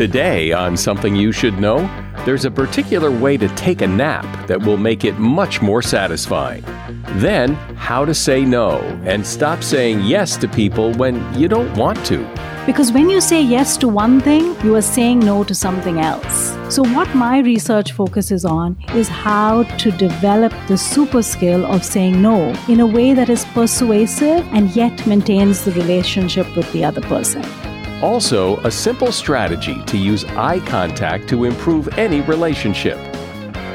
Today, 0.00 0.50
on 0.50 0.78
Something 0.78 1.14
You 1.14 1.30
Should 1.30 1.58
Know, 1.58 1.80
there's 2.24 2.46
a 2.46 2.50
particular 2.50 3.10
way 3.10 3.36
to 3.36 3.46
take 3.48 3.82
a 3.82 3.86
nap 3.86 4.24
that 4.46 4.58
will 4.58 4.78
make 4.78 5.04
it 5.04 5.18
much 5.18 5.60
more 5.60 5.82
satisfying. 5.82 6.64
Then, 7.16 7.52
how 7.76 8.06
to 8.06 8.14
say 8.14 8.42
no 8.42 8.78
and 9.04 9.26
stop 9.26 9.62
saying 9.62 10.00
yes 10.04 10.38
to 10.38 10.48
people 10.48 10.94
when 10.94 11.16
you 11.38 11.48
don't 11.48 11.76
want 11.76 12.02
to. 12.06 12.26
Because 12.64 12.92
when 12.92 13.10
you 13.10 13.20
say 13.20 13.42
yes 13.42 13.76
to 13.76 13.88
one 13.88 14.22
thing, 14.22 14.58
you 14.64 14.74
are 14.74 14.80
saying 14.80 15.18
no 15.18 15.44
to 15.44 15.54
something 15.54 15.98
else. 16.00 16.56
So, 16.74 16.82
what 16.82 17.14
my 17.14 17.40
research 17.40 17.92
focuses 17.92 18.46
on 18.46 18.78
is 18.94 19.06
how 19.06 19.64
to 19.64 19.90
develop 19.90 20.54
the 20.66 20.78
super 20.78 21.22
skill 21.22 21.66
of 21.66 21.84
saying 21.84 22.22
no 22.22 22.54
in 22.68 22.80
a 22.80 22.86
way 22.86 23.12
that 23.12 23.28
is 23.28 23.44
persuasive 23.52 24.46
and 24.54 24.74
yet 24.74 25.06
maintains 25.06 25.62
the 25.66 25.72
relationship 25.72 26.46
with 26.56 26.72
the 26.72 26.86
other 26.86 27.02
person. 27.02 27.44
Also, 28.02 28.56
a 28.60 28.70
simple 28.70 29.12
strategy 29.12 29.82
to 29.84 29.98
use 29.98 30.24
eye 30.24 30.60
contact 30.60 31.28
to 31.28 31.44
improve 31.44 31.86
any 31.98 32.22
relationship. 32.22 32.96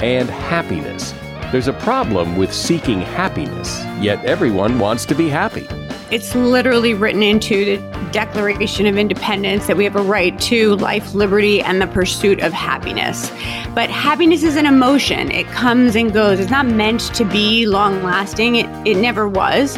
And 0.02 0.30
happiness. 0.30 1.14
There's 1.52 1.68
a 1.68 1.74
problem 1.74 2.36
with 2.36 2.52
seeking 2.52 3.02
happiness, 3.02 3.84
yet 4.02 4.24
everyone 4.26 4.80
wants 4.80 5.06
to 5.06 5.16
be 5.16 5.30
happy. 5.30 5.68
It's 6.12 6.34
literally 6.34 6.94
written 6.94 7.22
into 7.22 7.66
the 7.66 8.10
Declaration 8.12 8.88
of 8.88 8.98
Independence 8.98 9.68
that 9.68 9.78
we 9.78 9.84
have 9.84 9.96
a 9.96 10.02
right 10.02 10.38
to 10.42 10.76
life, 10.78 11.14
liberty, 11.14 11.62
and 11.62 11.82
the 11.82 11.88
pursuit 11.88 12.42
of 12.42 12.52
happiness. 12.52 13.30
But 13.76 13.90
happiness 13.90 14.44
is 14.44 14.56
an 14.56 14.66
emotion, 14.66 15.32
it 15.32 15.46
comes 15.48 15.96
and 15.96 16.12
goes. 16.14 16.40
It's 16.40 16.52
not 16.52 16.66
meant 16.66 17.02
to 17.16 17.26
be 17.26 17.68
long 17.68 18.02
lasting, 18.02 18.56
it, 18.56 18.66
it 18.88 18.98
never 18.98 19.30
was. 19.30 19.78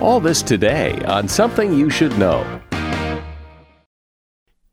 All 0.00 0.20
this 0.20 0.42
today 0.42 1.00
on 1.06 1.28
Something 1.28 1.72
You 1.72 1.88
Should 1.88 2.18
Know. 2.18 2.60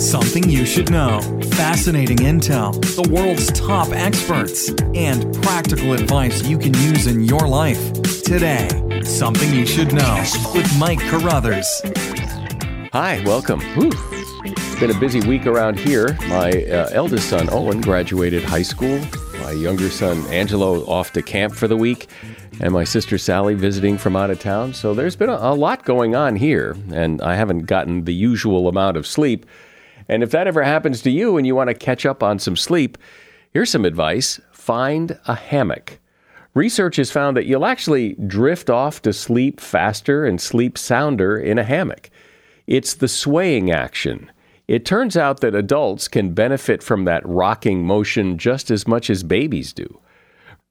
Something 0.00 0.48
you 0.48 0.64
should 0.64 0.90
know. 0.90 1.20
Fascinating 1.50 2.16
intel, 2.16 2.72
the 2.96 3.06
world's 3.12 3.52
top 3.52 3.88
experts, 3.92 4.70
and 4.94 5.34
practical 5.42 5.92
advice 5.92 6.42
you 6.42 6.56
can 6.56 6.72
use 6.72 7.06
in 7.06 7.22
your 7.22 7.46
life. 7.46 7.92
Today, 8.22 8.66
Something 9.04 9.52
You 9.52 9.66
Should 9.66 9.92
Know 9.92 10.24
with 10.54 10.74
Mike 10.78 11.00
Carruthers. 11.00 11.82
Hi, 12.94 13.22
welcome. 13.26 13.60
Whew. 13.74 13.92
It's 14.46 14.80
been 14.80 14.90
a 14.90 14.98
busy 14.98 15.20
week 15.28 15.46
around 15.46 15.78
here. 15.78 16.16
My 16.28 16.50
uh, 16.50 16.88
eldest 16.92 17.28
son, 17.28 17.50
Owen, 17.52 17.82
graduated 17.82 18.42
high 18.42 18.62
school. 18.62 18.98
My 19.42 19.52
younger 19.52 19.90
son, 19.90 20.26
Angelo, 20.28 20.80
off 20.86 21.12
to 21.12 21.20
camp 21.20 21.54
for 21.54 21.68
the 21.68 21.76
week. 21.76 22.08
And 22.58 22.72
my 22.72 22.84
sister 22.84 23.18
Sally 23.18 23.52
visiting 23.52 23.98
from 23.98 24.16
out 24.16 24.30
of 24.30 24.40
town. 24.40 24.72
So 24.72 24.94
there's 24.94 25.14
been 25.14 25.28
a, 25.28 25.36
a 25.36 25.54
lot 25.54 25.84
going 25.84 26.16
on 26.16 26.36
here, 26.36 26.74
and 26.90 27.20
I 27.20 27.34
haven't 27.34 27.66
gotten 27.66 28.06
the 28.06 28.14
usual 28.14 28.66
amount 28.66 28.96
of 28.96 29.06
sleep. 29.06 29.44
And 30.10 30.24
if 30.24 30.32
that 30.32 30.48
ever 30.48 30.64
happens 30.64 31.02
to 31.02 31.10
you 31.10 31.36
and 31.36 31.46
you 31.46 31.54
want 31.54 31.68
to 31.68 31.74
catch 31.74 32.04
up 32.04 32.20
on 32.20 32.40
some 32.40 32.56
sleep, 32.56 32.98
here's 33.52 33.70
some 33.70 33.84
advice 33.84 34.40
find 34.50 35.16
a 35.28 35.36
hammock. 35.36 36.00
Research 36.52 36.96
has 36.96 37.12
found 37.12 37.36
that 37.36 37.46
you'll 37.46 37.64
actually 37.64 38.14
drift 38.14 38.68
off 38.68 39.00
to 39.02 39.12
sleep 39.12 39.60
faster 39.60 40.26
and 40.26 40.40
sleep 40.40 40.76
sounder 40.76 41.38
in 41.38 41.58
a 41.58 41.64
hammock. 41.64 42.10
It's 42.66 42.94
the 42.94 43.06
swaying 43.06 43.70
action. 43.70 44.32
It 44.66 44.84
turns 44.84 45.16
out 45.16 45.42
that 45.42 45.54
adults 45.54 46.08
can 46.08 46.34
benefit 46.34 46.82
from 46.82 47.04
that 47.04 47.24
rocking 47.24 47.86
motion 47.86 48.36
just 48.36 48.68
as 48.68 48.88
much 48.88 49.10
as 49.10 49.22
babies 49.22 49.72
do. 49.72 50.00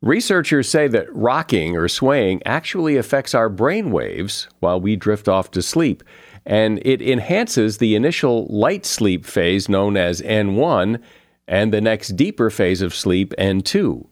Researchers 0.01 0.67
say 0.67 0.89
that 0.89 1.13
rocking 1.15 1.77
or 1.77 1.87
swaying 1.87 2.41
actually 2.45 2.97
affects 2.97 3.33
our 3.33 3.47
brain 3.47 3.91
waves 3.91 4.49
while 4.59 4.81
we 4.81 4.97
drift 4.97 5.29
off 5.29 5.49
to 5.51 5.61
sleep 5.61 6.03
and 6.45 6.79
it 6.85 7.01
enhances 7.01 7.77
the 7.77 7.95
initial 7.95 8.47
light 8.49 8.85
sleep 8.85 9.25
phase 9.25 9.69
known 9.69 9.97
as 9.97 10.21
N1 10.21 11.01
and 11.47 11.73
the 11.73 11.81
next 11.81 12.09
deeper 12.15 12.49
phase 12.49 12.81
of 12.81 12.93
sleep, 12.93 13.33
N2. 13.37 14.07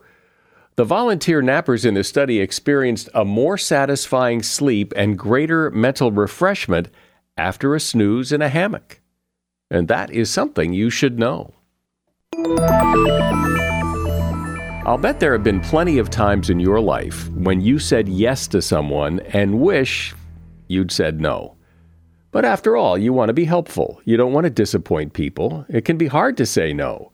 The 0.75 0.83
volunteer 0.83 1.41
nappers 1.41 1.85
in 1.85 1.95
the 1.95 2.03
study 2.03 2.39
experienced 2.39 3.09
a 3.13 3.25
more 3.25 3.57
satisfying 3.57 4.43
sleep 4.43 4.93
and 4.95 5.17
greater 5.17 5.71
mental 5.71 6.11
refreshment 6.11 6.89
after 7.35 7.73
a 7.73 7.79
snooze 7.79 8.31
in 8.31 8.41
a 8.41 8.49
hammock. 8.49 9.01
And 9.71 9.87
that 9.87 10.11
is 10.11 10.29
something 10.29 10.73
you 10.73 10.89
should 10.89 11.17
know. 11.17 11.53
I'll 14.85 14.97
bet 14.97 15.19
there 15.19 15.33
have 15.33 15.43
been 15.43 15.59
plenty 15.59 15.97
of 15.97 16.09
times 16.09 16.49
in 16.49 16.59
your 16.59 16.79
life 16.79 17.27
when 17.31 17.59
you 17.59 17.77
said 17.77 18.07
yes 18.07 18.47
to 18.47 18.61
someone 18.61 19.19
and 19.33 19.59
wish 19.59 20.15
you'd 20.67 20.91
said 20.91 21.19
no. 21.19 21.56
But 22.37 22.45
after 22.45 22.77
all, 22.77 22.99
you 22.99 23.13
want 23.13 23.29
to 23.29 23.33
be 23.33 23.45
helpful. 23.45 23.99
You 24.05 24.15
don't 24.15 24.31
want 24.31 24.43
to 24.43 24.51
disappoint 24.51 25.13
people. 25.13 25.65
It 25.69 25.85
can 25.85 25.97
be 25.97 26.05
hard 26.05 26.37
to 26.37 26.45
say 26.45 26.71
no. 26.71 27.11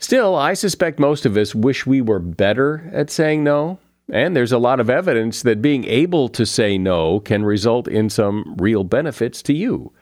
Still, 0.00 0.34
I 0.34 0.54
suspect 0.54 0.98
most 0.98 1.24
of 1.24 1.36
us 1.36 1.54
wish 1.54 1.86
we 1.86 2.00
were 2.00 2.18
better 2.18 2.90
at 2.92 3.08
saying 3.08 3.44
no. 3.44 3.78
And 4.10 4.34
there's 4.34 4.50
a 4.50 4.58
lot 4.58 4.80
of 4.80 4.90
evidence 4.90 5.42
that 5.42 5.62
being 5.62 5.84
able 5.84 6.28
to 6.30 6.44
say 6.44 6.78
no 6.78 7.20
can 7.20 7.44
result 7.44 7.86
in 7.86 8.10
some 8.10 8.56
real 8.58 8.82
benefits 8.82 9.40
to 9.42 9.54
you. 9.54 9.92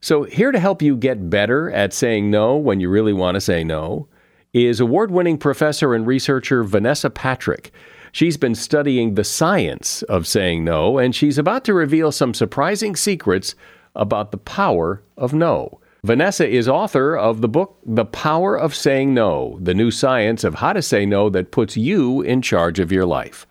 So, 0.00 0.22
here 0.22 0.52
to 0.52 0.60
help 0.60 0.80
you 0.80 0.96
get 0.96 1.28
better 1.28 1.68
at 1.72 1.92
saying 1.92 2.30
no 2.30 2.54
when 2.54 2.78
you 2.78 2.88
really 2.88 3.12
want 3.12 3.34
to 3.34 3.40
say 3.40 3.64
no 3.64 4.06
is 4.52 4.78
award 4.78 5.10
winning 5.10 5.38
professor 5.38 5.92
and 5.92 6.06
researcher 6.06 6.62
Vanessa 6.62 7.10
Patrick. 7.10 7.72
She's 8.12 8.36
been 8.36 8.54
studying 8.54 9.14
the 9.14 9.24
science 9.24 10.02
of 10.04 10.24
saying 10.24 10.62
no, 10.62 10.98
and 10.98 11.16
she's 11.16 11.36
about 11.36 11.64
to 11.64 11.74
reveal 11.74 12.12
some 12.12 12.32
surprising 12.32 12.94
secrets 12.94 13.56
about 13.94 14.30
the 14.30 14.38
power 14.38 15.02
of 15.16 15.32
no. 15.32 15.80
Vanessa 16.04 16.48
is 16.48 16.68
author 16.68 17.16
of 17.16 17.40
the 17.40 17.48
book 17.48 17.76
The 17.84 18.04
Power 18.04 18.56
of 18.56 18.74
Saying 18.74 19.14
No 19.14 19.58
The 19.60 19.74
New 19.74 19.90
Science 19.90 20.44
of 20.44 20.56
How 20.56 20.72
to 20.72 20.80
Say 20.80 21.04
No 21.04 21.28
That 21.28 21.50
Puts 21.50 21.76
You 21.76 22.22
in 22.22 22.40
Charge 22.40 22.78
of 22.78 22.92
Your 22.92 23.04
Life. 23.04 23.46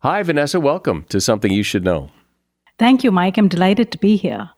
Hi, 0.00 0.22
Vanessa. 0.22 0.60
Welcome 0.60 1.04
to 1.08 1.20
Something 1.20 1.52
You 1.52 1.62
Should 1.62 1.84
Know. 1.84 2.10
Thank 2.78 3.04
you, 3.04 3.10
Mike. 3.10 3.38
I'm 3.38 3.48
delighted 3.48 3.90
to 3.92 3.98
be 3.98 4.16
here. 4.16 4.50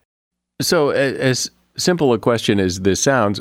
So, 0.61 0.91
as 0.91 1.51
simple 1.77 2.13
a 2.13 2.19
question 2.19 2.61
as 2.61 2.81
this 2.81 3.03
sounds, 3.03 3.41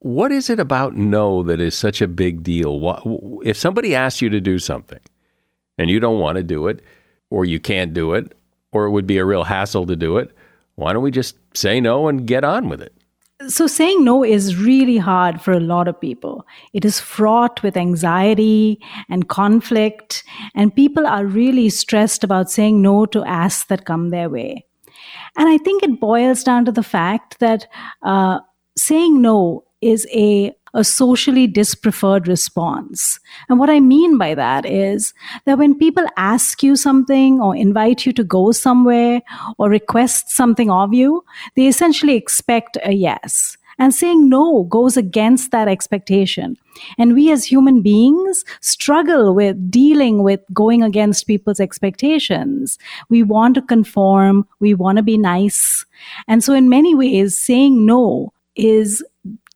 what 0.00 0.32
is 0.32 0.50
it 0.50 0.60
about 0.60 0.96
no 0.96 1.42
that 1.44 1.60
is 1.60 1.74
such 1.74 2.00
a 2.00 2.08
big 2.08 2.42
deal? 2.42 3.40
If 3.44 3.56
somebody 3.56 3.94
asks 3.94 4.22
you 4.22 4.28
to 4.30 4.40
do 4.40 4.58
something 4.58 5.00
and 5.78 5.90
you 5.90 6.00
don't 6.00 6.20
want 6.20 6.36
to 6.36 6.42
do 6.42 6.68
it, 6.68 6.80
or 7.30 7.44
you 7.44 7.58
can't 7.58 7.92
do 7.92 8.14
it, 8.14 8.36
or 8.72 8.84
it 8.84 8.90
would 8.90 9.06
be 9.06 9.18
a 9.18 9.24
real 9.24 9.44
hassle 9.44 9.86
to 9.86 9.96
do 9.96 10.16
it, 10.18 10.30
why 10.76 10.92
don't 10.92 11.02
we 11.02 11.10
just 11.10 11.36
say 11.54 11.80
no 11.80 12.08
and 12.08 12.26
get 12.26 12.44
on 12.44 12.68
with 12.68 12.80
it? 12.80 12.92
So, 13.48 13.66
saying 13.66 14.02
no 14.02 14.24
is 14.24 14.56
really 14.56 14.96
hard 14.96 15.42
for 15.42 15.52
a 15.52 15.60
lot 15.60 15.88
of 15.88 16.00
people. 16.00 16.46
It 16.72 16.86
is 16.86 17.00
fraught 17.00 17.62
with 17.62 17.76
anxiety 17.76 18.80
and 19.10 19.28
conflict, 19.28 20.24
and 20.54 20.74
people 20.74 21.06
are 21.06 21.26
really 21.26 21.68
stressed 21.68 22.24
about 22.24 22.50
saying 22.50 22.80
no 22.80 23.04
to 23.06 23.22
asks 23.24 23.66
that 23.66 23.84
come 23.84 24.08
their 24.08 24.30
way. 24.30 24.64
And 25.36 25.50
I 25.50 25.58
think 25.58 25.82
it 25.82 26.00
boils 26.00 26.42
down 26.44 26.64
to 26.64 26.72
the 26.72 26.82
fact 26.82 27.38
that 27.40 27.66
uh, 28.02 28.40
saying 28.78 29.20
no 29.20 29.64
is 29.82 30.06
a 30.14 30.52
a 30.76 30.84
socially 30.84 31.46
dispreferred 31.46 32.28
response. 32.28 33.18
And 33.48 33.58
what 33.58 33.70
I 33.70 33.80
mean 33.80 34.18
by 34.18 34.34
that 34.34 34.66
is 34.66 35.14
that 35.46 35.58
when 35.58 35.76
people 35.76 36.04
ask 36.16 36.62
you 36.62 36.76
something 36.76 37.40
or 37.40 37.56
invite 37.56 38.04
you 38.04 38.12
to 38.12 38.22
go 38.22 38.52
somewhere 38.52 39.22
or 39.58 39.70
request 39.70 40.28
something 40.28 40.70
of 40.70 40.92
you, 40.92 41.24
they 41.56 41.66
essentially 41.66 42.14
expect 42.14 42.76
a 42.84 42.92
yes. 42.92 43.56
And 43.78 43.94
saying 43.94 44.28
no 44.28 44.64
goes 44.64 44.96
against 44.96 45.50
that 45.50 45.68
expectation. 45.68 46.56
And 46.98 47.14
we 47.14 47.30
as 47.30 47.44
human 47.44 47.82
beings 47.82 48.44
struggle 48.60 49.34
with 49.34 49.70
dealing 49.70 50.22
with 50.22 50.40
going 50.52 50.82
against 50.82 51.26
people's 51.26 51.60
expectations. 51.60 52.78
We 53.10 53.22
want 53.22 53.54
to 53.56 53.62
conform. 53.62 54.46
We 54.60 54.72
want 54.74 54.96
to 54.96 55.02
be 55.02 55.18
nice. 55.18 55.84
And 56.26 56.42
so 56.42 56.54
in 56.54 56.68
many 56.68 56.94
ways, 56.94 57.38
saying 57.38 57.84
no 57.84 58.32
is 58.56 59.04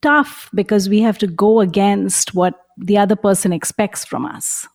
tough 0.02 0.50
because 0.54 0.88
we 0.88 1.00
have 1.00 1.18
to 1.18 1.26
go 1.26 1.60
against 1.60 2.34
what 2.34 2.54
the 2.76 2.98
other 2.98 3.16
person 3.16 3.52
expects 3.52 4.04
from 4.04 4.24
us. 4.24 4.66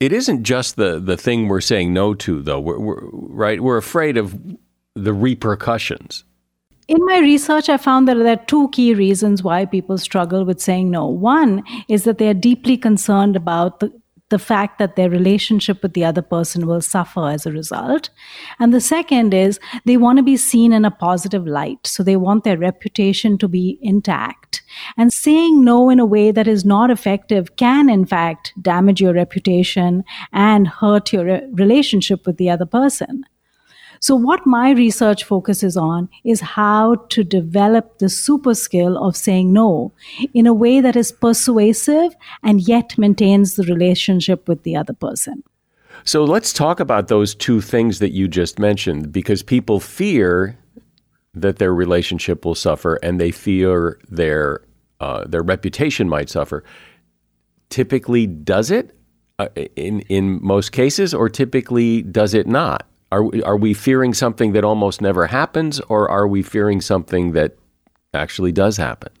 It 0.00 0.12
isn't 0.12 0.44
just 0.44 0.76
the 0.76 1.00
the 1.00 1.16
thing 1.16 1.48
we're 1.48 1.60
saying 1.60 1.92
no 1.92 2.14
to, 2.14 2.42
though. 2.42 2.60
We're, 2.60 2.78
we're, 2.78 3.08
right? 3.10 3.60
We're 3.60 3.76
afraid 3.76 4.16
of 4.16 4.38
the 4.94 5.12
repercussions. 5.12 6.24
In 6.86 6.98
my 7.06 7.18
research, 7.18 7.70
I 7.70 7.78
found 7.78 8.06
that 8.08 8.16
there 8.16 8.34
are 8.34 8.44
two 8.44 8.68
key 8.70 8.92
reasons 8.92 9.42
why 9.42 9.64
people 9.64 9.96
struggle 9.96 10.44
with 10.44 10.60
saying 10.60 10.90
no. 10.90 11.06
One 11.06 11.62
is 11.88 12.04
that 12.04 12.18
they 12.18 12.28
are 12.28 12.34
deeply 12.34 12.76
concerned 12.76 13.36
about 13.36 13.80
the, 13.80 13.90
the 14.34 14.38
fact 14.40 14.80
that 14.80 14.96
their 14.96 15.08
relationship 15.08 15.80
with 15.80 15.92
the 15.92 16.04
other 16.04 16.20
person 16.20 16.66
will 16.66 16.80
suffer 16.80 17.28
as 17.28 17.46
a 17.46 17.52
result. 17.52 18.10
And 18.58 18.74
the 18.74 18.80
second 18.80 19.32
is 19.32 19.60
they 19.84 19.96
want 19.96 20.16
to 20.16 20.24
be 20.24 20.36
seen 20.36 20.72
in 20.72 20.84
a 20.84 20.90
positive 20.90 21.46
light. 21.46 21.86
So 21.86 22.02
they 22.02 22.16
want 22.16 22.42
their 22.42 22.58
reputation 22.58 23.38
to 23.38 23.46
be 23.46 23.78
intact. 23.80 24.62
And 24.96 25.12
saying 25.12 25.64
no 25.64 25.88
in 25.88 26.00
a 26.00 26.04
way 26.04 26.32
that 26.32 26.48
is 26.48 26.64
not 26.64 26.90
effective 26.90 27.54
can, 27.54 27.88
in 27.88 28.06
fact, 28.06 28.52
damage 28.60 29.00
your 29.00 29.14
reputation 29.14 30.02
and 30.32 30.66
hurt 30.66 31.12
your 31.12 31.24
re- 31.24 31.48
relationship 31.52 32.26
with 32.26 32.36
the 32.36 32.50
other 32.50 32.66
person. 32.66 33.24
So, 34.04 34.14
what 34.14 34.44
my 34.44 34.72
research 34.72 35.24
focuses 35.24 35.78
on 35.78 36.10
is 36.24 36.42
how 36.42 36.96
to 37.08 37.24
develop 37.24 38.00
the 38.00 38.10
super 38.10 38.52
skill 38.54 38.98
of 38.98 39.16
saying 39.16 39.50
no 39.50 39.94
in 40.34 40.46
a 40.46 40.52
way 40.52 40.82
that 40.82 40.94
is 40.94 41.10
persuasive 41.10 42.14
and 42.42 42.60
yet 42.60 42.98
maintains 42.98 43.54
the 43.54 43.62
relationship 43.62 44.46
with 44.46 44.62
the 44.62 44.76
other 44.76 44.92
person. 44.92 45.42
So, 46.04 46.22
let's 46.22 46.52
talk 46.52 46.80
about 46.80 47.08
those 47.08 47.34
two 47.34 47.62
things 47.62 47.98
that 48.00 48.10
you 48.10 48.28
just 48.28 48.58
mentioned 48.58 49.10
because 49.10 49.42
people 49.42 49.80
fear 49.80 50.58
that 51.32 51.56
their 51.56 51.72
relationship 51.72 52.44
will 52.44 52.54
suffer 52.54 52.96
and 52.96 53.18
they 53.18 53.30
fear 53.30 53.98
their, 54.10 54.60
uh, 55.00 55.24
their 55.26 55.42
reputation 55.42 56.10
might 56.10 56.28
suffer. 56.28 56.62
Typically, 57.70 58.26
does 58.26 58.70
it? 58.70 58.94
Uh, 59.38 59.48
in 59.76 60.00
in 60.10 60.40
most 60.42 60.72
cases, 60.72 61.14
or 61.14 61.30
typically 61.30 62.02
does 62.02 62.34
it 62.34 62.46
not? 62.46 62.86
Are 63.14 63.24
are 63.44 63.56
we 63.56 63.74
fearing 63.74 64.14
something 64.14 64.54
that 64.54 64.64
almost 64.64 65.00
never 65.00 65.26
happens, 65.26 65.80
or 65.88 66.08
are 66.10 66.26
we 66.26 66.42
fearing 66.42 66.80
something 66.80 67.32
that 67.32 67.56
actually 68.12 68.52
does 68.52 68.76
happen? 68.76 69.12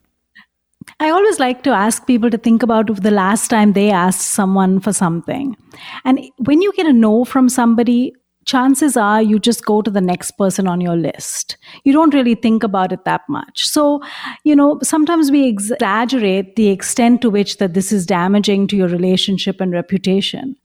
I 1.00 1.10
always 1.10 1.38
like 1.38 1.62
to 1.62 1.70
ask 1.70 2.06
people 2.06 2.30
to 2.30 2.38
think 2.38 2.62
about 2.62 2.94
the 3.02 3.10
last 3.10 3.48
time 3.48 3.72
they 3.72 3.90
asked 3.90 4.26
someone 4.40 4.80
for 4.80 4.92
something. 4.92 5.56
And 6.04 6.20
when 6.38 6.60
you 6.60 6.72
get 6.72 6.86
a 6.86 6.92
no 6.92 7.24
from 7.24 7.48
somebody, 7.48 8.12
chances 8.44 8.96
are 8.96 9.22
you 9.22 9.38
just 9.38 9.64
go 9.64 9.80
to 9.82 9.90
the 9.90 10.00
next 10.00 10.32
person 10.32 10.68
on 10.68 10.80
your 10.80 10.96
list. 10.96 11.56
You 11.84 11.92
don't 11.92 12.14
really 12.14 12.34
think 12.34 12.62
about 12.62 12.92
it 12.92 13.04
that 13.04 13.22
much. 13.28 13.64
So, 13.66 14.02
you 14.44 14.56
know, 14.56 14.78
sometimes 14.82 15.30
we 15.30 15.46
exaggerate 15.46 16.56
the 16.56 16.68
extent 16.68 17.22
to 17.22 17.30
which 17.30 17.56
that 17.58 17.74
this 17.74 17.92
is 17.92 18.06
damaging 18.06 18.66
to 18.68 18.76
your 18.76 18.88
relationship 18.88 19.60
and 19.60 19.72
reputation. 19.72 20.56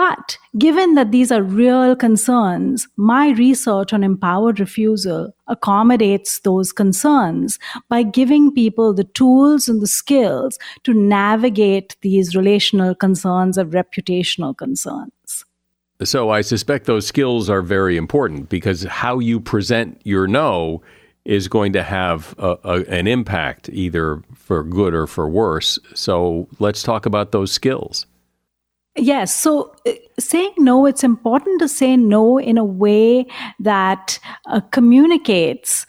But 0.00 0.38
given 0.56 0.94
that 0.94 1.12
these 1.12 1.30
are 1.30 1.42
real 1.42 1.94
concerns, 1.94 2.88
my 2.96 3.32
research 3.32 3.92
on 3.92 4.02
empowered 4.02 4.58
refusal 4.58 5.34
accommodates 5.46 6.40
those 6.40 6.72
concerns 6.72 7.58
by 7.90 8.04
giving 8.04 8.50
people 8.50 8.94
the 8.94 9.04
tools 9.04 9.68
and 9.68 9.82
the 9.82 9.86
skills 9.86 10.58
to 10.84 10.94
navigate 10.94 11.96
these 12.00 12.34
relational 12.34 12.94
concerns 12.94 13.58
or 13.58 13.66
reputational 13.66 14.56
concerns. 14.56 15.44
So 16.02 16.30
I 16.30 16.40
suspect 16.40 16.86
those 16.86 17.06
skills 17.06 17.50
are 17.50 17.60
very 17.60 17.98
important 17.98 18.48
because 18.48 18.84
how 18.84 19.18
you 19.18 19.38
present 19.38 20.00
your 20.04 20.26
no 20.26 20.80
is 21.26 21.46
going 21.46 21.74
to 21.74 21.82
have 21.82 22.34
a, 22.38 22.56
a, 22.64 22.84
an 22.84 23.06
impact 23.06 23.68
either 23.68 24.22
for 24.34 24.64
good 24.64 24.94
or 24.94 25.06
for 25.06 25.28
worse. 25.28 25.78
So 25.94 26.48
let's 26.58 26.82
talk 26.82 27.04
about 27.04 27.32
those 27.32 27.52
skills. 27.52 28.06
Yes. 28.96 29.34
So 29.34 29.72
uh, 29.86 29.92
saying 30.18 30.54
no, 30.58 30.84
it's 30.84 31.04
important 31.04 31.60
to 31.60 31.68
say 31.68 31.96
no 31.96 32.38
in 32.38 32.58
a 32.58 32.64
way 32.64 33.26
that 33.60 34.18
uh, 34.46 34.60
communicates 34.72 35.86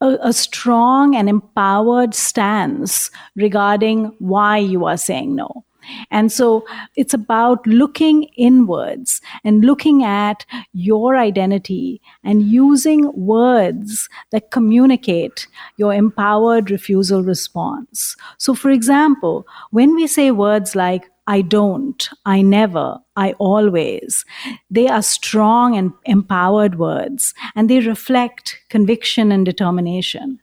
a, 0.00 0.18
a, 0.20 0.32
strong 0.32 1.14
and 1.14 1.28
empowered 1.28 2.14
stance 2.14 3.10
regarding 3.36 4.06
why 4.18 4.58
you 4.58 4.84
are 4.86 4.96
saying 4.96 5.36
no. 5.36 5.64
And 6.10 6.30
so 6.30 6.64
it's 6.96 7.14
about 7.14 7.66
looking 7.66 8.24
inwards 8.36 9.20
and 9.44 9.64
looking 9.64 10.04
at 10.04 10.44
your 10.72 11.16
identity 11.16 12.00
and 12.24 12.42
using 12.42 13.12
words 13.14 14.08
that 14.30 14.50
communicate 14.50 15.46
your 15.76 15.92
empowered 15.92 16.70
refusal 16.70 17.22
response. 17.22 18.16
So, 18.38 18.54
for 18.54 18.70
example, 18.70 19.46
when 19.70 19.94
we 19.94 20.06
say 20.06 20.30
words 20.30 20.76
like, 20.76 21.10
I 21.26 21.42
don't, 21.42 22.08
I 22.26 22.42
never, 22.42 22.98
I 23.16 23.32
always. 23.34 24.24
They 24.70 24.88
are 24.88 25.02
strong 25.02 25.76
and 25.76 25.92
empowered 26.04 26.78
words, 26.78 27.34
and 27.54 27.70
they 27.70 27.80
reflect 27.80 28.58
conviction 28.68 29.30
and 29.30 29.46
determination. 29.46 30.40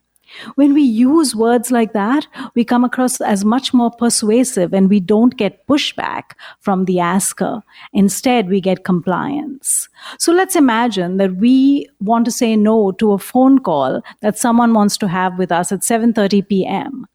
When 0.56 0.74
we 0.74 0.82
use 0.82 1.36
words 1.36 1.72
like 1.72 1.94
that, 1.94 2.28
we 2.56 2.64
come 2.64 2.84
across 2.84 3.20
as 3.20 3.44
much 3.44 3.74
more 3.74 3.92
persuasive 3.92 4.74
and 4.74 4.90
we 4.90 5.00
don't 5.00 5.36
get 5.36 5.66
pushback 5.68 6.34
from 6.60 6.86
the 6.86 7.00
asker. 7.00 7.62
Instead, 7.94 8.48
we 8.48 8.62
get 8.62 8.84
compliance. 8.84 9.90
So 10.20 10.32
let's 10.32 10.56
imagine 10.56 11.18
that 11.18 11.36
we 11.38 11.90
want 12.00 12.26
to 12.26 12.32
say 12.32 12.56
no 12.56 12.92
to 12.94 13.14
a 13.14 13.18
phone 13.18 13.60
call 13.60 14.02
that 14.22 14.38
someone 14.38 14.74
wants 14.74 14.98
to 14.98 15.08
have 15.08 15.38
with 15.38 15.52
us 15.52 15.72
at 15.72 15.80
7:30 15.80 16.48
p.m. 16.48 17.08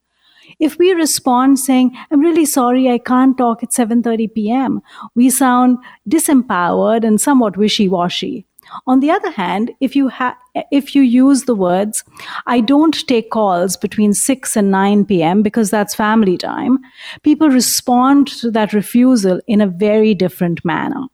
If 0.64 0.78
we 0.78 0.92
respond 0.92 1.58
saying, 1.58 1.94
I'm 2.10 2.20
really 2.20 2.46
sorry, 2.46 2.88
I 2.88 2.96
can't 2.96 3.36
talk 3.36 3.62
at 3.62 3.68
7.30 3.68 4.32
p.m., 4.32 4.80
we 5.14 5.28
sound 5.28 5.76
disempowered 6.08 7.04
and 7.04 7.20
somewhat 7.20 7.58
wishy-washy. 7.58 8.46
On 8.86 9.00
the 9.00 9.10
other 9.10 9.30
hand, 9.30 9.72
if 9.80 9.94
you 9.94 10.08
ha- 10.08 10.38
if 10.70 10.94
you 10.94 11.02
use 11.02 11.44
the 11.44 11.54
words, 11.54 12.02
I 12.46 12.60
don't 12.60 13.06
take 13.06 13.30
calls 13.30 13.76
between 13.76 14.14
6 14.14 14.56
and 14.56 14.70
9 14.70 15.04
p.m. 15.04 15.42
because 15.42 15.70
that's 15.70 15.94
family 15.94 16.38
time, 16.38 16.78
people 17.22 17.50
respond 17.50 18.28
to 18.38 18.50
that 18.52 18.72
refusal 18.72 19.40
in 19.46 19.60
a 19.60 19.66
very 19.66 20.14
different 20.14 20.64
manner. 20.64 21.04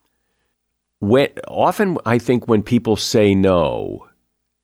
When, 1.01 1.29
often, 1.49 1.99
I 2.07 2.19
think 2.19 2.47
when 2.47 2.63
people 2.63 2.95
say 2.95 3.35
no, 3.35 4.07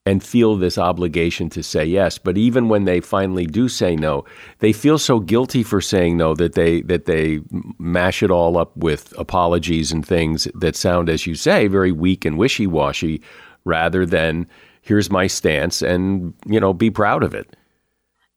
and 0.07 0.23
feel 0.23 0.57
this 0.57 0.79
obligation 0.79 1.51
to 1.51 1.63
say 1.63 1.85
yes. 1.85 2.17
But 2.17 2.39
even 2.39 2.69
when 2.69 2.85
they 2.85 3.01
finally 3.01 3.45
do 3.45 3.69
say 3.69 3.97
no, 3.97 4.25
they 4.61 4.73
feel 4.73 4.99
so 4.99 5.19
guilty 5.19 5.65
for 5.65 5.81
saying 5.81 6.17
no 6.17 6.35
that 6.37 6.55
they 6.55 6.81
that 6.83 7.07
they 7.07 7.41
mash 7.79 8.23
it 8.23 8.31
all 8.31 8.57
up 8.57 8.75
with 8.77 9.13
apologies 9.19 9.91
and 9.91 10.07
things 10.07 10.49
that 10.55 10.77
sound, 10.77 11.11
as 11.11 11.27
you 11.27 11.35
say, 11.35 11.67
very 11.67 11.93
weak 11.93 12.25
and 12.25 12.39
wishy 12.39 12.67
washy, 12.67 13.21
rather 13.65 14.07
than 14.07 14.47
here's 14.81 15.11
my 15.11 15.27
stance 15.27 15.83
and 15.83 16.33
you 16.47 16.61
know 16.61 16.73
be 16.73 16.91
proud 16.91 17.25
of 17.25 17.35
it. 17.35 17.57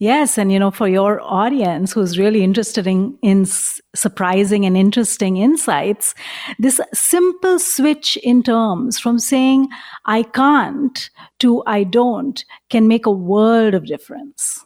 Yes, 0.01 0.37
and 0.37 0.49
you 0.49 0.59
know, 0.59 0.71
for 0.71 0.87
your 0.87 1.19
audience 1.21 1.91
who's 1.91 2.17
really 2.17 2.41
interested 2.41 2.87
in, 2.87 3.17
in 3.21 3.45
surprising 3.93 4.65
and 4.65 4.77
interesting 4.77 5.35
insights, 5.35 6.15
this 6.57 6.79
simple 6.93 7.59
switch 7.59 8.15
in 8.23 8.41
terms 8.41 8.97
from 8.97 9.19
saying 9.19 9.67
I 10.05 10.23
can't 10.23 11.09
to 11.39 11.61
I 11.67 11.83
don't 11.83 12.43
can 12.69 12.87
make 12.87 13.05
a 13.05 13.11
world 13.11 13.73
of 13.73 13.85
difference. 13.85 14.65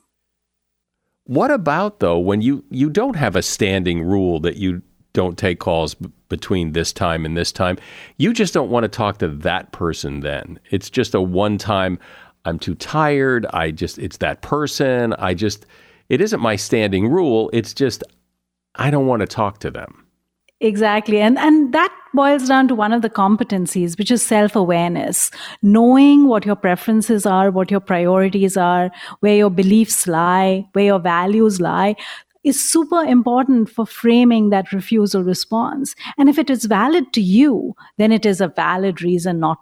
What 1.25 1.49
about 1.49 1.99
though 1.99 2.19
when 2.19 2.41
you 2.41 2.63
you 2.69 2.91
don't 2.91 3.15
have 3.15 3.35
a 3.35 3.41
standing 3.41 4.03
rule 4.03 4.39
that 4.41 4.57
you 4.57 4.83
don't 5.13 5.37
take 5.37 5.59
calls 5.59 5.95
b- 5.95 6.11
between 6.29 6.73
this 6.73 6.93
time 6.93 7.25
and 7.25 7.35
this 7.35 7.51
time? 7.51 7.79
You 8.17 8.33
just 8.33 8.53
don't 8.53 8.69
want 8.69 8.83
to 8.83 8.87
talk 8.87 9.17
to 9.19 9.29
that 9.29 9.71
person 9.71 10.19
then. 10.19 10.59
It's 10.69 10.91
just 10.91 11.15
a 11.15 11.21
one 11.21 11.57
time 11.57 11.97
I'm 12.45 12.59
too 12.59 12.75
tired. 12.75 13.45
I 13.53 13.71
just, 13.71 13.97
it's 13.99 14.17
that 14.17 14.41
person. 14.41 15.13
I 15.13 15.33
just, 15.33 15.65
it 16.09 16.21
isn't 16.21 16.39
my 16.41 16.55
standing 16.55 17.07
rule. 17.07 17.49
It's 17.53 17.73
just, 17.73 18.03
I 18.75 18.89
don't 18.91 19.07
want 19.07 19.21
to 19.21 19.27
talk 19.27 19.59
to 19.59 19.71
them. 19.71 20.05
Exactly. 20.59 21.19
And 21.19 21.37
and 21.37 21.73
that 21.73 21.93
boils 22.13 22.47
down 22.47 22.69
to 22.69 22.75
one 22.75 22.93
of 22.93 23.01
the 23.01 23.09
competencies, 23.09 23.97
which 23.97 24.09
is 24.09 24.21
self-awareness. 24.21 25.29
Knowing 25.61 26.27
what 26.27 26.45
your 26.45 26.55
preferences 26.55 27.25
are, 27.25 27.51
what 27.51 27.69
your 27.69 27.81
priorities 27.81 28.55
are, 28.55 28.89
where 29.19 29.35
your 29.35 29.49
beliefs 29.49 30.07
lie, 30.07 30.65
where 30.71 30.85
your 30.85 30.99
values 30.99 31.59
lie 31.59 31.95
is 32.45 32.71
super 32.71 33.03
important 33.03 33.69
for 33.69 33.85
framing 33.85 34.51
that 34.51 34.71
refusal 34.71 35.23
response. 35.23 35.95
And 36.17 36.29
if 36.29 36.37
it 36.37 36.49
is 36.49 36.63
valid 36.63 37.11
to 37.13 37.21
you, 37.21 37.75
then 37.97 38.13
it 38.13 38.25
is 38.25 38.39
a 38.39 38.47
valid 38.47 39.01
reason 39.01 39.39
not 39.39 39.59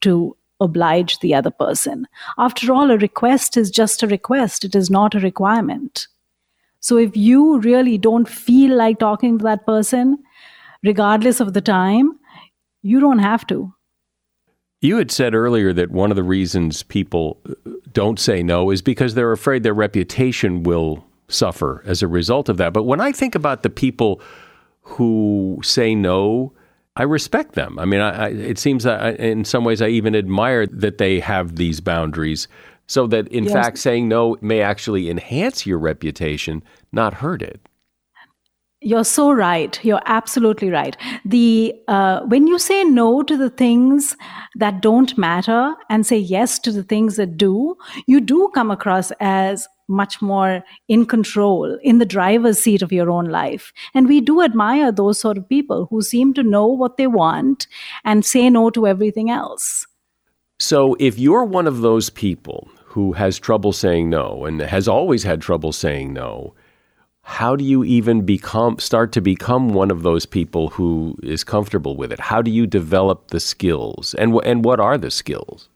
to 0.00 0.36
oblige 0.60 1.18
the 1.20 1.34
other 1.34 1.50
person. 1.50 2.06
After 2.38 2.72
all, 2.72 2.90
a 2.90 2.98
request 2.98 3.56
is 3.56 3.70
just 3.70 4.02
a 4.02 4.06
request, 4.06 4.64
it 4.64 4.74
is 4.74 4.90
not 4.90 5.14
a 5.14 5.20
requirement. 5.20 6.06
So 6.80 6.96
if 6.96 7.16
you 7.16 7.58
really 7.60 7.98
don't 7.98 8.28
feel 8.28 8.76
like 8.76 8.98
talking 8.98 9.38
to 9.38 9.44
that 9.44 9.66
person, 9.66 10.18
regardless 10.82 11.40
of 11.40 11.52
the 11.52 11.60
time, 11.60 12.18
you 12.82 13.00
don't 13.00 13.18
have 13.18 13.46
to. 13.48 13.72
You 14.80 14.96
had 14.96 15.10
said 15.10 15.34
earlier 15.34 15.74
that 15.74 15.90
one 15.90 16.10
of 16.10 16.16
the 16.16 16.22
reasons 16.22 16.82
people 16.82 17.38
uh, 17.46 17.72
don't 17.92 18.18
say 18.18 18.42
no 18.42 18.70
is 18.70 18.80
because 18.80 19.14
they're 19.14 19.32
afraid 19.32 19.62
their 19.62 19.74
reputation 19.74 20.62
will 20.62 21.04
suffer 21.28 21.82
as 21.84 22.02
a 22.02 22.08
result 22.08 22.48
of 22.48 22.56
that. 22.56 22.72
But 22.72 22.84
when 22.84 23.00
I 23.00 23.12
think 23.12 23.34
about 23.34 23.62
the 23.62 23.70
people 23.70 24.22
who 24.80 25.60
say 25.62 25.94
no, 25.94 26.54
I 26.96 27.04
respect 27.04 27.54
them. 27.54 27.78
I 27.78 27.84
mean, 27.84 28.00
I, 28.00 28.26
I, 28.26 28.28
it 28.28 28.58
seems 28.58 28.84
that 28.84 29.00
I, 29.00 29.10
in 29.12 29.44
some 29.44 29.64
ways 29.64 29.80
I 29.80 29.88
even 29.88 30.14
admire 30.14 30.66
that 30.66 30.98
they 30.98 31.20
have 31.20 31.56
these 31.56 31.80
boundaries 31.80 32.48
so 32.86 33.06
that 33.06 33.28
in 33.28 33.44
yes. 33.44 33.52
fact 33.52 33.78
saying 33.78 34.08
no 34.08 34.36
may 34.40 34.60
actually 34.60 35.08
enhance 35.08 35.64
your 35.64 35.78
reputation, 35.78 36.62
not 36.92 37.14
hurt 37.14 37.42
it. 37.42 37.60
You're 38.82 39.04
so 39.04 39.30
right. 39.30 39.78
You're 39.84 40.00
absolutely 40.06 40.70
right. 40.70 40.96
The 41.24 41.74
uh, 41.86 42.22
when 42.22 42.46
you 42.46 42.58
say 42.58 42.82
no 42.82 43.22
to 43.22 43.36
the 43.36 43.50
things 43.50 44.16
that 44.56 44.80
don't 44.80 45.16
matter 45.18 45.74
and 45.90 46.06
say 46.06 46.16
yes 46.16 46.58
to 46.60 46.72
the 46.72 46.82
things 46.82 47.16
that 47.16 47.36
do, 47.36 47.76
you 48.06 48.20
do 48.20 48.50
come 48.54 48.70
across 48.70 49.12
as 49.20 49.68
much 49.90 50.22
more 50.22 50.62
in 50.88 51.04
control, 51.04 51.78
in 51.82 51.98
the 51.98 52.06
driver's 52.06 52.58
seat 52.58 52.80
of 52.80 52.92
your 52.92 53.10
own 53.10 53.26
life. 53.26 53.72
And 53.92 54.08
we 54.08 54.20
do 54.20 54.42
admire 54.42 54.92
those 54.92 55.18
sort 55.18 55.36
of 55.36 55.48
people 55.48 55.86
who 55.90 56.00
seem 56.00 56.32
to 56.34 56.42
know 56.42 56.66
what 56.66 56.96
they 56.96 57.06
want 57.06 57.66
and 58.04 58.24
say 58.24 58.48
no 58.48 58.70
to 58.70 58.86
everything 58.86 59.30
else. 59.30 59.86
So, 60.58 60.94
if 61.00 61.18
you're 61.18 61.44
one 61.44 61.66
of 61.66 61.80
those 61.80 62.10
people 62.10 62.68
who 62.84 63.12
has 63.12 63.38
trouble 63.38 63.72
saying 63.72 64.10
no 64.10 64.44
and 64.44 64.60
has 64.60 64.86
always 64.86 65.22
had 65.22 65.40
trouble 65.40 65.72
saying 65.72 66.12
no, 66.12 66.54
how 67.22 67.56
do 67.56 67.64
you 67.64 67.82
even 67.82 68.26
become 68.26 68.78
start 68.78 69.12
to 69.12 69.22
become 69.22 69.70
one 69.70 69.90
of 69.90 70.02
those 70.02 70.26
people 70.26 70.68
who 70.68 71.16
is 71.22 71.44
comfortable 71.44 71.96
with 71.96 72.12
it? 72.12 72.20
How 72.20 72.42
do 72.42 72.50
you 72.50 72.66
develop 72.66 73.28
the 73.28 73.40
skills? 73.40 74.14
And 74.18 74.38
and 74.44 74.62
what 74.64 74.80
are 74.80 74.98
the 74.98 75.10
skills? 75.10 75.69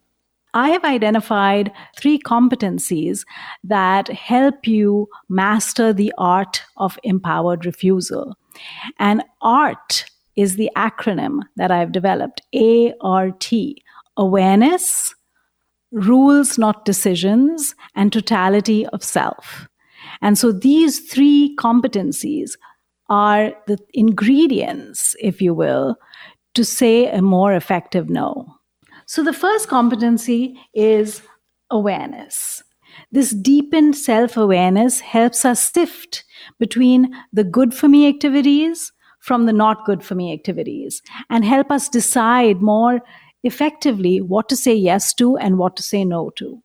I 0.54 0.70
have 0.70 0.84
identified 0.84 1.72
three 1.98 2.18
competencies 2.18 3.24
that 3.64 4.08
help 4.08 4.66
you 4.66 5.08
master 5.28 5.92
the 5.92 6.14
art 6.16 6.62
of 6.76 6.98
empowered 7.02 7.66
refusal. 7.66 8.38
And 9.00 9.24
ART 9.42 10.04
is 10.36 10.54
the 10.54 10.70
acronym 10.76 11.40
that 11.56 11.72
I've 11.72 11.92
developed 11.92 12.42
ART 13.00 13.52
awareness, 14.16 15.12
rules, 15.90 16.56
not 16.56 16.84
decisions, 16.84 17.74
and 17.96 18.12
totality 18.12 18.86
of 18.86 19.02
self. 19.02 19.68
And 20.22 20.38
so 20.38 20.52
these 20.52 21.00
three 21.10 21.56
competencies 21.58 22.52
are 23.08 23.52
the 23.66 23.78
ingredients, 23.92 25.16
if 25.20 25.42
you 25.42 25.52
will, 25.52 25.96
to 26.54 26.64
say 26.64 27.10
a 27.10 27.20
more 27.20 27.52
effective 27.52 28.08
no. 28.08 28.54
So 29.06 29.22
the 29.22 29.32
first 29.32 29.68
competency 29.68 30.58
is 30.74 31.22
awareness. 31.70 32.62
This 33.10 33.30
deepened 33.30 33.96
self 33.96 34.36
awareness 34.36 35.00
helps 35.00 35.44
us 35.44 35.72
sift 35.72 36.24
between 36.58 37.14
the 37.32 37.44
good 37.44 37.74
for 37.74 37.88
me 37.88 38.08
activities 38.08 38.92
from 39.20 39.46
the 39.46 39.52
not 39.52 39.84
good 39.86 40.02
for 40.02 40.14
me 40.14 40.32
activities 40.32 41.02
and 41.30 41.44
help 41.44 41.70
us 41.70 41.88
decide 41.88 42.60
more 42.60 43.00
effectively 43.42 44.20
what 44.20 44.48
to 44.48 44.56
say 44.56 44.74
yes 44.74 45.14
to 45.14 45.36
and 45.36 45.58
what 45.58 45.76
to 45.76 45.82
say 45.82 46.04
no 46.04 46.30
to. 46.36 46.62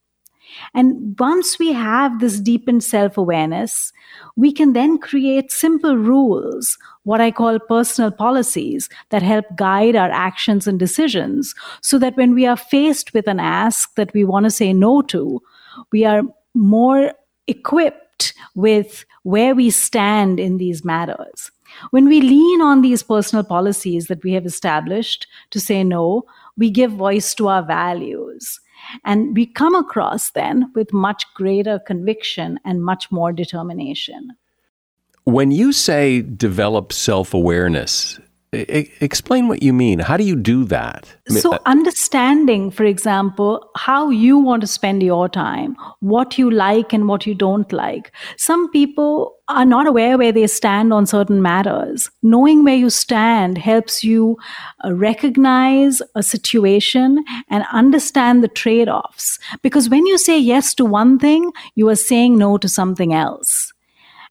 And 0.73 1.15
once 1.19 1.59
we 1.59 1.73
have 1.73 2.19
this 2.19 2.39
deepened 2.39 2.83
self 2.83 3.17
awareness, 3.17 3.91
we 4.35 4.51
can 4.51 4.73
then 4.73 4.97
create 4.97 5.51
simple 5.51 5.97
rules, 5.97 6.77
what 7.03 7.21
I 7.21 7.31
call 7.31 7.59
personal 7.59 8.11
policies, 8.11 8.89
that 9.09 9.21
help 9.21 9.45
guide 9.55 9.95
our 9.95 10.11
actions 10.11 10.67
and 10.67 10.79
decisions 10.79 11.55
so 11.81 11.97
that 11.99 12.17
when 12.17 12.33
we 12.33 12.45
are 12.45 12.57
faced 12.57 13.13
with 13.13 13.27
an 13.27 13.39
ask 13.39 13.95
that 13.95 14.13
we 14.13 14.23
want 14.23 14.45
to 14.45 14.51
say 14.51 14.73
no 14.73 15.01
to, 15.03 15.41
we 15.91 16.05
are 16.05 16.23
more 16.53 17.13
equipped 17.47 18.33
with 18.55 19.05
where 19.23 19.55
we 19.55 19.69
stand 19.69 20.39
in 20.39 20.57
these 20.57 20.83
matters. 20.83 21.51
When 21.91 22.05
we 22.07 22.21
lean 22.21 22.61
on 22.61 22.81
these 22.81 23.03
personal 23.03 23.43
policies 23.43 24.07
that 24.07 24.23
we 24.23 24.33
have 24.33 24.45
established 24.45 25.27
to 25.51 25.59
say 25.59 25.83
no, 25.83 26.23
we 26.57 26.69
give 26.69 26.91
voice 26.91 27.33
to 27.35 27.47
our 27.47 27.63
values. 27.63 28.59
And 29.05 29.35
we 29.35 29.45
come 29.45 29.75
across 29.75 30.31
then 30.31 30.71
with 30.75 30.93
much 30.93 31.23
greater 31.35 31.79
conviction 31.79 32.59
and 32.65 32.83
much 32.83 33.11
more 33.11 33.31
determination. 33.31 34.29
When 35.25 35.51
you 35.51 35.71
say 35.73 36.21
develop 36.21 36.91
self 36.91 37.33
awareness, 37.33 38.19
I- 38.51 38.89
explain 38.99 39.47
what 39.47 39.61
you 39.61 39.73
mean. 39.73 39.99
How 39.99 40.17
do 40.17 40.23
you 40.23 40.35
do 40.35 40.63
that? 40.65 41.15
I 41.29 41.33
mean, 41.33 41.41
so, 41.41 41.53
uh, 41.53 41.59
understanding, 41.67 42.71
for 42.71 42.83
example, 42.83 43.69
how 43.75 44.09
you 44.09 44.39
want 44.39 44.61
to 44.61 44.67
spend 44.67 45.03
your 45.03 45.29
time, 45.29 45.75
what 45.99 46.39
you 46.39 46.49
like 46.49 46.91
and 46.91 47.07
what 47.07 47.27
you 47.27 47.35
don't 47.35 47.71
like. 47.71 48.11
Some 48.37 48.71
people 48.71 49.35
are 49.49 49.65
not 49.65 49.85
aware 49.85 50.17
where 50.17 50.31
they 50.31 50.47
stand 50.47 50.91
on 50.91 51.05
certain 51.05 51.43
matters. 51.43 52.09
Knowing 52.23 52.63
where 52.63 52.75
you 52.75 52.89
stand 52.89 53.59
helps 53.59 54.03
you 54.03 54.37
uh, 54.83 54.95
recognize 54.95 56.01
a 56.15 56.23
situation 56.23 57.23
and 57.49 57.63
understand 57.71 58.43
the 58.43 58.47
trade 58.47 58.89
offs. 58.89 59.37
Because 59.61 59.89
when 59.89 60.07
you 60.07 60.17
say 60.17 60.39
yes 60.39 60.73
to 60.75 60.85
one 60.85 61.19
thing, 61.19 61.51
you 61.75 61.87
are 61.89 61.95
saying 61.95 62.35
no 62.37 62.57
to 62.57 62.67
something 62.67 63.13
else. 63.13 63.73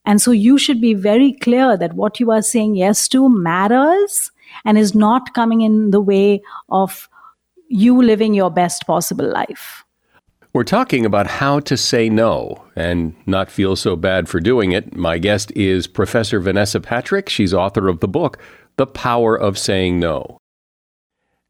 And 0.04 0.20
so 0.20 0.30
you 0.30 0.58
should 0.58 0.80
be 0.80 0.94
very 0.94 1.32
clear 1.34 1.76
that 1.76 1.94
what 1.94 2.18
you 2.18 2.30
are 2.30 2.42
saying 2.42 2.76
yes 2.76 3.08
to 3.08 3.28
matters 3.28 4.30
and 4.64 4.78
is 4.78 4.94
not 4.94 5.34
coming 5.34 5.60
in 5.60 5.90
the 5.90 6.00
way 6.00 6.42
of 6.70 7.08
you 7.68 8.00
living 8.02 8.34
your 8.34 8.50
best 8.50 8.86
possible 8.86 9.30
life. 9.30 9.84
We're 10.54 10.64
talking 10.64 11.04
about 11.04 11.26
how 11.26 11.60
to 11.60 11.76
say 11.76 12.08
no 12.08 12.64
and 12.74 13.14
not 13.26 13.50
feel 13.50 13.76
so 13.76 13.96
bad 13.96 14.28
for 14.28 14.40
doing 14.40 14.72
it. 14.72 14.96
My 14.96 15.18
guest 15.18 15.52
is 15.54 15.86
Professor 15.86 16.40
Vanessa 16.40 16.80
Patrick. 16.80 17.28
She's 17.28 17.52
author 17.52 17.86
of 17.88 18.00
the 18.00 18.08
book, 18.08 18.38
The 18.76 18.86
Power 18.86 19.38
of 19.38 19.58
Saying 19.58 20.00
No. 20.00 20.38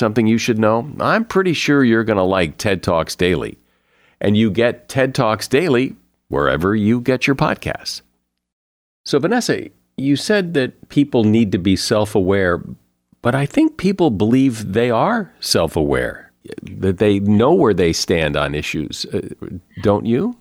something 0.00 0.26
you 0.26 0.38
should 0.38 0.58
know? 0.58 0.90
I'm 0.98 1.24
pretty 1.24 1.52
sure 1.52 1.84
you're 1.84 2.02
going 2.02 2.16
to 2.16 2.24
like 2.24 2.58
TED 2.58 2.82
Talks 2.82 3.14
Daily. 3.14 3.56
And 4.20 4.36
you 4.36 4.50
get 4.50 4.88
TED 4.88 5.14
Talks 5.14 5.46
Daily 5.46 5.94
wherever 6.26 6.74
you 6.74 7.00
get 7.00 7.28
your 7.28 7.36
podcasts. 7.36 8.02
So, 9.04 9.18
Vanessa, 9.20 9.68
you 9.96 10.16
said 10.16 10.54
that 10.54 10.88
people 10.88 11.24
need 11.24 11.52
to 11.52 11.58
be 11.58 11.76
self 11.76 12.14
aware, 12.14 12.64
but 13.22 13.34
I 13.34 13.46
think 13.46 13.76
people 13.76 14.10
believe 14.10 14.72
they 14.72 14.90
are 14.90 15.32
self 15.40 15.76
aware, 15.76 16.32
that 16.62 16.98
they 16.98 17.20
know 17.20 17.54
where 17.54 17.74
they 17.74 17.92
stand 17.92 18.36
on 18.36 18.54
issues. 18.54 19.06
Uh, 19.06 19.28
don't 19.82 20.06
you? 20.06 20.36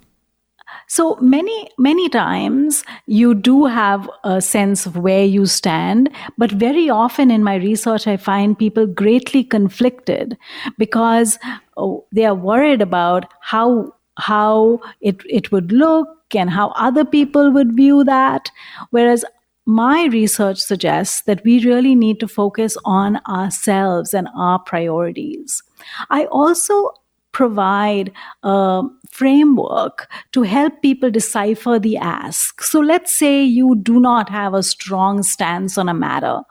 So 0.89 1.17
many, 1.21 1.69
many 1.77 2.09
times 2.09 2.83
you 3.05 3.35
do 3.35 3.65
have 3.65 4.09
a 4.23 4.41
sense 4.41 4.87
of 4.87 4.97
where 4.97 5.23
you 5.23 5.45
stand, 5.45 6.09
but 6.35 6.51
very 6.51 6.89
often 6.89 7.29
in 7.29 7.43
my 7.43 7.55
research, 7.55 8.07
I 8.07 8.17
find 8.17 8.57
people 8.57 8.87
greatly 8.87 9.43
conflicted 9.43 10.35
because 10.79 11.37
oh, 11.77 12.07
they 12.11 12.25
are 12.25 12.33
worried 12.33 12.81
about 12.81 13.31
how 13.39 13.93
how 14.17 14.81
it, 14.99 15.21
it 15.29 15.51
would 15.51 15.71
look 15.71 16.09
and 16.35 16.49
how 16.49 16.69
other 16.69 17.05
people 17.05 17.51
would 17.51 17.75
view 17.75 18.03
that. 18.03 18.51
Whereas 18.89 19.23
my 19.65 20.05
research 20.05 20.57
suggests 20.57 21.21
that 21.21 21.43
we 21.45 21.63
really 21.63 21.93
need 21.93 22.19
to 22.19 22.27
focus 22.27 22.75
on 22.83 23.21
ourselves 23.27 24.15
and 24.15 24.27
our 24.35 24.57
priorities. 24.57 25.61
I 26.09 26.25
also 26.25 26.91
provide 27.31 28.11
a 28.43 28.83
framework 29.09 30.07
to 30.31 30.41
help 30.41 30.81
people 30.81 31.11
decipher 31.11 31.79
the 31.79 31.97
ask. 31.97 32.63
So 32.63 32.79
let's 32.79 33.15
say 33.15 33.43
you 33.43 33.75
do 33.75 33.99
not 33.99 34.29
have 34.29 34.53
a 34.53 34.63
strong 34.63 35.23
stance 35.23 35.77
on 35.77 35.89
a 35.89 35.93
matter 35.93 36.41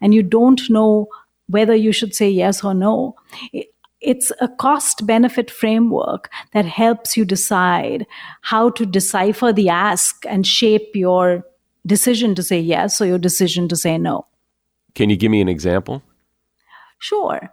and 0.00 0.14
you 0.14 0.22
don't 0.22 0.68
know 0.68 1.08
whether 1.48 1.74
you 1.74 1.92
should 1.92 2.14
say 2.14 2.28
yes 2.28 2.64
or 2.64 2.74
no. 2.74 3.14
It's 4.00 4.30
a 4.40 4.48
cost 4.48 5.06
benefit 5.06 5.50
framework 5.50 6.30
that 6.52 6.64
helps 6.64 7.16
you 7.16 7.24
decide 7.24 8.06
how 8.42 8.70
to 8.70 8.84
decipher 8.84 9.52
the 9.52 9.68
ask 9.68 10.24
and 10.26 10.46
shape 10.46 10.94
your 10.94 11.44
decision 11.86 12.34
to 12.34 12.42
say 12.42 12.60
yes 12.60 13.00
or 13.00 13.06
your 13.06 13.18
decision 13.18 13.68
to 13.68 13.76
say 13.76 13.96
no. 13.96 14.26
Can 14.94 15.08
you 15.08 15.16
give 15.16 15.30
me 15.30 15.40
an 15.40 15.48
example? 15.48 16.02
Sure. 16.98 17.50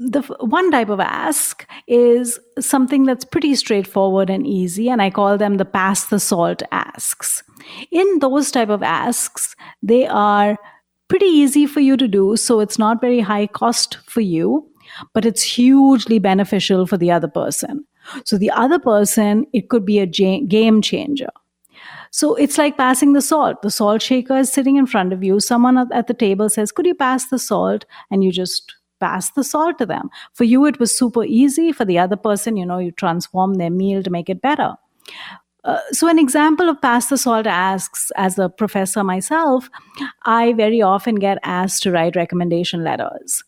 The 0.00 0.22
one 0.40 0.70
type 0.70 0.90
of 0.90 1.00
ask 1.00 1.66
is 1.88 2.38
something 2.60 3.04
that's 3.04 3.24
pretty 3.24 3.56
straightforward 3.56 4.30
and 4.30 4.46
easy, 4.46 4.88
and 4.88 5.02
I 5.02 5.10
call 5.10 5.36
them 5.36 5.56
the 5.56 5.64
pass 5.64 6.06
the 6.06 6.20
salt 6.20 6.62
asks. 6.70 7.42
In 7.90 8.20
those 8.20 8.52
type 8.52 8.68
of 8.68 8.82
asks, 8.82 9.56
they 9.82 10.06
are 10.06 10.56
pretty 11.08 11.26
easy 11.26 11.66
for 11.66 11.80
you 11.80 11.96
to 11.96 12.06
do, 12.06 12.36
so 12.36 12.60
it's 12.60 12.78
not 12.78 13.00
very 13.00 13.18
high 13.18 13.48
cost 13.48 13.98
for 14.06 14.20
you, 14.20 14.70
but 15.14 15.24
it's 15.24 15.42
hugely 15.42 16.20
beneficial 16.20 16.86
for 16.86 16.96
the 16.96 17.10
other 17.10 17.28
person. 17.28 17.84
So 18.24 18.38
the 18.38 18.52
other 18.52 18.78
person, 18.78 19.46
it 19.52 19.68
could 19.68 19.84
be 19.84 19.98
a 19.98 20.06
game 20.06 20.80
changer. 20.80 21.30
So 22.10 22.34
it's 22.36 22.56
like 22.56 22.76
passing 22.76 23.12
the 23.12 23.20
salt. 23.20 23.62
The 23.62 23.70
salt 23.70 24.00
shaker 24.00 24.38
is 24.38 24.52
sitting 24.52 24.76
in 24.76 24.86
front 24.86 25.12
of 25.12 25.22
you. 25.22 25.40
Someone 25.40 25.92
at 25.92 26.06
the 26.06 26.14
table 26.14 26.48
says, 26.48 26.72
Could 26.72 26.86
you 26.86 26.94
pass 26.94 27.28
the 27.28 27.38
salt? 27.38 27.84
And 28.10 28.24
you 28.24 28.32
just 28.32 28.74
pass 29.00 29.30
the 29.30 29.44
salt 29.44 29.78
to 29.78 29.86
them. 29.86 30.10
For 30.34 30.44
you, 30.44 30.64
it 30.66 30.78
was 30.78 30.96
super 30.96 31.24
easy. 31.24 31.72
For 31.72 31.84
the 31.84 31.98
other 31.98 32.16
person, 32.16 32.56
you 32.56 32.66
know, 32.66 32.78
you 32.78 32.92
transform 32.92 33.54
their 33.54 33.70
meal 33.70 34.02
to 34.02 34.10
make 34.10 34.28
it 34.28 34.42
better. 34.42 34.74
Uh, 35.64 35.78
so, 35.90 36.08
an 36.08 36.18
example 36.18 36.68
of 36.68 36.80
pass 36.80 37.08
the 37.08 37.18
salt 37.18 37.46
asks, 37.46 38.10
as 38.16 38.38
a 38.38 38.48
professor 38.48 39.02
myself, 39.02 39.68
I 40.24 40.52
very 40.52 40.80
often 40.80 41.16
get 41.16 41.38
asked 41.42 41.82
to 41.82 41.90
write 41.90 42.16
recommendation 42.16 42.84
letters. 42.84 43.44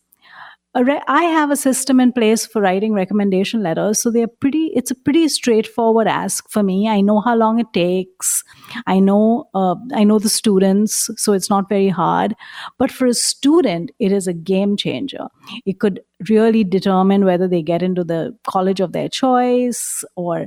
I 0.73 1.25
have 1.25 1.50
a 1.50 1.57
system 1.57 1.99
in 1.99 2.12
place 2.12 2.47
for 2.47 2.62
writing 2.62 2.93
recommendation 2.93 3.61
letters. 3.61 4.00
So 4.00 4.11
they're 4.11 4.29
pretty, 4.29 4.71
it's 4.77 4.93
a 4.93 4.95
pretty 4.95 5.27
straightforward 5.29 6.07
ask 6.07 6.49
for 6.49 6.62
me. 6.62 6.89
I 6.89 7.00
know 7.00 7.21
how 7.21 7.35
long 7.35 7.59
it 7.59 7.73
takes. 7.73 8.45
I 8.87 9.00
know, 9.00 9.49
uh, 9.53 9.75
I 9.93 10.05
know 10.05 10.21
the 10.21 10.29
students, 10.29 11.11
so 11.17 11.33
it's 11.33 11.50
not 11.50 11.69
very 11.69 11.89
hard. 11.89 12.37
But 12.79 12.93
for 12.93 13.07
a 13.07 13.15
student, 13.15 13.91
it 13.99 14.12
is 14.12 14.29
a 14.29 14.33
game 14.33 14.77
changer. 14.77 15.27
It 15.67 15.81
could 15.81 16.03
really 16.29 16.62
determine 16.62 17.25
whether 17.25 17.49
they 17.49 17.63
get 17.63 17.83
into 17.83 18.04
the 18.04 18.37
college 18.47 18.78
of 18.78 18.93
their 18.93 19.09
choice 19.09 20.04
or 20.15 20.47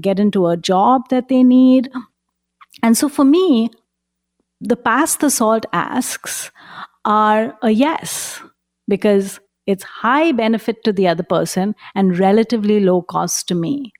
get 0.00 0.18
into 0.18 0.46
a 0.46 0.56
job 0.56 1.10
that 1.10 1.28
they 1.28 1.42
need. 1.42 1.90
And 2.82 2.96
so 2.96 3.10
for 3.10 3.24
me, 3.24 3.68
the 4.62 4.76
pass 4.76 5.16
the 5.16 5.30
salt 5.30 5.66
asks 5.74 6.50
are 7.04 7.56
a 7.62 7.70
yes 7.70 8.40
because 8.88 9.38
it's 9.68 9.84
high 9.84 10.32
benefit 10.32 10.82
to 10.84 10.92
the 10.92 11.06
other 11.06 11.22
person 11.22 11.74
and 11.94 12.18
relatively 12.18 12.80
low 12.80 13.02
cost 13.02 13.46
to 13.48 13.54
me. 13.54 13.92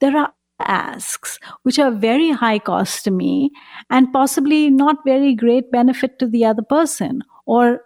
There 0.00 0.16
are 0.16 0.32
asks 0.60 1.38
which 1.62 1.78
are 1.78 1.90
very 1.90 2.30
high 2.32 2.58
cost 2.58 3.04
to 3.04 3.10
me 3.10 3.50
and 3.90 4.12
possibly 4.12 4.70
not 4.70 4.96
very 5.04 5.34
great 5.34 5.70
benefit 5.70 6.18
to 6.18 6.26
the 6.26 6.44
other 6.44 6.62
person 6.62 7.22
or 7.46 7.80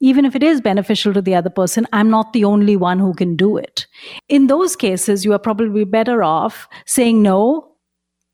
even 0.00 0.24
if 0.24 0.36
it 0.36 0.42
is 0.42 0.60
beneficial 0.60 1.14
to 1.14 1.22
the 1.22 1.34
other 1.34 1.48
person, 1.48 1.86
I'm 1.92 2.10
not 2.10 2.34
the 2.34 2.44
only 2.44 2.76
one 2.76 2.98
who 2.98 3.14
can 3.14 3.34
do 3.34 3.56
it. 3.56 3.86
In 4.28 4.46
those 4.46 4.76
cases, 4.76 5.24
you 5.24 5.32
are 5.32 5.38
probably 5.38 5.84
better 5.84 6.22
off 6.22 6.68
saying 6.84 7.22
no 7.22 7.72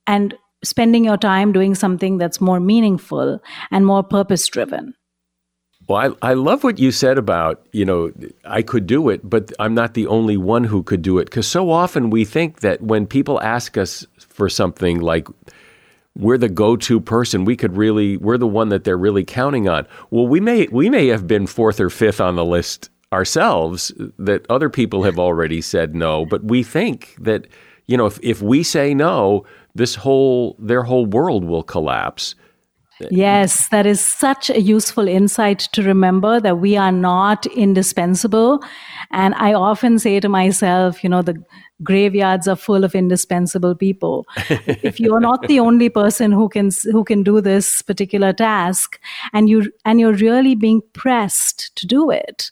and 0.07 0.35
spending 0.65 1.05
your 1.05 1.17
time 1.17 1.53
doing 1.53 1.77
something 1.77 2.19
that's 2.19 2.41
more 2.41 2.59
meaningful 2.59 3.41
and 3.71 3.87
more 3.87 4.03
purpose 4.03 4.49
driven. 4.49 4.95
Well, 5.89 6.17
I, 6.23 6.31
I 6.31 6.35
love 6.35 6.65
what 6.65 6.79
you 6.79 6.93
said 6.93 7.19
about, 7.19 7.67
you 7.73 7.85
know, 7.85 8.13
I 8.45 8.63
could 8.63 8.87
do 8.87 9.09
it, 9.09 9.29
but 9.29 9.53
I'm 9.59 9.75
not 9.75 9.95
the 9.95 10.07
only 10.07 10.37
one 10.37 10.65
who 10.65 10.83
could 10.83 11.03
do 11.03 11.19
it. 11.19 11.25
Because 11.25 11.47
so 11.47 11.71
often 11.71 12.11
we 12.11 12.25
think 12.25 12.61
that 12.61 12.81
when 12.81 13.07
people 13.07 13.41
ask 13.41 13.77
us 13.77 14.07
for 14.19 14.49
something 14.49 15.01
like, 15.01 15.29
we're 16.15 16.39
the 16.39 16.49
go-to 16.49 17.01
person. 17.01 17.45
We 17.45 17.57
could 17.57 17.77
really, 17.77 18.17
we're 18.19 18.39
the 18.39 18.47
one 18.47 18.69
that 18.69 18.85
they're 18.85 18.99
really 18.99 19.25
counting 19.25 19.69
on. 19.69 19.87
Well, 20.11 20.27
we 20.27 20.41
may, 20.41 20.69
we 20.71 20.91
may 20.91 21.07
have 21.09 21.27
been 21.27 21.47
fourth 21.47 21.81
or 21.81 21.91
fifth 21.91 22.21
on 22.21 22.37
the 22.37 22.45
list 22.45 22.91
ourselves 23.13 23.93
that 24.19 24.45
other 24.51 24.69
people 24.69 25.03
have 25.05 25.19
already 25.19 25.61
said 25.61 25.95
no, 25.95 26.25
but 26.27 26.45
we 26.45 26.63
think 26.63 27.15
that, 27.19 27.47
you 27.87 27.97
know, 27.97 28.07
if, 28.07 28.19
if 28.23 28.43
we 28.43 28.63
say 28.63 28.95
no, 28.95 29.45
this 29.75 29.95
whole, 29.95 30.57
their 30.59 30.83
whole 30.83 31.07
world 31.07 31.45
will 31.45 31.63
collapse. 31.63 32.35
Yes, 33.11 33.69
that 33.69 33.87
is 33.87 34.01
such 34.01 34.51
a 34.51 34.61
useful 34.61 35.09
insight 35.09 35.61
to 35.73 35.83
remember 35.83 36.41
that 36.41 36.59
we 36.59 36.77
are 36.77 36.93
not 36.93 37.47
indispensable. 37.47 38.63
And 39.11 39.35
I 39.35 39.55
often 39.55 39.99
say 39.99 40.21
to 40.21 40.29
myself, 40.29 41.03
you 41.03 41.11
know, 41.11 41.23
the 41.23 41.43
graveyards 41.83 42.47
are 42.47 42.57
full 42.57 42.85
of 42.85 42.95
indispensable 42.95 43.75
people. 43.75 44.27
if 44.49 45.01
you're 45.01 45.21
not 45.21 45.47
the 45.49 45.61
only 45.61 45.89
person 45.89 46.33
who 46.33 46.49
can 46.49 46.71
who 46.91 47.05
can 47.05 47.23
do 47.23 47.41
this 47.41 47.83
particular 47.83 48.33
task 48.33 49.01
and 49.33 49.49
you 49.49 49.71
and 49.85 50.01
you're 50.01 50.15
really 50.15 50.55
being 50.55 50.83
pressed 50.93 51.75
to 51.77 51.87
do 51.87 52.11
it, 52.11 52.51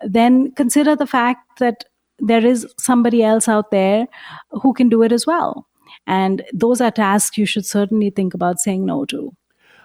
then 0.00 0.52
consider 0.52 0.96
the 0.96 1.06
fact 1.06 1.58
that 1.58 1.84
there 2.18 2.44
is 2.44 2.66
somebody 2.78 3.22
else 3.22 3.48
out 3.48 3.70
there 3.70 4.06
who 4.50 4.72
can 4.72 4.88
do 4.88 5.02
it 5.02 5.12
as 5.12 5.26
well. 5.26 5.66
And 6.06 6.42
those 6.52 6.80
are 6.80 6.90
tasks 6.90 7.38
you 7.38 7.46
should 7.46 7.66
certainly 7.66 8.10
think 8.10 8.34
about 8.34 8.58
saying 8.58 8.84
no 8.86 9.04
to. 9.06 9.32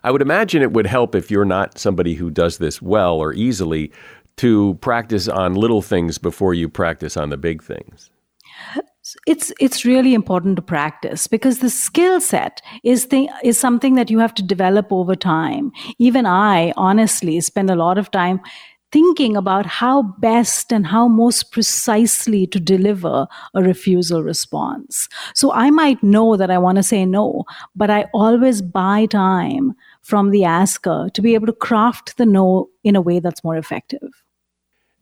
I 0.07 0.09
would 0.09 0.21
imagine 0.21 0.61
it 0.61 0.71
would 0.71 0.87
help 0.87 1.15
if 1.15 1.29
you're 1.29 1.43
not 1.43 1.77
somebody 1.77 2.13
who 2.13 2.29
does 2.29 2.59
this 2.59 2.81
well 2.81 3.17
or 3.17 3.33
easily 3.33 3.91
to 4.37 4.75
practice 4.75 5.27
on 5.27 5.55
little 5.55 5.81
things 5.81 6.17
before 6.17 6.53
you 6.53 6.69
practice 6.69 7.17
on 7.17 7.29
the 7.29 7.35
big 7.35 7.61
things. 7.61 8.09
It's 9.25 9.51
it's 9.59 9.83
really 9.83 10.13
important 10.13 10.55
to 10.55 10.61
practice 10.61 11.27
because 11.27 11.59
the 11.59 11.69
skill 11.69 12.21
set 12.21 12.61
is 12.85 13.03
thing, 13.03 13.27
is 13.43 13.59
something 13.59 13.95
that 13.95 14.09
you 14.09 14.19
have 14.19 14.33
to 14.35 14.43
develop 14.43 14.93
over 14.93 15.13
time. 15.13 15.73
Even 15.99 16.25
I 16.25 16.71
honestly 16.77 17.41
spend 17.41 17.69
a 17.69 17.75
lot 17.75 17.97
of 17.97 18.09
time 18.09 18.39
thinking 18.93 19.35
about 19.35 19.65
how 19.65 20.03
best 20.19 20.71
and 20.71 20.87
how 20.87 21.09
most 21.09 21.51
precisely 21.51 22.47
to 22.47 22.61
deliver 22.61 23.27
a 23.53 23.61
refusal 23.61 24.23
response. 24.23 25.09
So 25.33 25.51
I 25.51 25.69
might 25.69 26.01
know 26.01 26.37
that 26.37 26.49
I 26.49 26.57
want 26.57 26.77
to 26.77 26.83
say 26.83 27.05
no, 27.05 27.43
but 27.75 27.89
I 27.89 28.05
always 28.13 28.61
buy 28.61 29.05
time 29.05 29.75
from 30.07 30.31
the 30.31 30.45
asker 30.45 31.09
to 31.13 31.21
be 31.21 31.33
able 31.33 31.47
to 31.47 31.51
craft 31.51 32.15
the 32.15 32.25
no 32.25 32.69
in 32.85 32.95
a 32.95 33.01
way 33.01 33.19
that's 33.19 33.43
more 33.43 33.57
effective. 33.57 34.23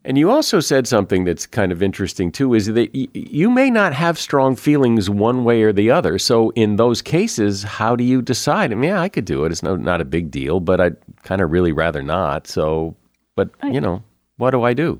And 0.04 0.18
you 0.18 0.32
also 0.32 0.58
said 0.58 0.88
something 0.88 1.22
that's 1.24 1.46
kind 1.46 1.70
of 1.70 1.80
interesting 1.80 2.32
too 2.32 2.54
is 2.54 2.66
that 2.66 2.92
y- 2.92 3.06
you 3.12 3.48
may 3.48 3.70
not 3.70 3.92
have 3.92 4.18
strong 4.18 4.56
feelings 4.56 5.08
one 5.08 5.44
way 5.44 5.62
or 5.62 5.72
the 5.72 5.92
other. 5.92 6.18
So 6.18 6.50
in 6.56 6.74
those 6.74 7.02
cases, 7.02 7.62
how 7.62 7.94
do 7.94 8.02
you 8.02 8.20
decide? 8.20 8.72
I 8.72 8.74
mean, 8.74 8.90
yeah, 8.90 9.00
I 9.00 9.08
could 9.08 9.24
do 9.24 9.44
it. 9.44 9.52
It's 9.52 9.62
no, 9.62 9.76
not 9.76 10.00
a 10.00 10.04
big 10.04 10.32
deal, 10.32 10.58
but 10.58 10.80
I'd 10.80 10.96
kind 11.22 11.40
of 11.40 11.52
really 11.52 11.72
rather 11.72 12.02
not. 12.02 12.48
So, 12.48 12.96
but 13.36 13.50
right. 13.62 13.72
you 13.72 13.80
know, 13.80 14.02
what 14.38 14.50
do 14.50 14.64
I 14.64 14.74
do? 14.74 14.98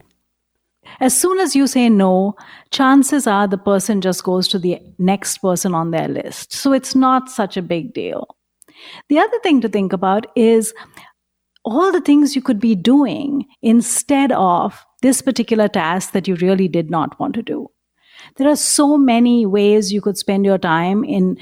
As 1.00 1.20
soon 1.20 1.40
as 1.40 1.56
you 1.56 1.66
say 1.66 1.88
no, 1.88 2.36
chances 2.70 3.26
are 3.26 3.48
the 3.48 3.58
person 3.58 4.00
just 4.00 4.22
goes 4.22 4.46
to 4.48 4.58
the 4.58 4.80
next 4.98 5.38
person 5.38 5.74
on 5.74 5.90
their 5.90 6.06
list. 6.06 6.52
So 6.52 6.72
it's 6.72 6.94
not 6.94 7.28
such 7.28 7.56
a 7.56 7.62
big 7.62 7.92
deal. 7.92 8.36
The 9.08 9.18
other 9.18 9.38
thing 9.42 9.60
to 9.60 9.68
think 9.68 9.92
about 9.92 10.26
is 10.36 10.72
all 11.64 11.90
the 11.90 12.00
things 12.00 12.36
you 12.36 12.42
could 12.42 12.60
be 12.60 12.74
doing 12.74 13.44
instead 13.62 14.32
of 14.32 14.84
this 15.02 15.20
particular 15.20 15.68
task 15.68 16.12
that 16.12 16.28
you 16.28 16.36
really 16.36 16.68
did 16.68 16.90
not 16.90 17.18
want 17.18 17.34
to 17.34 17.42
do. 17.42 17.68
There 18.36 18.48
are 18.48 18.56
so 18.56 18.96
many 18.96 19.46
ways 19.46 19.92
you 19.92 20.00
could 20.00 20.16
spend 20.16 20.44
your 20.44 20.58
time 20.58 21.04
in 21.04 21.38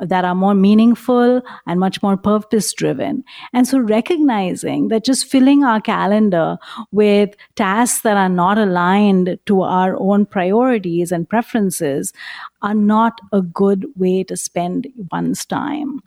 that 0.00 0.24
are 0.24 0.34
more 0.34 0.54
meaningful 0.54 1.42
and 1.66 1.80
much 1.80 2.02
more 2.02 2.16
purpose 2.16 2.72
driven. 2.72 3.24
And 3.52 3.66
so 3.66 3.80
recognizing 3.80 4.88
that 4.88 5.04
just 5.04 5.26
filling 5.26 5.64
our 5.64 5.80
calendar 5.80 6.56
with 6.92 7.34
tasks 7.56 8.02
that 8.02 8.16
are 8.16 8.28
not 8.28 8.58
aligned 8.58 9.38
to 9.46 9.62
our 9.62 9.96
own 9.96 10.26
priorities 10.26 11.10
and 11.10 11.28
preferences 11.28 12.12
are 12.62 12.74
not 12.74 13.20
a 13.32 13.42
good 13.42 13.86
way 13.96 14.22
to 14.24 14.36
spend 14.36 14.86
one's 15.10 15.44
time. 15.44 16.00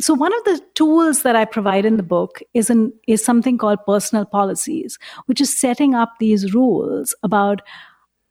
So 0.00 0.14
one 0.14 0.34
of 0.34 0.44
the 0.44 0.60
tools 0.74 1.22
that 1.22 1.36
I 1.36 1.44
provide 1.44 1.84
in 1.84 1.98
the 1.98 2.02
book 2.02 2.40
is 2.54 2.70
an, 2.70 2.92
is 3.06 3.22
something 3.22 3.58
called 3.58 3.84
personal 3.86 4.24
policies, 4.24 4.98
which 5.26 5.40
is 5.40 5.56
setting 5.56 5.94
up 5.94 6.14
these 6.18 6.54
rules 6.54 7.14
about 7.22 7.60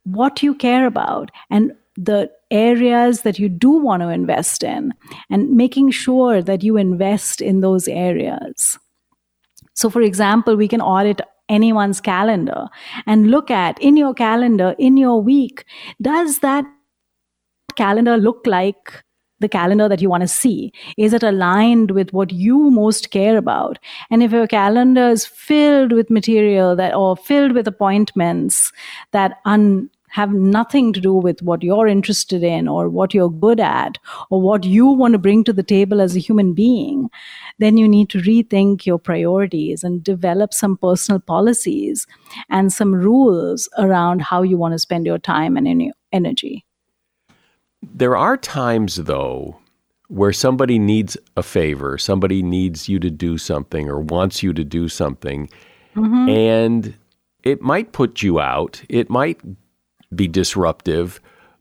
what 0.04 0.42
you 0.42 0.56
care 0.56 0.88
about 0.88 1.30
and 1.50 1.74
the 1.96 2.32
areas 2.50 3.22
that 3.22 3.40
you 3.40 3.50
do 3.50 3.70
want 3.70 4.02
to 4.02 4.10
invest 4.10 4.64
in 4.64 4.94
and 5.30 5.52
making 5.52 5.92
sure 5.92 6.42
that 6.42 6.64
you 6.64 6.78
invest 6.78 7.42
in 7.42 7.60
those 7.62 7.88
areas. 7.88 8.80
So, 9.74 9.90
for 9.90 10.02
example, 10.02 10.56
we 10.56 10.68
can 10.68 10.82
audit 10.82 11.22
anyone's 11.50 12.02
calendar 12.02 12.68
and 13.06 13.30
look 13.32 13.52
at 13.52 13.80
in 13.82 13.96
your 13.96 14.14
calendar, 14.14 14.76
in 14.80 14.98
your 14.98 15.22
week, 15.22 15.66
does 16.02 16.40
that 16.40 16.66
calendar 17.76 18.18
look 18.18 18.46
like 18.46 19.04
the 19.40 19.50
calendar 19.50 19.88
that 19.88 20.02
you 20.02 20.10
want 20.10 20.22
to 20.22 20.28
see? 20.28 20.72
Is 20.98 21.14
it 21.14 21.24
aligned 21.24 21.92
with 21.92 22.14
what 22.14 22.32
you 22.32 22.72
most 22.72 23.12
care 23.12 23.38
about? 23.38 23.80
And 24.10 24.24
if 24.24 24.32
your 24.32 24.48
calendar 24.48 25.10
is 25.10 25.26
filled 25.26 25.92
with 25.92 26.10
material 26.10 26.76
that 26.76 26.96
or 26.96 27.16
filled 27.16 27.54
with 27.54 27.68
appointments 27.68 28.72
that 29.12 29.40
un, 29.46 29.90
have 30.10 30.34
nothing 30.34 30.94
to 30.94 31.02
do 31.02 31.14
with 31.14 31.42
what 31.42 31.62
you're 31.62 31.88
interested 31.88 32.44
in 32.44 32.68
or 32.68 32.90
what 32.90 33.14
you're 33.14 33.30
good 33.30 33.60
at 33.60 33.98
or 34.30 34.42
what 34.42 34.64
you 34.64 34.88
want 34.88 35.12
to 35.14 35.20
bring 35.20 35.44
to 35.44 35.54
the 35.54 35.64
table 35.64 36.02
as 36.02 36.16
a 36.16 36.20
human 36.20 36.54
being, 36.54 37.10
then 37.60 37.78
you 37.78 37.88
need 37.88 38.10
to 38.10 38.20
rethink 38.20 38.86
your 38.86 38.98
priorities 38.98 39.84
and 39.84 40.04
develop 40.04 40.54
some 40.54 40.78
personal 40.78 41.20
policies 41.20 42.08
and 42.50 42.72
some 42.72 42.96
rules 42.96 43.70
around 43.78 44.22
how 44.22 44.42
you 44.42 44.58
want 44.58 44.74
to 44.74 44.80
spend 44.80 45.06
your 45.06 45.20
time 45.20 45.58
and 45.58 45.94
energy. 46.12 46.67
There 47.94 48.16
are 48.16 48.38
times, 48.38 48.96
though, 48.96 49.58
where 50.08 50.34
somebody 50.34 50.80
needs 50.80 51.18
a 51.36 51.44
favor, 51.44 51.98
somebody 51.98 52.42
needs 52.42 52.88
you 52.88 53.00
to 53.00 53.10
do 53.10 53.38
something 53.38 53.90
or 53.90 54.00
wants 54.00 54.42
you 54.42 54.54
to 54.54 54.64
do 54.64 54.88
something, 54.88 55.50
mm-hmm. 55.96 56.30
and 56.30 56.94
it 57.44 57.62
might 57.62 57.92
put 57.92 58.22
you 58.22 58.40
out. 58.40 58.82
It 58.90 59.10
might 59.10 59.40
be 60.16 60.28
disruptive, 60.28 61.20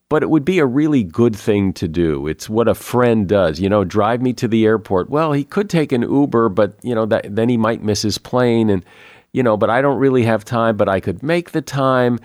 but 0.08 0.22
it 0.22 0.30
would 0.30 0.44
be 0.44 0.58
a 0.58 0.66
really 0.66 1.02
good 1.02 1.34
thing 1.34 1.72
to 1.74 1.88
do. 1.88 2.26
It's 2.28 2.48
what 2.48 2.68
a 2.68 2.74
friend 2.74 3.28
does. 3.28 3.60
You 3.60 3.68
know, 3.68 3.84
drive 3.84 4.22
me 4.22 4.32
to 4.34 4.48
the 4.48 4.64
airport. 4.64 5.10
Well, 5.10 5.32
he 5.32 5.44
could 5.44 5.68
take 5.68 5.92
an 5.92 6.02
Uber, 6.02 6.50
but 6.50 6.76
you 6.82 6.94
know 6.94 7.06
that 7.06 7.34
then 7.34 7.48
he 7.48 7.56
might 7.56 7.82
miss 7.82 8.02
his 8.02 8.18
plane 8.18 8.70
and 8.70 8.84
you 9.32 9.42
know, 9.42 9.56
but 9.56 9.68
I 9.68 9.82
don't 9.82 9.98
really 9.98 10.22
have 10.22 10.44
time, 10.44 10.76
but 10.76 10.88
I 10.88 11.00
could 11.00 11.22
make 11.22 11.50
the 11.50 11.60
time. 11.60 12.18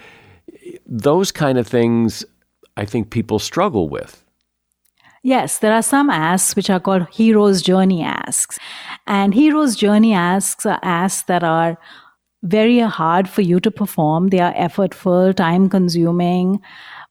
Those 0.86 1.32
kind 1.32 1.58
of 1.58 1.68
things 1.68 2.24
I 2.82 2.86
think 2.86 3.12
people 3.12 3.38
struggle 3.38 3.90
with. 3.90 4.26
Yes, 5.22 5.60
there 5.60 5.72
are 5.72 5.84
some 5.84 6.10
asks 6.10 6.56
which 6.56 6.68
are 6.72 6.80
called 6.80 7.06
hero's 7.12 7.62
journey 7.62 8.02
asks. 8.02 8.58
And 9.06 9.36
hero's 9.36 9.76
journey 9.76 10.16
asks 10.16 10.66
are 10.66 10.80
asks 10.82 11.28
that 11.28 11.44
are 11.44 11.78
very 12.42 12.80
hard 12.80 13.30
for 13.30 13.44
you 13.44 13.60
to 13.60 13.70
perform. 13.70 14.30
They 14.30 14.40
are 14.40 14.54
effortful, 14.56 15.36
time 15.36 15.70
consuming, 15.70 16.60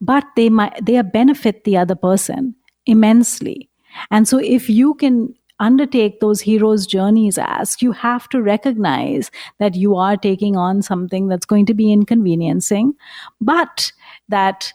but 0.01 0.25
they 0.35 0.49
might 0.49 0.85
they 0.85 1.01
benefit 1.03 1.63
the 1.63 1.77
other 1.77 1.95
person 1.95 2.57
immensely. 2.87 3.71
And 4.11 4.27
so 4.27 4.39
if 4.39 4.69
you 4.69 4.95
can 4.95 5.33
undertake 5.61 6.19
those 6.19 6.41
heroes 6.41 6.85
journeys 6.85 7.39
as 7.39 7.81
you 7.81 7.93
have 7.93 8.29
to 8.31 8.43
recognize 8.43 9.31
that 9.61 9.77
you 9.77 9.95
are 9.95 10.17
taking 10.17 10.57
on 10.57 10.83
something 10.83 11.29
that's 11.29 11.47
going 11.47 11.67
to 11.67 11.75
be 11.75 11.93
inconveniencing 11.93 12.95
but 13.41 13.93
that 14.31 14.73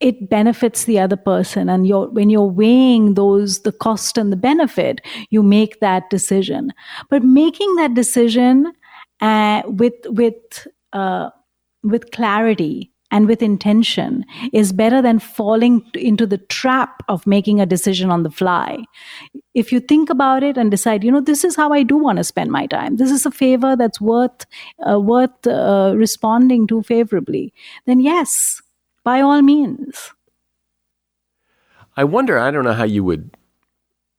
it 0.00 0.28
benefits 0.28 0.84
the 0.84 0.98
other 0.98 1.16
person 1.16 1.68
and 1.68 1.86
you're 1.86 2.08
when 2.10 2.28
you're 2.28 2.44
weighing 2.44 3.14
those 3.14 3.62
the 3.62 3.72
cost 3.72 4.18
and 4.18 4.32
the 4.32 4.36
benefit 4.36 5.00
you 5.30 5.42
make 5.42 5.80
that 5.80 6.08
decision 6.10 6.72
but 7.08 7.22
making 7.22 7.74
that 7.76 7.94
decision 7.94 8.72
uh, 9.20 9.62
with 9.66 9.94
with 10.06 10.66
uh, 10.92 11.30
with 11.82 12.10
clarity 12.10 12.92
and 13.10 13.28
with 13.28 13.40
intention 13.42 14.24
is 14.52 14.72
better 14.72 15.00
than 15.00 15.18
falling 15.18 15.80
into 15.94 16.26
the 16.26 16.38
trap 16.38 17.02
of 17.08 17.26
making 17.26 17.60
a 17.60 17.66
decision 17.66 18.10
on 18.10 18.24
the 18.24 18.30
fly. 18.30 18.78
If 19.54 19.70
you 19.70 19.80
think 19.80 20.10
about 20.10 20.42
it 20.42 20.56
and 20.56 20.70
decide, 20.70 21.04
you 21.04 21.12
know, 21.12 21.20
this 21.20 21.44
is 21.44 21.54
how 21.54 21.72
I 21.72 21.82
do 21.84 21.96
want 21.96 22.18
to 22.18 22.24
spend 22.24 22.50
my 22.50 22.66
time. 22.66 22.96
This 22.96 23.10
is 23.12 23.24
a 23.24 23.30
favor 23.30 23.76
that's 23.76 24.00
worth 24.00 24.44
uh, 24.86 25.00
worth 25.00 25.46
uh, 25.46 25.94
responding 25.96 26.66
to 26.66 26.82
favorably. 26.82 27.54
Then 27.86 28.00
yes, 28.00 28.60
by 29.06 29.20
all 29.20 29.40
means. 29.40 30.12
I 31.96 32.02
wonder. 32.02 32.40
I 32.40 32.50
don't 32.50 32.64
know 32.64 32.72
how 32.72 32.82
you 32.82 33.04
would 33.04 33.30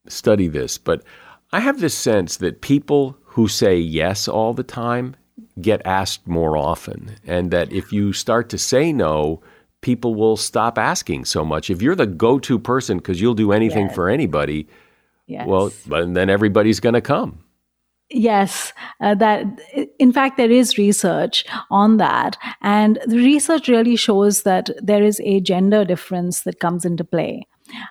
study 0.07 0.47
this, 0.47 0.77
but 0.77 1.03
I 1.51 1.59
have 1.59 1.81
this 1.81 1.93
sense 1.93 2.37
that 2.37 2.61
people 2.61 3.17
who 3.25 3.49
say 3.49 3.77
yes 3.77 4.29
all 4.29 4.53
the 4.53 4.63
time 4.63 5.17
get 5.59 5.85
asked 5.85 6.25
more 6.25 6.55
often. 6.55 7.17
And 7.25 7.51
that 7.51 7.73
if 7.73 7.91
you 7.91 8.13
start 8.13 8.47
to 8.49 8.57
say 8.57 8.93
no, 8.93 9.41
people 9.81 10.15
will 10.15 10.37
stop 10.37 10.77
asking 10.77 11.25
so 11.25 11.43
much. 11.43 11.69
If 11.69 11.81
you're 11.81 11.93
the 11.93 12.07
go 12.07 12.39
to 12.39 12.57
person 12.57 12.99
because 12.99 13.19
you'll 13.19 13.33
do 13.33 13.51
anything 13.51 13.87
yes. 13.87 13.95
for 13.95 14.07
anybody, 14.07 14.69
yes. 15.27 15.45
well, 15.45 15.73
then 15.85 16.29
everybody's 16.29 16.79
going 16.79 16.95
to 16.95 17.01
come. 17.01 17.43
Yes, 18.09 18.71
uh, 19.01 19.15
that 19.15 19.45
in 19.99 20.13
fact 20.13 20.37
there 20.37 20.49
is 20.51 20.77
research 20.77 21.43
on 21.69 21.97
that, 21.97 22.37
and 22.61 22.99
the 23.05 23.17
research 23.17 23.67
really 23.67 23.97
shows 23.97 24.43
that 24.43 24.69
there 24.81 25.03
is 25.03 25.19
a 25.25 25.41
gender 25.41 25.83
difference 25.83 26.43
that 26.43 26.61
comes 26.61 26.85
into 26.85 27.03
play. 27.03 27.45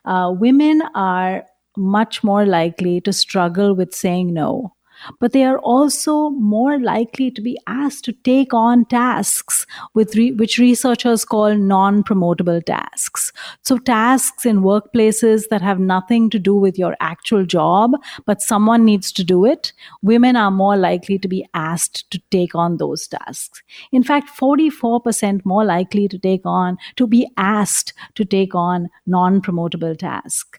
Uh, 0.06 0.32
women 0.34 0.80
are 0.94 1.44
much 1.76 2.24
more 2.24 2.46
likely 2.46 3.02
to 3.02 3.12
struggle 3.12 3.74
with 3.74 3.94
saying 3.94 4.32
no 4.32 4.72
but 5.20 5.32
they 5.32 5.44
are 5.44 5.58
also 5.58 6.30
more 6.30 6.78
likely 6.78 7.30
to 7.30 7.40
be 7.40 7.58
asked 7.66 8.04
to 8.04 8.12
take 8.12 8.52
on 8.54 8.84
tasks 8.86 9.66
with 9.94 10.14
re- 10.16 10.32
which 10.32 10.58
researchers 10.58 11.24
call 11.24 11.54
non-promotable 11.54 12.64
tasks. 12.64 13.32
So 13.62 13.78
tasks 13.78 14.46
in 14.46 14.60
workplaces 14.62 15.48
that 15.48 15.62
have 15.62 15.78
nothing 15.78 16.30
to 16.30 16.38
do 16.38 16.54
with 16.54 16.78
your 16.78 16.96
actual 17.00 17.44
job, 17.44 17.92
but 18.24 18.42
someone 18.42 18.84
needs 18.84 19.12
to 19.12 19.24
do 19.24 19.44
it, 19.44 19.72
women 20.02 20.36
are 20.36 20.50
more 20.50 20.76
likely 20.76 21.18
to 21.18 21.28
be 21.28 21.46
asked 21.54 22.10
to 22.10 22.20
take 22.30 22.54
on 22.54 22.76
those 22.76 23.06
tasks. 23.08 23.62
In 23.92 24.02
fact, 24.02 24.30
44% 24.38 25.44
more 25.44 25.64
likely 25.64 26.08
to 26.08 26.18
take 26.18 26.44
on, 26.44 26.78
to 26.96 27.06
be 27.06 27.28
asked 27.36 27.92
to 28.14 28.24
take 28.24 28.54
on 28.54 28.88
non-promotable 29.06 29.98
tasks 29.98 30.58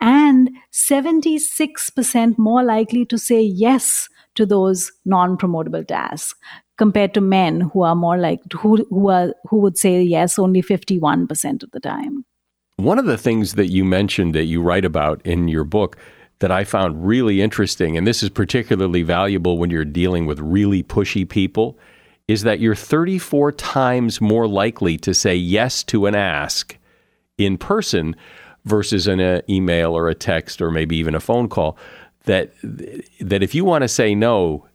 and 0.00 0.50
76% 0.72 2.38
more 2.38 2.62
likely 2.62 3.04
to 3.06 3.18
say 3.18 3.40
yes 3.40 4.08
to 4.34 4.44
those 4.44 4.92
non-promotable 5.04 5.86
tasks 5.86 6.38
compared 6.76 7.14
to 7.14 7.20
men 7.20 7.60
who 7.60 7.82
are 7.82 7.94
more 7.94 8.18
like 8.18 8.40
who 8.52 8.84
who 8.90 9.08
are 9.08 9.32
who 9.48 9.58
would 9.58 9.78
say 9.78 10.02
yes 10.02 10.38
only 10.38 10.62
51% 10.62 11.62
of 11.62 11.70
the 11.70 11.80
time. 11.80 12.24
One 12.76 12.98
of 12.98 13.04
the 13.04 13.18
things 13.18 13.54
that 13.54 13.68
you 13.68 13.84
mentioned 13.84 14.34
that 14.34 14.44
you 14.44 14.60
write 14.60 14.84
about 14.84 15.22
in 15.24 15.46
your 15.46 15.64
book 15.64 15.96
that 16.40 16.50
I 16.50 16.64
found 16.64 17.06
really 17.06 17.40
interesting 17.40 17.96
and 17.96 18.06
this 18.06 18.22
is 18.22 18.30
particularly 18.30 19.02
valuable 19.02 19.58
when 19.58 19.70
you're 19.70 19.84
dealing 19.84 20.26
with 20.26 20.40
really 20.40 20.82
pushy 20.82 21.28
people 21.28 21.78
is 22.26 22.42
that 22.42 22.58
you're 22.58 22.74
34 22.74 23.52
times 23.52 24.20
more 24.20 24.48
likely 24.48 24.96
to 24.98 25.14
say 25.14 25.36
yes 25.36 25.84
to 25.84 26.06
an 26.06 26.14
ask 26.14 26.76
in 27.38 27.56
person 27.58 28.16
versus 28.64 29.06
an 29.06 29.20
uh, 29.20 29.40
email 29.48 29.96
or 29.96 30.08
a 30.08 30.14
text 30.14 30.60
or 30.62 30.70
maybe 30.70 30.96
even 30.96 31.14
a 31.14 31.20
phone 31.20 31.48
call 31.48 31.76
that 32.24 32.52
that 33.20 33.42
if 33.42 33.54
you 33.54 33.64
want 33.64 33.82
to 33.82 33.88
say 33.88 34.14
no 34.14 34.66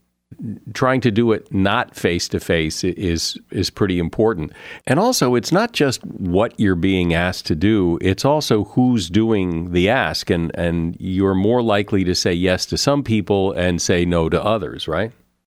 trying 0.73 1.02
to 1.02 1.12
do 1.12 1.32
it 1.32 1.52
not 1.52 1.95
face 1.95 2.28
to 2.30 2.39
face 2.39 2.84
is 2.84 3.38
is 3.52 3.69
pretty 3.69 3.99
important. 3.99 4.54
And 4.86 4.99
also 4.99 5.36
it's 5.36 5.52
not 5.52 5.73
just 5.73 6.04
what 6.06 6.58
you're 6.60 6.75
being 6.75 7.13
asked 7.13 7.45
to 7.47 7.56
do, 7.56 7.97
it's 8.02 8.23
also 8.23 8.65
who's 8.65 9.10
doing 9.10 9.71
the 9.71 9.89
ask 9.89 10.30
and 10.30 10.52
and 10.56 10.95
you're 10.99 11.36
more 11.36 11.62
likely 11.62 12.04
to 12.04 12.15
say 12.15 12.34
yes 12.34 12.65
to 12.67 12.78
some 12.78 13.04
people 13.04 13.54
and 13.54 13.82
say 13.82 14.06
no 14.06 14.30
to 14.30 14.41
others, 14.41 14.88
right? 14.88 15.12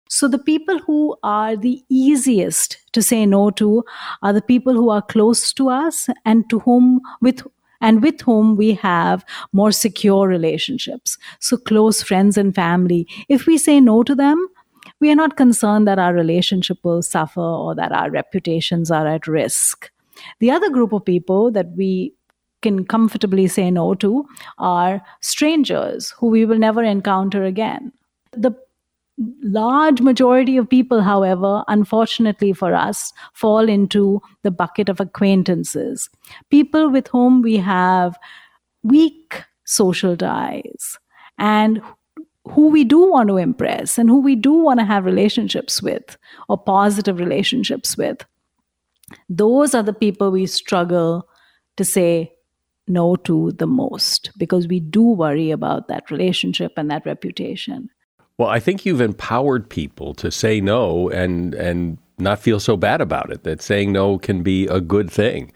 So 0.09 0.29
the 0.29 0.39
people 0.39 0.79
who 0.79 1.17
are 1.23 1.57
the 1.57 1.83
easiest 1.89 2.79
to 2.93 3.03
say 3.03 3.25
no 3.25 3.51
to 3.53 3.83
are 4.23 4.33
the 4.33 4.43
people 4.43 4.75
who 4.75 4.91
are 4.91 5.01
close 5.03 5.53
to 5.55 5.71
us 5.71 6.09
and 6.25 6.49
to 6.51 6.59
whom 6.61 7.01
with 7.21 7.43
and 7.83 8.03
with 8.03 8.23
whom 8.23 8.57
we 8.57 8.73
have 8.73 9.27
more 9.53 9.73
secure 9.73 10.27
relationships. 10.27 11.19
So 11.41 11.59
close 11.59 12.03
friends 12.03 12.39
and 12.39 12.55
family. 12.55 13.07
If 13.29 13.47
we 13.47 13.59
say 13.59 13.79
no 13.81 14.03
to 14.05 14.15
them, 14.15 14.49
we 15.01 15.11
are 15.11 15.17
not 15.17 15.37
concerned 15.37 15.87
that 15.89 15.99
our 15.99 16.15
relationship 16.15 16.79
will 16.83 17.03
suffer 17.03 17.41
or 17.41 17.75
that 17.75 17.93
our 17.93 18.11
reputations 18.11 18.91
are 18.91 19.07
at 19.07 19.27
risk. 19.27 19.91
The 20.39 20.51
other 20.51 20.71
group 20.71 20.93
of 20.93 21.05
people 21.05 21.51
that 21.51 21.73
we 21.77 22.15
can 22.63 22.85
comfortably 22.85 23.49
say 23.49 23.71
no 23.71 23.95
to 23.97 24.25
are 24.59 25.03
strangers 25.21 26.15
who 26.19 26.29
we 26.29 26.45
will 26.45 26.59
never 26.59 26.83
encounter 26.83 27.43
again. 27.43 27.93
The 28.33 28.55
large 29.43 30.01
majority 30.01 30.57
of 30.57 30.69
people, 30.69 31.03
however, 31.03 31.65
unfortunately 31.69 32.53
for 32.53 32.75
us, 32.75 33.13
fall 33.33 33.69
into 33.69 34.21
the 34.43 34.51
bucket 34.51 34.89
of 34.89 35.01
acquaintances. 35.01 36.09
People 36.51 36.91
with 36.91 37.09
whom 37.09 37.43
we 37.43 37.57
have 37.57 38.19
weak 38.83 39.43
social 39.65 40.17
ties 40.17 40.99
and 41.39 41.81
who 42.49 42.69
we 42.69 42.85
do 42.85 43.11
want 43.11 43.29
to 43.29 43.37
impress 43.37 43.99
and 43.99 44.09
who 44.09 44.21
we 44.21 44.35
do 44.35 44.53
want 44.53 44.81
to 44.81 44.85
have 44.85 45.05
relationships 45.05 45.83
with 45.83 46.17
or 46.49 46.59
positive 46.59 47.19
relationships 47.19 47.97
with. 47.97 48.25
Those 49.29 49.75
are 49.75 49.83
the 49.83 49.93
people 49.93 50.31
we 50.31 50.47
struggle 50.47 51.29
to 51.77 51.85
say 51.85 52.33
no 52.89 53.17
to 53.17 53.53
the 53.53 53.67
most 53.67 54.31
because 54.39 54.67
we 54.67 54.81
do 54.81 55.03
worry 55.03 55.51
about 55.51 55.89
that 55.89 56.11
relationship 56.11 56.73
and 56.77 56.91
that 56.91 57.07
reputation. 57.07 57.89
Well, 58.39 58.49
I 58.49 58.61
think 58.61 58.85
you've 58.85 59.01
empowered 59.01 59.69
people 59.69 60.15
to 60.15 60.31
say 60.31 60.61
no 60.61 61.09
and 61.11 61.55
and 61.55 61.99
not 62.19 62.39
feel 62.39 62.61
so 62.61 62.77
bad 62.77 63.01
about 63.01 63.31
it. 63.31 63.45
That 63.45 63.63
saying 63.63 63.93
no 63.93 64.19
can 64.19 64.43
be 64.43 64.67
a 64.67 64.81
good 64.81 65.11
thing. 65.11 65.53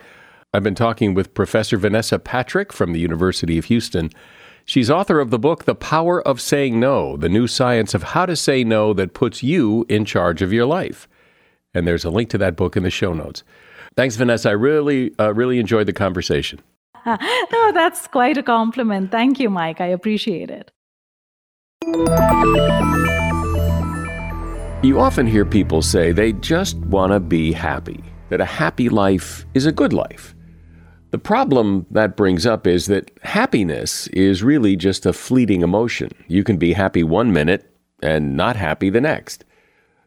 I've 0.52 0.62
been 0.62 0.74
talking 0.74 1.14
with 1.14 1.34
Professor 1.34 1.76
Vanessa 1.76 2.18
Patrick 2.18 2.72
from 2.72 2.92
the 2.92 3.00
University 3.00 3.58
of 3.58 3.66
Houston. 3.66 4.10
She's 4.64 4.90
author 4.90 5.20
of 5.20 5.30
the 5.30 5.38
book 5.38 5.64
The 5.64 5.74
Power 5.74 6.26
of 6.26 6.40
Saying 6.40 6.80
No: 6.80 7.16
The 7.16 7.28
New 7.28 7.46
Science 7.46 7.94
of 7.94 8.02
How 8.02 8.26
to 8.26 8.36
Say 8.36 8.64
No 8.64 8.92
That 8.92 9.14
Puts 9.14 9.42
You 9.42 9.86
in 9.88 10.04
Charge 10.04 10.42
of 10.42 10.52
Your 10.52 10.66
Life. 10.66 11.08
And 11.72 11.86
there's 11.86 12.04
a 12.04 12.10
link 12.10 12.30
to 12.30 12.38
that 12.38 12.56
book 12.56 12.76
in 12.76 12.82
the 12.82 12.90
show 12.90 13.12
notes. 13.12 13.44
Thanks, 13.96 14.16
Vanessa. 14.16 14.50
I 14.50 14.52
really, 14.52 15.14
uh, 15.18 15.32
really 15.34 15.58
enjoyed 15.58 15.86
the 15.86 15.92
conversation. 15.92 16.60
no, 17.06 17.16
that's 17.74 18.06
quite 18.08 18.36
a 18.36 18.42
compliment. 18.42 19.10
Thank 19.10 19.38
you, 19.38 19.50
Mike. 19.50 19.80
I 19.80 19.86
appreciate 19.86 20.50
it. 20.50 20.70
You 24.82 25.00
often 25.00 25.26
hear 25.26 25.44
people 25.44 25.82
say 25.82 26.12
they 26.12 26.32
just 26.32 26.76
want 26.78 27.12
to 27.12 27.20
be 27.20 27.52
happy, 27.52 28.02
that 28.28 28.40
a 28.40 28.44
happy 28.44 28.88
life 28.88 29.46
is 29.54 29.66
a 29.66 29.72
good 29.72 29.92
life. 29.92 30.34
The 31.10 31.18
problem 31.18 31.86
that 31.90 32.16
brings 32.16 32.44
up 32.46 32.66
is 32.66 32.86
that 32.86 33.10
happiness 33.22 34.06
is 34.08 34.42
really 34.42 34.76
just 34.76 35.06
a 35.06 35.12
fleeting 35.12 35.62
emotion. 35.62 36.10
You 36.28 36.44
can 36.44 36.56
be 36.56 36.72
happy 36.72 37.02
one 37.02 37.32
minute 37.32 37.72
and 38.02 38.36
not 38.36 38.56
happy 38.56 38.90
the 38.90 39.00
next. 39.00 39.44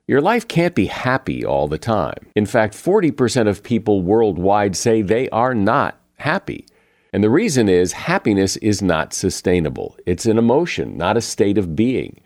Your 0.08 0.22
life 0.22 0.48
can't 0.48 0.76
be 0.76 0.88
happy 0.88 1.46
all 1.46 1.68
the 1.68 1.78
time. 1.78 2.18
In 2.36 2.46
fact, 2.46 2.74
40% 2.74 3.48
of 3.48 3.64
people 3.64 4.02
worldwide 4.02 4.76
say 4.76 5.02
they 5.02 5.30
are 5.30 5.54
not 5.54 6.00
happy. 6.18 6.66
And 7.12 7.24
the 7.24 7.30
reason 7.30 7.68
is 7.68 7.94
happiness 7.94 8.58
is 8.58 8.82
not 8.82 9.14
sustainable. 9.14 9.98
It's 10.06 10.26
an 10.26 10.38
emotion, 10.38 10.98
not 10.98 11.18
a 11.18 11.22
state 11.22 11.58
of 11.58 11.76
being. 11.76 12.22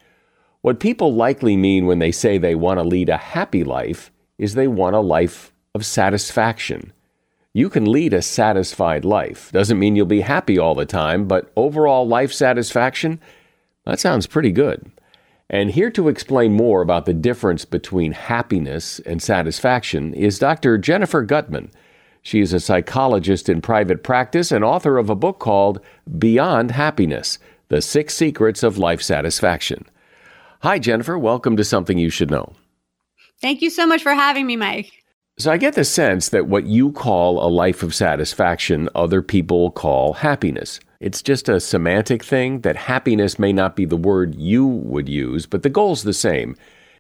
What 0.62 0.80
people 0.80 1.13
likely 1.13 1.58
mean 1.58 1.86
when 1.86 2.00
they 2.00 2.12
say 2.12 2.38
they 2.38 2.56
want 2.56 2.80
to 2.80 2.84
lead 2.84 3.10
a 3.10 3.17
happy 3.17 3.63
life 3.63 4.12
is 4.38 4.54
they 4.54 4.67
want 4.67 4.96
a 4.96 5.02
life 5.02 5.54
of 5.76 5.86
satisfaction. 5.86 6.93
You 7.54 7.69
can 7.69 7.86
lead 7.86 8.13
a 8.13 8.22
satisfied 8.22 9.06
life. 9.06 9.52
Doesn't 9.52 9.80
mean 9.80 9.96
you'll 9.96 10.06
be 10.06 10.22
happy 10.22 10.58
all 10.58 10.76
the 10.76 10.86
time, 10.86 11.28
but 11.28 11.52
overall 11.56 12.08
life 12.08 12.34
satisfaction, 12.34 13.19
that 13.86 14.00
sounds 14.00 14.28
pretty 14.28 14.52
good. 14.52 14.91
And 15.50 15.69
here 15.72 15.91
to 15.91 16.08
explain 16.08 16.54
more 16.54 16.82
about 16.82 17.06
the 17.06 17.13
difference 17.13 17.63
between 17.63 18.13
happiness 18.13 19.00
and 19.00 19.22
satisfaction 19.22 20.13
is 20.13 20.39
Dr. 20.39 20.78
Jennifer 20.78 21.26
Guttman. 21.26 21.69
She 22.25 22.39
is 22.39 22.53
a 22.53 22.59
psychologist 22.62 23.49
in 23.49 23.59
private 23.59 24.01
practice 24.01 24.53
and 24.53 24.63
author 24.63 24.97
of 24.97 25.09
a 25.09 25.15
book 25.15 25.39
called 25.39 25.81
Beyond 26.17 26.71
Happiness 26.71 27.38
The 27.67 27.81
Six 27.81 28.15
Secrets 28.15 28.63
of 28.63 28.77
Life 28.77 29.01
Satisfaction. 29.01 29.86
Hi, 30.62 30.79
Jennifer. 30.79 31.19
Welcome 31.19 31.57
to 31.57 31.65
Something 31.65 31.97
You 31.97 32.09
Should 32.09 32.31
Know. 32.31 32.53
Thank 33.41 33.62
you 33.62 33.69
so 33.69 33.86
much 33.86 34.01
for 34.01 34.13
having 34.13 34.47
me, 34.47 34.55
Mike. 34.55 35.03
So, 35.38 35.51
I 35.51 35.57
get 35.57 35.73
the 35.73 35.83
sense 35.83 36.29
that 36.29 36.47
what 36.47 36.65
you 36.65 36.93
call 36.93 37.45
a 37.45 37.49
life 37.51 37.83
of 37.83 37.93
satisfaction, 37.93 38.88
other 38.95 39.21
people 39.21 39.71
call 39.71 40.13
happiness. 40.13 40.79
It's 41.01 41.21
just 41.21 41.49
a 41.49 41.59
semantic 41.59 42.23
thing 42.23 42.62
that 42.62 42.77
happiness 42.77 43.38
may 43.38 43.51
not 43.51 43.75
be 43.75 43.83
the 43.83 43.97
word 43.97 44.36
you 44.36 44.65
would 44.65 45.09
use, 45.09 45.45
but 45.45 45.63
the 45.63 45.69
goal's 45.69 46.03
the 46.03 46.13
same. 46.13 46.55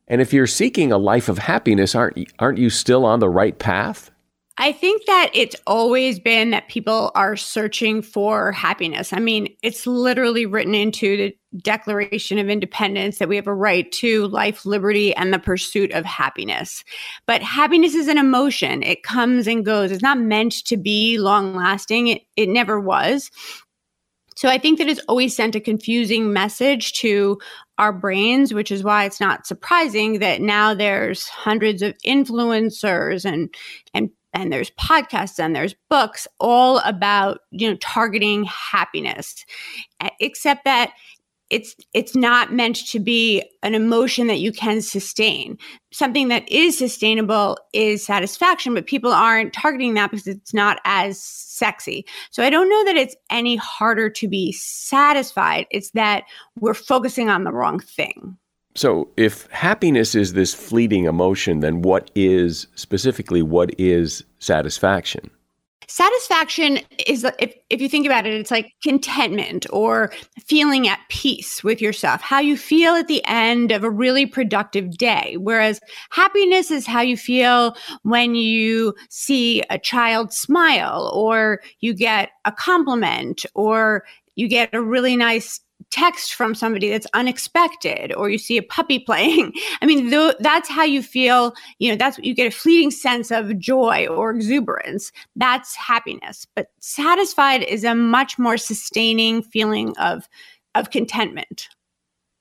And 0.09 0.19
if 0.19 0.33
you're 0.33 0.47
seeking 0.47 0.91
a 0.91 0.97
life 0.97 1.29
of 1.29 1.37
happiness, 1.37 1.95
aren't, 1.95 2.17
aren't 2.39 2.57
you 2.57 2.69
still 2.69 3.05
on 3.05 3.19
the 3.19 3.29
right 3.29 3.57
path? 3.57 4.11
I 4.57 4.71
think 4.71 5.05
that 5.07 5.31
it's 5.33 5.55
always 5.65 6.19
been 6.19 6.51
that 6.51 6.67
people 6.67 7.11
are 7.15 7.35
searching 7.35 8.03
for 8.03 8.51
happiness. 8.51 9.11
I 9.11 9.17
mean, 9.17 9.47
it's 9.63 9.87
literally 9.87 10.45
written 10.45 10.75
into 10.75 11.17
the 11.17 11.37
Declaration 11.57 12.37
of 12.37 12.49
Independence 12.49 13.17
that 13.17 13.29
we 13.29 13.35
have 13.35 13.47
a 13.47 13.53
right 13.53 13.91
to 13.93 14.27
life, 14.27 14.63
liberty, 14.63 15.15
and 15.15 15.33
the 15.33 15.39
pursuit 15.39 15.91
of 15.93 16.05
happiness. 16.05 16.83
But 17.25 17.41
happiness 17.41 17.95
is 17.95 18.07
an 18.07 18.19
emotion, 18.19 18.83
it 18.83 19.01
comes 19.01 19.47
and 19.47 19.65
goes. 19.65 19.91
It's 19.91 20.03
not 20.03 20.19
meant 20.19 20.65
to 20.65 20.77
be 20.77 21.17
long 21.17 21.55
lasting, 21.55 22.07
it, 22.07 22.21
it 22.37 22.47
never 22.47 22.79
was. 22.79 23.31
So 24.35 24.49
I 24.49 24.57
think 24.57 24.77
that 24.79 24.87
it's 24.87 25.01
always 25.07 25.35
sent 25.35 25.55
a 25.55 25.59
confusing 25.59 26.33
message 26.33 26.93
to 26.93 27.39
our 27.77 27.93
brains, 27.93 28.53
which 28.53 28.71
is 28.71 28.83
why 28.83 29.05
it's 29.05 29.19
not 29.19 29.47
surprising 29.47 30.19
that 30.19 30.41
now 30.41 30.73
there's 30.73 31.27
hundreds 31.27 31.81
of 31.81 31.95
influencers 32.05 33.25
and 33.25 33.53
and 33.93 34.09
and 34.33 34.51
there's 34.51 34.71
podcasts 34.71 35.39
and 35.39 35.55
there's 35.55 35.75
books 35.89 36.27
all 36.39 36.79
about 36.79 37.39
you 37.51 37.69
know 37.69 37.77
targeting 37.81 38.43
happiness 38.43 39.45
except 40.19 40.65
that 40.65 40.91
it's 41.49 41.75
it's 41.93 42.15
not 42.15 42.51
meant 42.51 42.77
to 42.87 42.99
be 42.99 43.43
an 43.61 43.75
emotion 43.75 44.25
that 44.25 44.39
you 44.39 44.51
can 44.51 44.81
sustain. 44.81 45.57
Something 45.91 46.29
that 46.29 46.49
is 46.51 46.77
sustainable 46.77 47.57
is 47.73 48.03
satisfaction 48.03 48.73
but 48.73 48.87
people 48.87 49.11
aren't 49.11 49.53
targeting 49.53 49.93
that 49.93 50.09
because 50.09 50.25
it's 50.25 50.53
not 50.53 50.79
as 50.83 51.21
sexy. 51.21 52.05
So 52.31 52.43
i 52.43 52.49
don't 52.49 52.69
know 52.69 52.85
that 52.85 52.95
it's 52.95 53.15
any 53.29 53.55
harder 53.55 54.09
to 54.09 54.27
be 54.27 54.51
satisfied. 54.51 55.67
It's 55.69 55.91
that 55.91 56.23
we're 56.59 56.73
focusing 56.73 57.29
on 57.29 57.43
the 57.43 57.53
wrong 57.53 57.79
thing 57.79 58.37
so, 58.75 59.07
if 59.17 59.45
happiness 59.51 60.15
is 60.15 60.33
this 60.33 60.53
fleeting 60.53 61.05
emotion, 61.05 61.59
then 61.59 61.83
what 61.83 62.09
is 62.15 62.65
specifically 62.75 63.43
what 63.43 63.69
is 63.79 64.23
satisfaction? 64.39 65.29
Satisfaction 65.87 66.79
is, 67.05 67.23
if, 67.39 67.53
if 67.69 67.79
you 67.79 67.87
think 67.87 68.07
about 68.07 68.25
it, 68.25 68.33
it's 68.33 68.49
like 68.49 68.71
contentment 68.81 69.67
or 69.71 70.11
feeling 70.43 70.87
at 70.87 70.99
peace 71.09 71.63
with 71.63 71.81
yourself, 71.81 72.19
how 72.21 72.39
you 72.39 72.57
feel 72.57 72.95
at 72.95 73.07
the 73.07 73.23
end 73.27 73.71
of 73.71 73.83
a 73.83 73.91
really 73.91 74.25
productive 74.25 74.97
day. 74.97 75.35
Whereas 75.37 75.79
happiness 76.09 76.71
is 76.71 76.87
how 76.87 77.01
you 77.01 77.15
feel 77.15 77.75
when 78.01 78.33
you 78.33 78.95
see 79.09 79.61
a 79.69 79.77
child 79.77 80.33
smile 80.33 81.11
or 81.13 81.61
you 81.79 81.93
get 81.93 82.29
a 82.45 82.51
compliment 82.51 83.45
or 83.53 84.03
you 84.35 84.47
get 84.47 84.73
a 84.73 84.81
really 84.81 85.15
nice 85.15 85.59
text 85.93 86.33
from 86.33 86.55
somebody 86.55 86.89
that's 86.89 87.05
unexpected 87.13 88.11
or 88.15 88.27
you 88.27 88.39
see 88.39 88.57
a 88.57 88.63
puppy 88.63 88.97
playing. 88.97 89.53
I 89.81 89.85
mean 89.85 90.09
th- 90.09 90.35
that's 90.39 90.67
how 90.67 90.83
you 90.83 91.03
feel 91.03 91.53
you 91.77 91.91
know 91.91 91.95
that's 91.95 92.17
you 92.17 92.33
get 92.33 92.47
a 92.47 92.55
fleeting 92.55 92.89
sense 92.89 93.29
of 93.29 93.59
joy 93.59 94.07
or 94.07 94.31
exuberance. 94.31 95.11
That's 95.35 95.75
happiness. 95.75 96.47
But 96.55 96.71
satisfied 96.79 97.61
is 97.61 97.83
a 97.83 97.93
much 97.93 98.39
more 98.39 98.57
sustaining 98.57 99.43
feeling 99.43 99.95
of 99.97 100.27
of 100.73 100.89
contentment. 100.89 101.69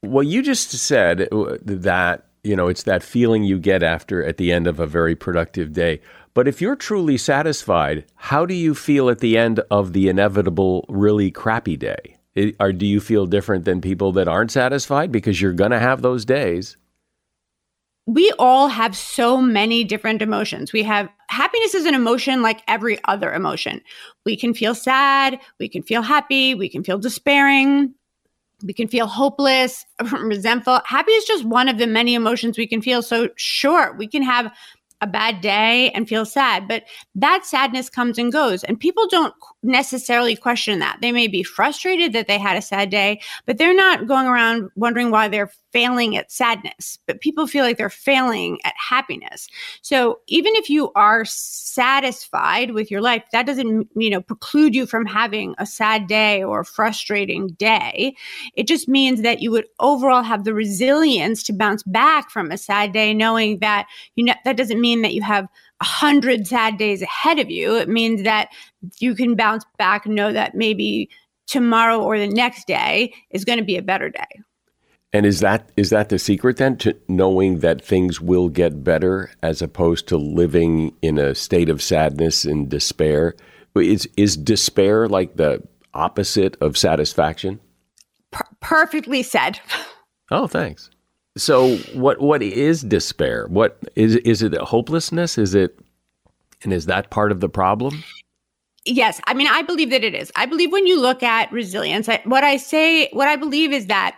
Well 0.03 0.23
you 0.23 0.43
just 0.43 0.71
said 0.71 1.29
uh, 1.31 1.59
that 1.62 2.25
you 2.45 2.57
know 2.57 2.69
it's 2.69 2.85
that 2.85 3.03
feeling 3.03 3.45
you 3.45 3.59
get 3.59 3.83
after 3.83 4.25
at 4.25 4.38
the 4.38 4.51
end 4.51 4.67
of 4.67 4.81
a 4.81 4.87
very 4.87 5.15
productive 5.15 5.75
day. 5.75 6.01
But 6.33 6.49
if 6.49 6.62
you're 6.62 6.77
truly 6.77 7.19
satisfied 7.19 8.07
how 8.15 8.47
do 8.47 8.55
you 8.55 8.75
feel 8.75 9.11
at 9.11 9.19
the 9.19 9.37
end 9.37 9.61
of 9.71 9.93
the 9.93 10.09
inevitable 10.09 10.87
really 10.88 11.31
crappy 11.31 11.77
day 11.77 12.17
it, 12.35 12.57
or 12.59 12.73
do 12.73 12.87
you 12.87 13.01
feel 13.01 13.27
different 13.27 13.64
than 13.64 13.81
people 13.81 14.12
that 14.12 14.29
aren't 14.29 14.51
satisfied 14.51 15.12
because 15.12 15.40
you're 15.40 15.53
going 15.53 15.71
to 15.71 15.79
have 15.79 16.03
those 16.03 16.25
days? 16.25 16.77
We 18.07 18.33
all 18.38 18.68
have 18.68 18.97
so 18.97 19.40
many 19.40 19.85
different 19.85 20.23
emotions. 20.23 20.73
We 20.73 20.83
have 20.83 21.09
happiness 21.29 21.75
is 21.75 21.87
an 21.87 21.95
emotion 21.95 22.42
like 22.42 22.62
every 22.66 22.99
other 23.05 23.33
emotion. 23.33 23.81
We 24.25 24.37
can 24.37 24.55
feel 24.55 24.75
sad, 24.75 25.38
we 25.61 25.68
can 25.68 25.83
feel 25.83 26.03
happy, 26.03 26.55
we 26.55 26.68
can 26.68 26.83
feel 26.83 26.99
despairing, 26.99 27.95
we 28.64 28.73
can 28.73 28.88
feel 28.88 29.07
hopeless, 29.07 29.85
resentful. 30.12 30.81
Happy 30.85 31.12
is 31.12 31.25
just 31.25 31.45
one 31.45 31.68
of 31.68 31.79
the 31.79 31.87
many 31.87 32.14
emotions 32.14 32.59
we 32.59 32.66
can 32.66 32.83
feel. 32.83 33.03
So, 33.03 33.29
sure, 33.37 33.95
we 33.97 34.09
can 34.09 34.23
have 34.23 34.53
a 35.03 35.07
bad 35.07 35.41
day 35.41 35.91
and 35.91 36.09
feel 36.09 36.25
sad, 36.25 36.69
but 36.69 36.85
that 37.17 37.45
sadness 37.45 37.91
comes 37.91 38.19
and 38.19 38.33
goes. 38.33 38.62
And 38.65 38.79
people 38.79 39.09
don't 39.09 39.35
necessarily 39.62 40.37
question 40.37 40.79
that. 40.79 40.99
They 41.03 41.12
may 41.12 41.27
be 41.27 41.43
frustrated 41.43 42.12
that 42.12 42.29
they 42.29 42.38
had 42.38 42.57
a 42.57 42.62
sad 42.62 42.88
day, 42.88 43.21
but 43.45 43.59
they're 43.59 43.75
not 43.75 44.07
going 44.07 44.27
around 44.27 44.71
wondering 44.77 45.11
why 45.11 45.29
they're 45.29 45.51
failing 45.73 46.17
at 46.17 46.31
sadness, 46.31 46.99
but 47.07 47.21
people 47.21 47.47
feel 47.47 47.65
like 47.65 47.79
they're 47.79 47.91
failing 47.91 48.59
at 48.65 48.75
happiness. 48.77 49.49
So 49.81 50.21
even 50.27 50.55
if 50.57 50.69
you 50.69 50.93
are 50.95 51.25
satisfied 51.25 52.73
with 52.73 52.91
your 52.91 53.01
life, 53.01 53.25
that 53.33 53.47
doesn't, 53.47 53.89
you 53.97 54.11
know, 54.11 54.21
preclude 54.21 54.75
you 54.75 54.87
from 54.87 55.07
having 55.07 55.55
a 55.59 55.67
sad 55.67 56.07
day 56.07 56.43
or 56.43 56.61
a 56.61 56.65
frustrating 56.65 57.49
day. 57.49 58.15
It 58.55 58.67
just 58.67 58.89
means 58.89 59.23
that 59.23 59.41
you 59.41 59.51
would 59.51 59.67
overall 59.81 60.23
have 60.23 60.45
the 60.45 60.55
resilience 60.55 61.43
to 61.45 61.53
bounce 61.53 61.83
back 61.85 62.31
from 62.31 62.51
a 62.51 62.59
sad 62.59 62.93
day, 62.93 63.15
knowing 63.15 63.59
that 63.61 63.87
you 64.15 64.25
know 64.25 64.35
that 64.45 64.57
doesn't 64.57 64.81
mean 64.81 65.03
that 65.03 65.15
you 65.15 65.23
have 65.23 65.47
a 65.81 65.85
hundred 65.85 66.47
sad 66.47 66.77
days 66.79 67.03
ahead 67.03 67.39
of 67.39 67.51
you. 67.51 67.77
It 67.77 67.89
means 67.89 68.23
that 68.23 68.51
you 68.99 69.15
can 69.15 69.35
bounce 69.35 69.65
back 69.79 70.07
know 70.07 70.33
that 70.33 70.55
maybe 70.55 71.09
tomorrow 71.47 72.01
or 72.01 72.19
the 72.19 72.29
next 72.29 72.67
day 72.67 73.13
is 73.31 73.45
going 73.45 73.59
to 73.59 73.65
be 73.65 73.77
a 73.77 73.83
better 73.83 74.09
day. 74.09 74.43
And 75.12 75.27
is 75.27 75.40
that 75.40 75.70
is 75.77 75.90
that 75.90 76.09
the 76.09 76.18
secret 76.18 76.57
then 76.57 76.77
to 76.79 76.96
knowing 77.07 77.59
that 77.59 77.85
things 77.85 78.20
will 78.20 78.48
get 78.48 78.83
better 78.83 79.31
as 79.42 79.61
opposed 79.61 80.09
to 80.09 80.16
living 80.16 80.94
in 81.03 81.18
a 81.18 81.35
state 81.35 81.68
of 81.68 81.83
sadness 81.83 82.44
and 82.44 82.68
despair? 82.70 83.35
Is 83.77 84.09
is 84.16 84.37
despair 84.37 85.09
like 85.09 85.37
the 85.37 85.62
opposite 85.92 86.57
of 86.62 86.79
satisfaction? 86.79 87.61
Per- 88.31 88.48
perfectly 88.61 89.22
said. 89.22 89.61
Oh, 90.31 90.46
thanks. 90.46 90.88
So 91.37 91.77
what 91.92 92.18
what 92.22 92.42
is 92.42 92.81
despair? 92.81 93.46
What 93.48 93.79
is 93.96 94.16
is 94.16 94.40
it 94.40 94.55
hopelessness? 94.55 95.37
Is 95.37 95.55
it 95.55 95.79
and 96.62 96.72
is 96.72 96.87
that 96.87 97.11
part 97.11 97.33
of 97.33 97.40
the 97.40 97.51
problem? 97.51 98.03
Yes, 98.87 99.20
I 99.27 99.35
mean 99.35 99.46
I 99.46 99.61
believe 99.61 99.90
that 99.90 100.05
it 100.05 100.14
is. 100.14 100.33
I 100.35 100.46
believe 100.46 100.72
when 100.72 100.87
you 100.87 100.98
look 100.98 101.22
at 101.22 101.53
resilience, 101.53 102.09
I, 102.09 102.22
what 102.25 102.44
I 102.44 102.57
say, 102.57 103.11
what 103.12 103.29
I 103.29 103.37
believe 103.37 103.75
is 103.75 103.88
that 103.88 104.16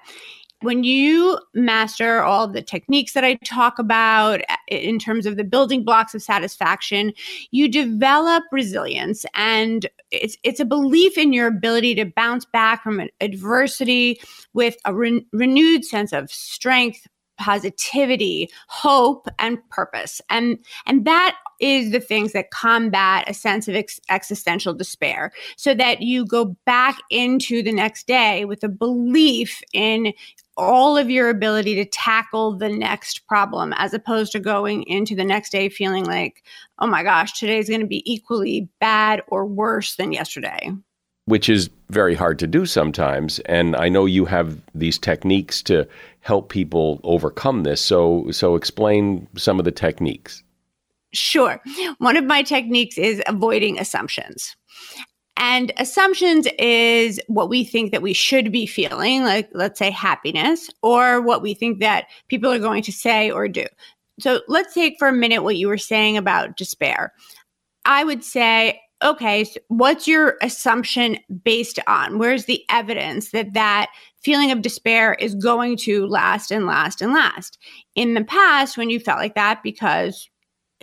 when 0.64 0.82
you 0.82 1.38
master 1.54 2.22
all 2.22 2.48
the 2.48 2.62
techniques 2.62 3.12
that 3.12 3.24
I 3.24 3.34
talk 3.44 3.78
about 3.78 4.40
uh, 4.48 4.56
in 4.68 4.98
terms 4.98 5.26
of 5.26 5.36
the 5.36 5.44
building 5.44 5.84
blocks 5.84 6.14
of 6.14 6.22
satisfaction, 6.22 7.12
you 7.50 7.68
develop 7.68 8.44
resilience 8.50 9.26
and 9.34 9.86
it's 10.10 10.36
it's 10.42 10.60
a 10.60 10.64
belief 10.64 11.18
in 11.18 11.32
your 11.32 11.46
ability 11.46 11.94
to 11.96 12.06
bounce 12.06 12.44
back 12.44 12.82
from 12.82 13.02
adversity 13.20 14.20
with 14.54 14.76
a 14.84 14.94
re- 14.94 15.26
renewed 15.32 15.84
sense 15.84 16.12
of 16.12 16.30
strength, 16.30 17.06
positivity, 17.38 18.48
hope, 18.68 19.28
and 19.38 19.58
purpose. 19.68 20.20
And 20.30 20.58
and 20.86 21.04
that 21.04 21.36
is 21.60 21.92
the 21.92 22.00
things 22.00 22.32
that 22.32 22.50
combat 22.50 23.24
a 23.28 23.34
sense 23.34 23.68
of 23.68 23.74
ex- 23.74 24.00
existential 24.10 24.74
despair 24.74 25.32
so 25.56 25.74
that 25.74 26.02
you 26.02 26.26
go 26.26 26.56
back 26.66 26.98
into 27.10 27.62
the 27.62 27.72
next 27.72 28.06
day 28.06 28.44
with 28.44 28.64
a 28.64 28.68
belief 28.68 29.62
in 29.72 30.12
all 30.56 30.96
of 30.96 31.10
your 31.10 31.28
ability 31.28 31.74
to 31.76 31.84
tackle 31.84 32.56
the 32.56 32.68
next 32.68 33.26
problem 33.26 33.72
as 33.76 33.94
opposed 33.94 34.32
to 34.32 34.40
going 34.40 34.82
into 34.84 35.14
the 35.14 35.24
next 35.24 35.50
day 35.50 35.68
feeling 35.68 36.04
like, 36.04 36.44
oh 36.78 36.86
my 36.86 37.02
gosh, 37.02 37.38
today 37.38 37.58
is 37.58 37.68
going 37.68 37.80
to 37.80 37.86
be 37.86 38.02
equally 38.10 38.68
bad 38.80 39.22
or 39.28 39.46
worse 39.46 39.96
than 39.96 40.12
yesterday. 40.12 40.70
Which 41.26 41.48
is 41.48 41.70
very 41.88 42.14
hard 42.14 42.38
to 42.40 42.46
do 42.46 42.66
sometimes. 42.66 43.38
And 43.40 43.74
I 43.76 43.88
know 43.88 44.04
you 44.04 44.26
have 44.26 44.60
these 44.74 44.98
techniques 44.98 45.62
to 45.62 45.88
help 46.20 46.50
people 46.50 47.00
overcome 47.02 47.62
this. 47.62 47.80
So, 47.80 48.30
so 48.30 48.56
explain 48.56 49.26
some 49.36 49.58
of 49.58 49.64
the 49.64 49.72
techniques. 49.72 50.42
Sure. 51.14 51.62
One 51.98 52.16
of 52.16 52.24
my 52.24 52.42
techniques 52.42 52.98
is 52.98 53.22
avoiding 53.26 53.78
assumptions. 53.78 54.54
And 55.36 55.72
assumptions 55.78 56.46
is 56.58 57.20
what 57.26 57.48
we 57.48 57.64
think 57.64 57.90
that 57.90 58.02
we 58.02 58.12
should 58.12 58.52
be 58.52 58.66
feeling, 58.66 59.24
like 59.24 59.48
let's 59.52 59.78
say 59.78 59.90
happiness, 59.90 60.70
or 60.82 61.20
what 61.20 61.42
we 61.42 61.54
think 61.54 61.80
that 61.80 62.06
people 62.28 62.52
are 62.52 62.58
going 62.58 62.82
to 62.84 62.92
say 62.92 63.30
or 63.30 63.48
do. 63.48 63.66
So 64.20 64.42
let's 64.46 64.74
take 64.74 64.96
for 64.98 65.08
a 65.08 65.12
minute 65.12 65.42
what 65.42 65.56
you 65.56 65.66
were 65.66 65.78
saying 65.78 66.16
about 66.16 66.56
despair. 66.56 67.12
I 67.84 68.04
would 68.04 68.22
say, 68.22 68.80
okay, 69.02 69.44
so 69.44 69.60
what's 69.68 70.06
your 70.06 70.36
assumption 70.40 71.18
based 71.42 71.80
on? 71.86 72.18
Where's 72.18 72.44
the 72.44 72.64
evidence 72.70 73.30
that 73.30 73.52
that 73.54 73.90
feeling 74.22 74.52
of 74.52 74.62
despair 74.62 75.14
is 75.14 75.34
going 75.34 75.76
to 75.78 76.06
last 76.06 76.50
and 76.52 76.66
last 76.66 77.02
and 77.02 77.12
last? 77.12 77.58
In 77.96 78.14
the 78.14 78.24
past, 78.24 78.78
when 78.78 78.88
you 78.88 79.00
felt 79.00 79.18
like 79.18 79.34
that 79.34 79.62
because 79.64 80.30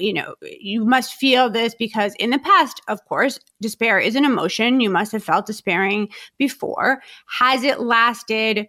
you 0.02 0.14
know, 0.14 0.36
you 0.42 0.84
must 0.86 1.14
feel 1.14 1.50
this 1.50 1.76
because 1.76 2.16
in 2.16 2.32
the 2.32 2.40
past, 2.40 2.82
of 2.88 3.04
course, 3.06 3.40
despair 3.62 4.00
is 4.00 4.16
an 4.16 4.26
emotion. 4.26 4.82
You 4.82 4.90
must 4.90 5.12
have 5.12 5.24
felt 5.24 5.46
despairing 5.46 6.10
before. 6.38 7.02
Has 7.40 7.64
it 7.64 7.80
lasted 7.80 8.68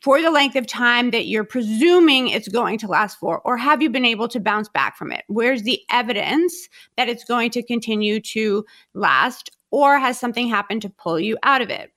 for 0.00 0.20
the 0.20 0.30
length 0.30 0.56
of 0.56 0.66
time 0.66 1.10
that 1.10 1.26
you're 1.26 1.44
presuming 1.44 2.28
it's 2.28 2.48
going 2.48 2.78
to 2.78 2.88
last 2.88 3.18
for? 3.18 3.40
Or 3.40 3.56
have 3.56 3.82
you 3.82 3.90
been 3.90 4.04
able 4.04 4.28
to 4.28 4.40
bounce 4.40 4.68
back 4.68 4.96
from 4.96 5.12
it? 5.12 5.24
Where's 5.28 5.62
the 5.62 5.80
evidence 5.90 6.68
that 6.96 7.08
it's 7.08 7.24
going 7.24 7.50
to 7.52 7.62
continue 7.62 8.20
to 8.20 8.64
last? 8.94 9.50
Or 9.70 9.98
has 9.98 10.18
something 10.18 10.48
happened 10.48 10.82
to 10.82 10.90
pull 10.90 11.18
you 11.18 11.38
out 11.42 11.62
of 11.62 11.70
it? 11.70 11.90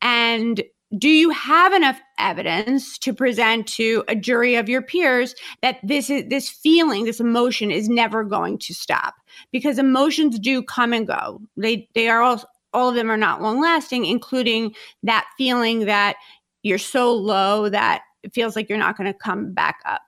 And 0.00 0.62
do 0.98 1.08
you 1.08 1.30
have 1.30 1.72
enough 1.72 2.00
evidence 2.18 2.98
to 2.98 3.14
present 3.14 3.66
to 3.66 4.04
a 4.08 4.14
jury 4.14 4.56
of 4.56 4.68
your 4.68 4.82
peers 4.82 5.34
that 5.62 5.78
this 5.82 6.10
is 6.10 6.24
this 6.28 6.50
feeling 6.50 7.04
this 7.04 7.20
emotion 7.20 7.70
is 7.70 7.88
never 7.88 8.24
going 8.24 8.58
to 8.58 8.74
stop? 8.74 9.14
Because 9.50 9.78
emotions 9.78 10.38
do 10.38 10.62
come 10.62 10.92
and 10.92 11.06
go. 11.06 11.40
They 11.56 11.88
they 11.94 12.08
are 12.08 12.20
all 12.20 12.44
all 12.74 12.90
of 12.90 12.94
them 12.94 13.10
are 13.10 13.16
not 13.16 13.42
long 13.42 13.60
lasting 13.60 14.04
including 14.06 14.74
that 15.02 15.26
feeling 15.36 15.86
that 15.86 16.16
you're 16.62 16.78
so 16.78 17.12
low 17.12 17.68
that 17.68 18.02
it 18.22 18.34
feels 18.34 18.54
like 18.54 18.68
you're 18.68 18.78
not 18.78 18.96
going 18.96 19.12
to 19.12 19.18
come 19.18 19.52
back 19.52 19.80
up. 19.84 20.02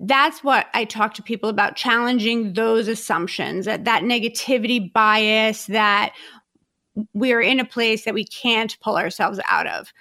That's 0.00 0.42
what 0.42 0.66
I 0.74 0.84
talk 0.84 1.14
to 1.14 1.22
people 1.22 1.48
about 1.48 1.76
challenging 1.76 2.54
those 2.54 2.88
assumptions 2.88 3.66
that 3.66 3.84
that 3.84 4.02
negativity 4.02 4.92
bias 4.92 5.66
that 5.66 6.12
we're 7.14 7.40
in 7.40 7.60
a 7.60 7.64
place 7.64 8.04
that 8.04 8.14
we 8.14 8.24
can't 8.24 8.78
pull 8.80 8.96
ourselves 8.96 9.40
out 9.48 9.66
of. 9.66 9.92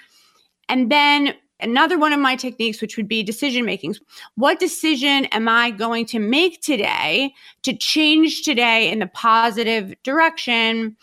And 0.68 0.92
then 0.92 1.34
another 1.60 1.98
one 1.98 2.14
of 2.14 2.20
my 2.20 2.36
techniques, 2.36 2.82
which 2.82 2.98
would 2.98 3.08
be 3.08 3.24
decision 3.24 3.66
making. 3.66 3.96
What 4.36 4.60
decision 4.60 5.26
am 5.26 5.48
I 5.48 5.72
going 5.72 6.06
to 6.08 6.20
make 6.20 6.62
today 6.62 7.34
to 7.64 7.76
change 7.76 8.44
today 8.44 8.92
in 8.92 9.00
the 9.00 9.08
positive 9.08 9.94
direction 10.04 10.96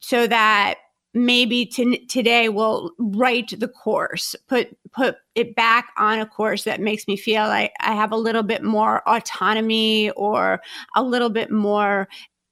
so 0.00 0.26
that 0.26 0.76
maybe 1.14 1.64
to, 1.64 1.96
today 2.06 2.50
will 2.50 2.92
write 2.98 3.58
the 3.58 3.68
course, 3.68 4.36
put 4.48 4.76
put 4.92 5.16
it 5.34 5.56
back 5.56 5.88
on 5.96 6.20
a 6.20 6.26
course 6.26 6.64
that 6.64 6.80
makes 6.80 7.08
me 7.08 7.16
feel 7.16 7.44
like 7.44 7.72
I 7.80 7.94
have 7.94 8.12
a 8.12 8.16
little 8.16 8.42
bit 8.42 8.62
more 8.62 9.02
autonomy 9.08 10.10
or 10.10 10.60
a 10.94 11.02
little 11.02 11.30
bit 11.30 11.50
more 11.50 12.08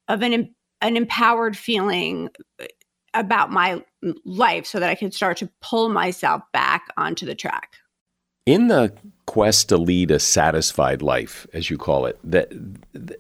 of 0.09 0.23
an 0.23 0.55
an 0.85 0.97
empowered 0.97 1.57
feeling 1.57 2.29
uh, 2.61 2.67
about 3.15 3.51
my 3.51 3.83
life 4.25 4.67
so 4.67 4.79
that 4.79 4.91
I 4.91 4.95
can 4.95 5.11
start 5.11 5.39
to 5.39 5.51
pull 5.61 5.89
myself 5.89 6.43
back 6.53 6.89
onto 6.97 7.27
the 7.27 7.35
track. 7.35 7.77
In 8.47 8.69
the 8.69 8.93
quest 9.27 9.71
to 9.71 9.79
lead 9.79 10.11
a 10.11 10.21
satisfied 10.21 11.01
life, 11.01 11.47
as 11.55 11.71
you 11.71 11.79
call 11.79 12.05
it, 12.05 12.19
that, 12.23 12.53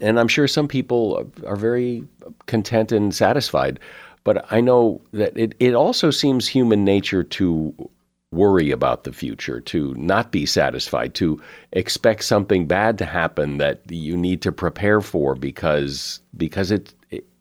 and 0.01 0.21
I'm 0.21 0.29
sure 0.29 0.47
some 0.47 0.69
people 0.69 1.33
are 1.47 1.57
very 1.57 2.05
content 2.47 2.93
and 2.93 3.15
satisfied, 3.15 3.81
but 4.25 4.45
I 4.53 4.61
know 4.61 5.01
that 5.13 5.37
it, 5.39 5.55
it 5.59 5.75
also 5.75 6.11
seems 6.11 6.47
human 6.47 6.85
nature 6.85 7.23
to 7.23 7.91
worry 8.33 8.71
about 8.71 9.05
the 9.05 9.13
future, 9.13 9.61
to 9.61 9.95
not 9.95 10.33
be 10.33 10.45
satisfied, 10.45 11.15
to 11.15 11.41
expect 11.73 12.25
something 12.25 12.67
bad 12.67 12.99
to 12.99 13.07
happen 13.07 13.59
that 13.59 13.81
you 13.89 14.17
need 14.17 14.43
to 14.43 14.53
prepare 14.53 15.01
for 15.01 15.35
because 15.35 16.21
because 16.37 16.71
it 16.71 16.93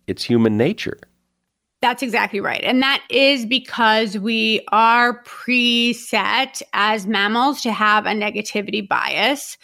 it's 0.08 0.24
human 0.24 0.58
nature. 0.58 1.00
That's 1.82 2.02
exactly 2.02 2.40
right. 2.40 2.64
And 2.64 2.82
that 2.82 3.04
is 3.10 3.46
because 3.46 4.18
we 4.18 4.66
are 4.72 5.22
preset 5.24 6.62
as 6.72 7.06
mammals 7.06 7.62
to 7.64 7.74
have 7.74 8.06
a 8.06 8.12
negativity 8.12 8.88
bias 8.88 9.58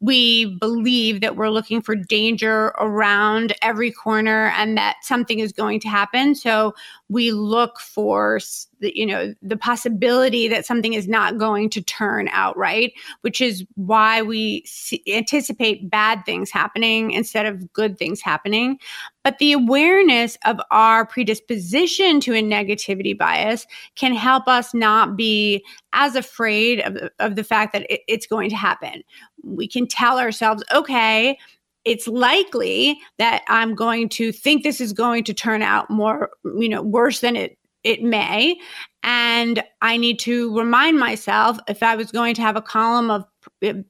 we 0.00 0.56
believe 0.58 1.20
that 1.20 1.34
we're 1.34 1.50
looking 1.50 1.80
for 1.80 1.96
danger 1.96 2.66
around 2.78 3.54
every 3.60 3.90
corner 3.90 4.52
and 4.56 4.76
that 4.76 4.96
something 5.02 5.40
is 5.40 5.52
going 5.52 5.80
to 5.80 5.88
happen 5.88 6.34
so 6.34 6.72
we 7.08 7.32
look 7.32 7.80
for 7.80 8.38
the, 8.78 8.96
you 8.96 9.04
know 9.04 9.34
the 9.42 9.56
possibility 9.56 10.46
that 10.46 10.64
something 10.64 10.94
is 10.94 11.08
not 11.08 11.38
going 11.38 11.68
to 11.68 11.82
turn 11.82 12.28
out 12.28 12.56
right 12.56 12.92
which 13.22 13.40
is 13.40 13.64
why 13.74 14.22
we 14.22 14.64
anticipate 15.08 15.90
bad 15.90 16.24
things 16.24 16.50
happening 16.50 17.10
instead 17.10 17.44
of 17.46 17.72
good 17.72 17.98
things 17.98 18.20
happening 18.20 18.78
but 19.24 19.38
the 19.38 19.52
awareness 19.52 20.36
of 20.44 20.60
our 20.70 21.06
predisposition 21.06 22.20
to 22.20 22.34
a 22.34 22.42
negativity 22.42 23.16
bias 23.16 23.66
can 23.96 24.14
help 24.14 24.46
us 24.46 24.74
not 24.74 25.16
be 25.16 25.64
as 25.94 26.14
afraid 26.14 26.80
of, 26.80 27.10
of 27.18 27.34
the 27.34 27.42
fact 27.42 27.72
that 27.72 27.90
it, 27.90 28.02
it's 28.06 28.26
going 28.26 28.50
to 28.50 28.56
happen. 28.56 29.02
We 29.42 29.66
can 29.66 29.88
tell 29.88 30.18
ourselves, 30.18 30.62
okay, 30.72 31.38
it's 31.84 32.06
likely 32.06 32.98
that 33.18 33.42
I'm 33.48 33.74
going 33.74 34.08
to 34.10 34.30
think 34.30 34.62
this 34.62 34.80
is 34.80 34.92
going 34.92 35.24
to 35.24 35.34
turn 35.34 35.62
out 35.62 35.90
more, 35.90 36.30
you 36.44 36.68
know, 36.68 36.82
worse 36.82 37.20
than 37.20 37.34
it 37.34 37.58
it 37.84 38.02
may 38.02 38.58
And 39.02 39.62
I 39.82 39.98
need 39.98 40.18
to 40.20 40.56
remind 40.56 40.98
myself 40.98 41.58
if 41.68 41.82
I 41.82 41.94
was 41.94 42.10
going 42.10 42.34
to 42.36 42.42
have 42.42 42.56
a 42.56 42.62
column 42.62 43.10
of 43.10 43.26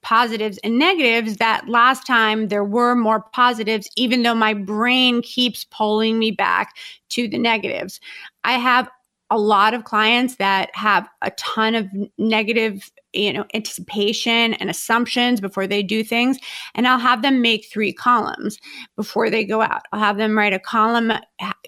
positives 0.02 0.58
and 0.64 0.78
negatives 0.78 1.36
that 1.36 1.68
last 1.68 2.06
time 2.06 2.48
there 2.48 2.64
were 2.64 2.94
more 2.94 3.20
positives, 3.32 3.88
even 3.96 4.22
though 4.22 4.34
my 4.34 4.54
brain 4.54 5.22
keeps 5.22 5.64
pulling 5.64 6.18
me 6.18 6.30
back 6.30 6.76
to 7.10 7.28
the 7.28 7.38
negatives. 7.38 8.00
I 8.44 8.52
have 8.52 8.88
a 9.30 9.38
lot 9.38 9.74
of 9.74 9.84
clients 9.84 10.36
that 10.36 10.70
have 10.74 11.08
a 11.22 11.30
ton 11.32 11.74
of 11.74 11.88
negative 12.18 12.90
you 13.12 13.32
know 13.32 13.44
anticipation 13.54 14.54
and 14.54 14.68
assumptions 14.68 15.40
before 15.40 15.66
they 15.66 15.82
do 15.82 16.04
things 16.04 16.38
and 16.74 16.86
i'll 16.86 16.98
have 16.98 17.22
them 17.22 17.40
make 17.40 17.64
three 17.72 17.92
columns 17.92 18.58
before 18.96 19.30
they 19.30 19.44
go 19.44 19.62
out 19.62 19.82
i'll 19.92 20.00
have 20.00 20.18
them 20.18 20.36
write 20.36 20.52
a 20.52 20.58
column 20.58 21.12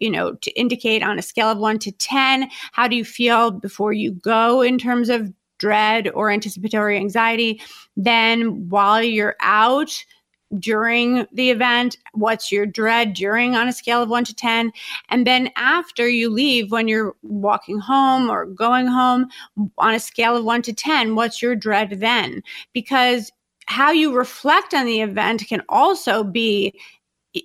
you 0.00 0.11
know 0.11 0.34
to 0.34 0.50
indicate 0.52 1.02
on 1.02 1.18
a 1.18 1.22
scale 1.22 1.48
of 1.48 1.59
1 1.59 1.78
to 1.78 1.92
10 1.92 2.48
how 2.72 2.86
do 2.86 2.96
you 2.96 3.04
feel 3.04 3.50
before 3.50 3.92
you 3.92 4.12
go 4.12 4.61
in 4.61 4.78
terms 4.78 5.09
of 5.09 5.32
dread 5.59 6.09
or 6.14 6.30
anticipatory 6.30 6.96
anxiety. 6.96 7.61
Then 7.96 8.68
while 8.68 9.02
you're 9.02 9.36
out, 9.40 10.04
during 10.59 11.26
the 11.32 11.50
event? 11.50 11.96
What's 12.12 12.52
your 12.52 12.66
dread 12.66 13.14
during 13.14 13.54
on 13.57 13.68
a 13.68 13.72
scale 13.72 14.02
of 14.02 14.09
one 14.09 14.24
to 14.24 14.34
10? 14.34 14.72
And 15.09 15.26
then 15.26 15.50
after 15.57 16.09
you 16.09 16.30
leave, 16.30 16.70
when 16.70 16.88
you're 16.88 17.14
walking 17.22 17.78
home 17.78 18.30
or 18.30 18.46
going 18.46 18.86
home 18.86 19.26
on 19.78 19.94
a 19.94 20.00
scale 20.00 20.36
of 20.36 20.44
one 20.44 20.62
to 20.62 20.72
10, 20.72 21.14
what's 21.14 21.42
your 21.42 21.57
dread 21.57 22.00
then? 22.00 22.42
Because 22.72 23.32
how 23.66 23.90
you 23.90 24.14
reflect 24.14 24.74
on 24.74 24.86
the 24.86 25.00
event 25.00 25.44
can 25.48 25.62
also 25.68 26.22
be 26.22 26.78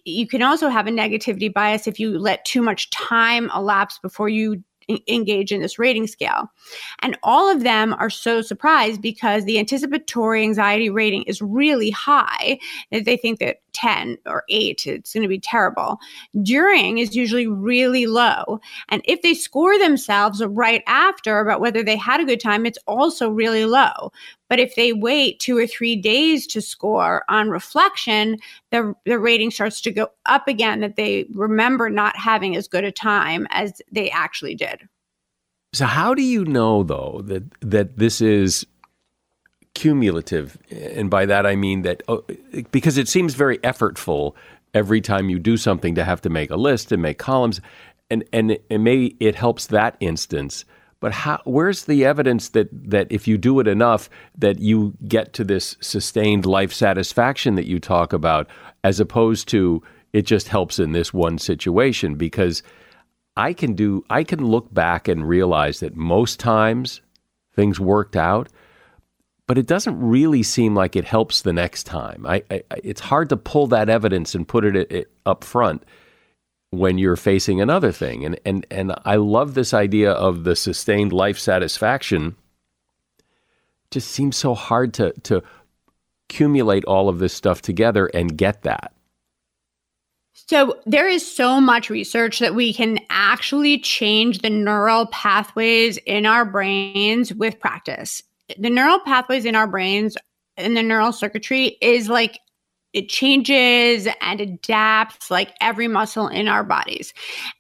you 0.06 0.26
can 0.26 0.42
also 0.42 0.70
have 0.70 0.88
a 0.88 0.92
negativity 0.92 1.52
bias 1.52 1.86
if 1.86 2.00
you 2.00 2.18
let 2.18 2.46
too 2.46 2.62
much 2.62 2.90
time 2.92 3.52
elapse 3.54 4.00
before 4.02 4.30
you 4.30 4.64
engage 5.08 5.52
in 5.52 5.62
this 5.62 5.80
rating 5.80 6.08
scale. 6.08 6.52
And 7.00 7.18
all 7.24 7.50
of 7.52 7.64
them 7.64 7.94
are 8.00 8.10
so 8.10 8.42
surprised 8.42 9.02
because 9.02 9.46
the 9.46 9.60
anticipatory 9.60 10.42
anxiety 10.44 10.90
rating 10.90 11.24
is 11.24 11.42
really 11.42 11.92
high. 11.92 12.60
That 12.92 13.06
they 13.06 13.18
think 13.18 13.40
that 13.40 13.58
10 13.74 14.18
or 14.26 14.44
8 14.50 14.88
it's 14.88 15.14
going 15.14 15.24
to 15.24 15.28
be 15.28 15.40
terrible. 15.40 16.00
During 16.42 16.98
is 16.98 17.16
usually 17.16 17.48
really 17.48 18.06
low. 18.06 18.60
And 18.90 19.02
if 19.06 19.22
they 19.22 19.34
score 19.34 19.78
themselves 19.78 20.44
right 20.46 20.84
after 20.88 21.40
about 21.40 21.62
whether 21.62 21.84
they 21.84 21.96
had 21.96 22.20
a 22.20 22.26
good 22.26 22.40
time, 22.40 22.66
it's 22.66 22.80
also 22.88 23.30
really 23.30 23.66
low. 23.66 24.12
But 24.50 24.60
if 24.60 24.76
they 24.76 24.92
wait 24.92 25.40
two 25.40 25.58
or 25.58 25.66
three 25.66 25.96
days 25.96 26.46
to 26.48 26.62
score 26.62 27.24
on 27.30 27.50
reflection, 27.50 28.38
the, 28.72 28.94
the 29.06 29.18
rating 29.18 29.52
starts 29.52 29.80
to 29.82 29.92
go 29.92 30.10
up 30.26 30.48
again, 30.48 30.82
that 30.82 30.98
they 30.98 31.26
remember 31.34 31.90
not 31.90 32.18
having 32.18 32.56
as 32.56 32.68
good 32.68 32.84
a 32.84 32.92
time 32.92 33.48
as 33.52 33.82
they 33.92 34.10
actually 34.12 34.56
did. 34.56 34.88
So 35.74 35.86
how 35.86 36.14
do 36.14 36.22
you 36.22 36.44
know 36.44 36.84
though 36.84 37.22
that 37.26 37.44
that 37.62 37.98
this 37.98 38.20
is 38.20 38.66
cumulative 39.74 40.58
and 40.70 41.10
by 41.10 41.26
that 41.26 41.46
I 41.46 41.56
mean 41.56 41.84
that 41.84 42.04
oh, 42.08 42.24
because 42.72 42.98
it 42.98 43.08
seems 43.08 43.36
very 43.36 43.58
effortful 43.60 44.34
every 44.74 45.02
time 45.02 45.30
you 45.30 45.40
do 45.40 45.58
something 45.58 45.96
to 45.96 46.04
have 46.04 46.22
to 46.22 46.30
make 46.30 46.52
a 46.52 46.58
list 46.58 46.92
and 46.92 47.02
make 47.02 47.18
columns 47.18 47.62
and 48.10 48.24
and 48.34 48.58
and 48.70 48.84
maybe 48.84 49.16
it 49.20 49.36
helps 49.36 49.68
that 49.68 49.96
instance 50.00 50.66
but 51.02 51.12
how, 51.12 51.42
where's 51.46 51.86
the 51.86 52.06
evidence 52.06 52.50
that, 52.50 52.70
that 52.72 53.08
if 53.10 53.28
you 53.28 53.38
do 53.38 53.60
it 53.60 53.68
enough, 53.68 54.08
that 54.38 54.60
you 54.60 54.94
get 55.08 55.34
to 55.34 55.44
this 55.44 55.76
sustained 55.82 56.46
life 56.46 56.72
satisfaction 56.72 57.56
that 57.56 57.66
you 57.66 57.80
talk 57.80 58.14
about, 58.14 58.48
as 58.84 59.00
opposed 59.00 59.48
to 59.50 59.82
it 60.14 60.22
just 60.28 60.48
helps 60.48 60.78
in 60.78 60.92
this 60.92 61.12
one 61.12 61.40
situation? 61.40 62.16
Because 62.16 62.62
I 63.36 63.54
can 63.54 63.74
do, 63.74 64.06
I 64.12 64.24
can 64.24 64.46
look 64.46 64.72
back 64.72 65.08
and 65.08 65.28
realize 65.28 65.80
that 65.80 65.96
most 65.96 66.40
times 66.40 67.02
things 67.56 67.80
worked 67.80 68.16
out, 68.16 68.50
but 69.52 69.58
it 69.58 69.68
doesn't 69.68 70.00
really 70.00 70.44
seem 70.44 70.76
like 70.76 70.96
it 70.96 71.04
helps 71.04 71.42
the 71.42 71.52
next 71.52 71.84
time. 71.84 72.26
I, 72.26 72.42
I 72.50 72.64
it's 72.86 73.02
hard 73.02 73.28
to 73.28 73.36
pull 73.36 73.68
that 73.68 73.90
evidence 73.90 74.34
and 74.34 74.48
put 74.48 74.64
it, 74.64 74.90
it 74.90 75.12
up 75.26 75.44
front 75.44 75.84
when 76.70 76.98
you're 76.98 77.18
facing 77.18 77.60
another 77.60 77.92
thing. 77.92 78.24
And 78.24 78.40
and 78.46 78.66
and 78.72 78.96
I 79.04 79.18
love 79.18 79.54
this 79.54 79.74
idea 79.74 80.14
of 80.14 80.46
the 80.46 80.56
sustained 80.56 81.12
life 81.12 81.38
satisfaction. 81.38 82.38
Just 83.92 84.12
seems 84.12 84.38
so 84.38 84.54
hard 84.54 84.94
to 84.94 85.12
to 85.24 85.44
accumulate 86.30 86.86
all 86.86 87.10
of 87.10 87.20
this 87.20 87.34
stuff 87.34 87.62
together 87.62 88.06
and 88.06 88.38
get 88.38 88.62
that. 88.62 88.94
So, 90.34 90.80
there 90.86 91.10
is 91.10 91.30
so 91.30 91.60
much 91.60 91.90
research 91.90 92.40
that 92.40 92.56
we 92.56 92.74
can 92.74 93.00
actually 93.10 93.80
change 93.80 94.40
the 94.40 94.50
neural 94.50 95.08
pathways 95.08 95.98
in 95.98 96.26
our 96.26 96.46
brains 96.46 97.34
with 97.34 97.60
practice. 97.60 98.24
The 98.60 98.70
neural 98.70 99.00
pathways 99.00 99.46
in 99.46 99.56
our 99.56 99.68
brains 99.68 100.18
and 100.58 100.76
the 100.76 100.84
neural 100.84 101.12
circuitry 101.12 101.78
is 101.82 102.10
like 102.10 102.40
it 102.94 103.08
changes 103.08 104.08
and 104.20 104.42
adapts 104.42 105.32
like 105.32 105.54
every 105.62 105.88
muscle 105.88 106.28
in 106.28 106.48
our 106.48 106.64
bodies. 106.64 107.14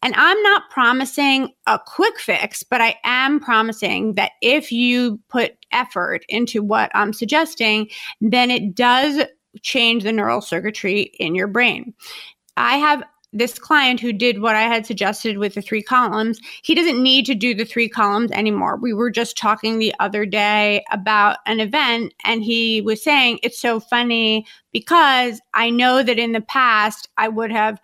And 0.04 0.14
I'm 0.18 0.42
not 0.44 0.70
promising 0.70 1.54
a 1.68 1.80
quick 1.80 2.20
fix, 2.20 2.64
but 2.64 2.82
I 2.82 2.98
am 3.06 3.40
promising 3.40 4.16
that 4.16 4.34
if 4.42 4.72
you 4.72 5.20
put 5.30 5.54
effort 5.72 6.26
into 6.28 6.62
what 6.62 6.92
I'm 6.94 7.14
suggesting, 7.14 7.90
then 8.20 8.52
it 8.52 8.76
does 8.76 9.24
change 9.62 10.04
the 10.04 10.12
neural 10.12 10.42
circuitry 10.42 11.14
in 11.20 11.34
your 11.34 11.48
brain. 11.48 11.94
I 12.58 12.78
have 12.78 13.04
this 13.34 13.58
client 13.58 14.00
who 14.00 14.12
did 14.12 14.42
what 14.42 14.56
I 14.56 14.64
had 14.64 14.86
suggested 14.86 15.38
with 15.38 15.54
the 15.54 15.62
three 15.62 15.82
columns, 15.82 16.40
he 16.64 16.76
doesn't 16.76 17.02
need 17.02 17.26
to 17.28 17.36
do 17.36 17.54
the 17.54 17.66
three 17.66 17.88
columns 17.88 18.32
anymore. 18.32 18.78
We 18.78 18.94
were 18.94 19.10
just 19.10 19.38
talking 19.38 19.80
the 19.80 19.94
other 20.00 20.26
day 20.26 20.84
about 20.92 21.38
an 21.46 21.60
event, 21.60 22.14
and 22.26 22.44
he 22.44 22.82
was 22.82 23.04
saying, 23.04 23.40
It's 23.42 23.60
so 23.60 23.80
funny 23.80 24.46
because 24.74 25.42
I 25.54 25.70
know 25.70 26.04
that 26.04 26.20
in 26.20 26.34
the 26.34 26.42
past 26.42 27.10
I 27.18 27.30
would 27.30 27.52
have 27.52 27.80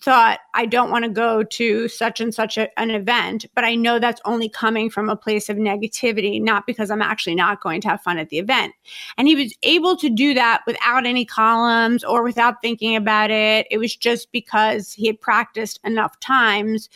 thought 0.00 0.40
I 0.54 0.66
don't 0.66 0.90
want 0.90 1.04
to 1.04 1.10
go 1.10 1.42
to 1.42 1.88
such 1.88 2.20
and 2.20 2.34
such 2.34 2.58
a, 2.58 2.68
an 2.78 2.90
event, 2.90 3.46
but 3.54 3.64
I 3.64 3.74
know 3.74 3.98
that's 3.98 4.20
only 4.24 4.48
coming 4.48 4.90
from 4.90 5.08
a 5.08 5.16
place 5.16 5.48
of 5.48 5.56
negativity, 5.56 6.42
not 6.42 6.66
because 6.66 6.90
I'm 6.90 7.00
actually 7.00 7.36
not 7.36 7.62
going 7.62 7.80
to 7.82 7.88
have 7.88 8.02
fun 8.02 8.18
at 8.18 8.28
the 8.28 8.38
event. 8.38 8.74
And 9.16 9.26
he 9.26 9.34
was 9.34 9.54
able 9.62 9.96
to 9.96 10.10
do 10.10 10.34
that 10.34 10.62
without 10.66 11.06
any 11.06 11.24
columns 11.24 12.04
or 12.04 12.22
without 12.22 12.60
thinking 12.60 12.96
about 12.96 13.30
it. 13.30 13.66
It 13.70 13.78
was 13.78 13.96
just 13.96 14.30
because 14.30 14.92
he 14.92 15.06
had 15.06 15.20
practiced 15.20 15.80
enough 15.84 16.20
times 16.20 16.88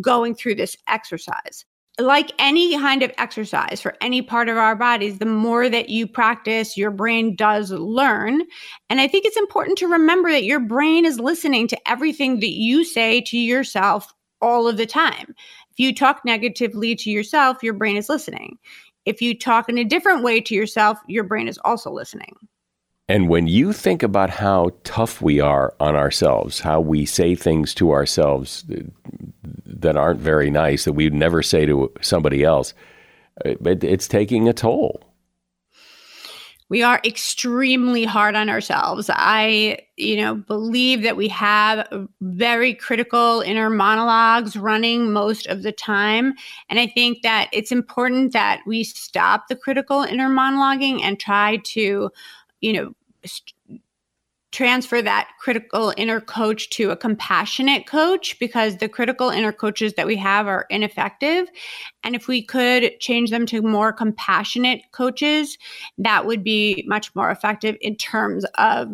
going 0.00 0.34
through 0.34 0.54
this 0.54 0.76
exercise 0.86 1.66
like 1.98 2.32
any 2.38 2.78
kind 2.78 3.02
of 3.02 3.12
exercise 3.18 3.80
for 3.80 3.96
any 4.00 4.22
part 4.22 4.48
of 4.48 4.56
our 4.56 4.76
bodies, 4.76 5.18
the 5.18 5.26
more 5.26 5.68
that 5.68 5.88
you 5.88 6.06
practice, 6.06 6.76
your 6.76 6.92
brain 6.92 7.34
does 7.34 7.72
learn. 7.72 8.42
And 8.88 9.00
I 9.00 9.08
think 9.08 9.24
it's 9.24 9.36
important 9.36 9.78
to 9.78 9.88
remember 9.88 10.30
that 10.30 10.44
your 10.44 10.60
brain 10.60 11.04
is 11.04 11.18
listening 11.18 11.66
to 11.68 11.88
everything 11.88 12.40
that 12.40 12.52
you 12.52 12.84
say 12.84 13.20
to 13.22 13.38
yourself 13.38 14.12
all 14.40 14.68
of 14.68 14.76
the 14.76 14.86
time. 14.86 15.34
If 15.72 15.80
you 15.80 15.94
talk 15.94 16.24
negatively 16.24 16.94
to 16.96 17.10
yourself, 17.10 17.62
your 17.62 17.74
brain 17.74 17.96
is 17.96 18.08
listening. 18.08 18.58
If 19.04 19.20
you 19.20 19.36
talk 19.36 19.68
in 19.68 19.78
a 19.78 19.84
different 19.84 20.22
way 20.22 20.40
to 20.40 20.54
yourself, 20.54 20.98
your 21.08 21.24
brain 21.24 21.48
is 21.48 21.58
also 21.64 21.90
listening. 21.90 22.36
And 23.08 23.30
when 23.30 23.46
you 23.46 23.72
think 23.72 24.02
about 24.02 24.28
how 24.28 24.72
tough 24.84 25.22
we 25.22 25.40
are 25.40 25.74
on 25.80 25.96
ourselves, 25.96 26.60
how 26.60 26.80
we 26.80 27.06
say 27.06 27.34
things 27.34 27.74
to 27.74 27.92
ourselves 27.92 28.64
that 29.64 29.96
aren't 29.96 30.20
very 30.20 30.50
nice 30.50 30.84
that 30.84 30.92
we'd 30.92 31.14
never 31.14 31.42
say 31.42 31.64
to 31.64 31.90
somebody 32.02 32.44
else, 32.44 32.74
it, 33.46 33.82
it's 33.82 34.08
taking 34.08 34.46
a 34.46 34.52
toll. 34.52 35.02
We 36.70 36.82
are 36.82 37.00
extremely 37.02 38.04
hard 38.04 38.34
on 38.34 38.50
ourselves. 38.50 39.08
I, 39.10 39.78
you 39.96 40.18
know, 40.18 40.34
believe 40.34 41.00
that 41.00 41.16
we 41.16 41.28
have 41.28 41.88
very 42.20 42.74
critical 42.74 43.40
inner 43.40 43.70
monologues 43.70 44.54
running 44.54 45.10
most 45.10 45.46
of 45.46 45.62
the 45.62 45.72
time. 45.72 46.34
And 46.68 46.78
I 46.78 46.86
think 46.86 47.22
that 47.22 47.48
it's 47.54 47.72
important 47.72 48.34
that 48.34 48.60
we 48.66 48.84
stop 48.84 49.48
the 49.48 49.56
critical 49.56 50.02
inner 50.02 50.28
monologuing 50.28 51.00
and 51.00 51.18
try 51.18 51.56
to 51.56 52.10
you 52.60 52.72
know, 52.72 52.92
transfer 54.50 55.02
that 55.02 55.28
critical 55.38 55.92
inner 55.96 56.20
coach 56.20 56.70
to 56.70 56.90
a 56.90 56.96
compassionate 56.96 57.86
coach 57.86 58.38
because 58.38 58.78
the 58.78 58.88
critical 58.88 59.28
inner 59.28 59.52
coaches 59.52 59.94
that 59.94 60.06
we 60.06 60.16
have 60.16 60.46
are 60.46 60.66
ineffective. 60.70 61.48
And 62.02 62.14
if 62.14 62.28
we 62.28 62.42
could 62.42 62.98
change 62.98 63.30
them 63.30 63.44
to 63.46 63.60
more 63.60 63.92
compassionate 63.92 64.82
coaches, 64.92 65.58
that 65.98 66.24
would 66.24 66.42
be 66.42 66.82
much 66.86 67.14
more 67.14 67.30
effective 67.30 67.76
in 67.80 67.96
terms 67.96 68.44
of 68.56 68.88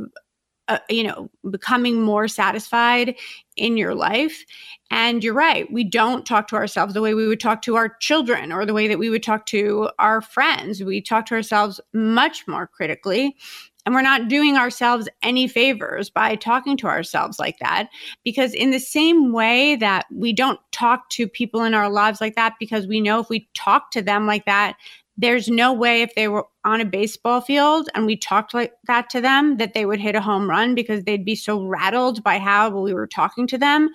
uh, 0.68 0.78
you 0.88 1.04
know, 1.04 1.30
becoming 1.50 2.00
more 2.00 2.26
satisfied 2.26 3.14
in 3.56 3.76
your 3.76 3.94
life. 3.94 4.46
And 4.90 5.22
you're 5.22 5.34
right, 5.34 5.70
we 5.70 5.84
don't 5.84 6.24
talk 6.24 6.48
to 6.48 6.56
ourselves 6.56 6.94
the 6.94 7.02
way 7.02 7.12
we 7.12 7.28
would 7.28 7.40
talk 7.40 7.60
to 7.62 7.76
our 7.76 7.90
children 8.00 8.50
or 8.50 8.64
the 8.64 8.72
way 8.72 8.88
that 8.88 8.98
we 8.98 9.10
would 9.10 9.22
talk 9.22 9.44
to 9.46 9.90
our 9.98 10.22
friends. 10.22 10.82
We 10.82 11.02
talk 11.02 11.26
to 11.26 11.34
ourselves 11.34 11.80
much 11.92 12.48
more 12.48 12.66
critically. 12.66 13.36
And 13.84 13.94
we're 13.94 14.02
not 14.02 14.28
doing 14.28 14.56
ourselves 14.56 15.08
any 15.22 15.46
favors 15.46 16.08
by 16.08 16.36
talking 16.36 16.76
to 16.78 16.86
ourselves 16.86 17.38
like 17.38 17.58
that. 17.58 17.88
Because, 18.24 18.54
in 18.54 18.70
the 18.70 18.80
same 18.80 19.32
way 19.32 19.76
that 19.76 20.06
we 20.10 20.32
don't 20.32 20.60
talk 20.72 21.10
to 21.10 21.28
people 21.28 21.62
in 21.62 21.74
our 21.74 21.90
lives 21.90 22.20
like 22.20 22.34
that, 22.36 22.54
because 22.58 22.86
we 22.86 23.00
know 23.00 23.20
if 23.20 23.28
we 23.28 23.48
talk 23.54 23.90
to 23.90 24.02
them 24.02 24.26
like 24.26 24.46
that, 24.46 24.76
there's 25.16 25.48
no 25.48 25.72
way 25.72 26.02
if 26.02 26.14
they 26.14 26.28
were 26.28 26.46
on 26.64 26.80
a 26.80 26.84
baseball 26.84 27.40
field 27.40 27.88
and 27.94 28.06
we 28.06 28.16
talked 28.16 28.54
like 28.54 28.72
that 28.86 29.08
to 29.10 29.20
them 29.20 29.58
that 29.58 29.74
they 29.74 29.86
would 29.86 30.00
hit 30.00 30.16
a 30.16 30.20
home 30.20 30.48
run 30.48 30.74
because 30.74 31.04
they'd 31.04 31.24
be 31.24 31.36
so 31.36 31.62
rattled 31.62 32.22
by 32.24 32.38
how 32.38 32.68
we 32.68 32.92
were 32.92 33.06
talking 33.06 33.46
to 33.46 33.58
them 33.58 33.90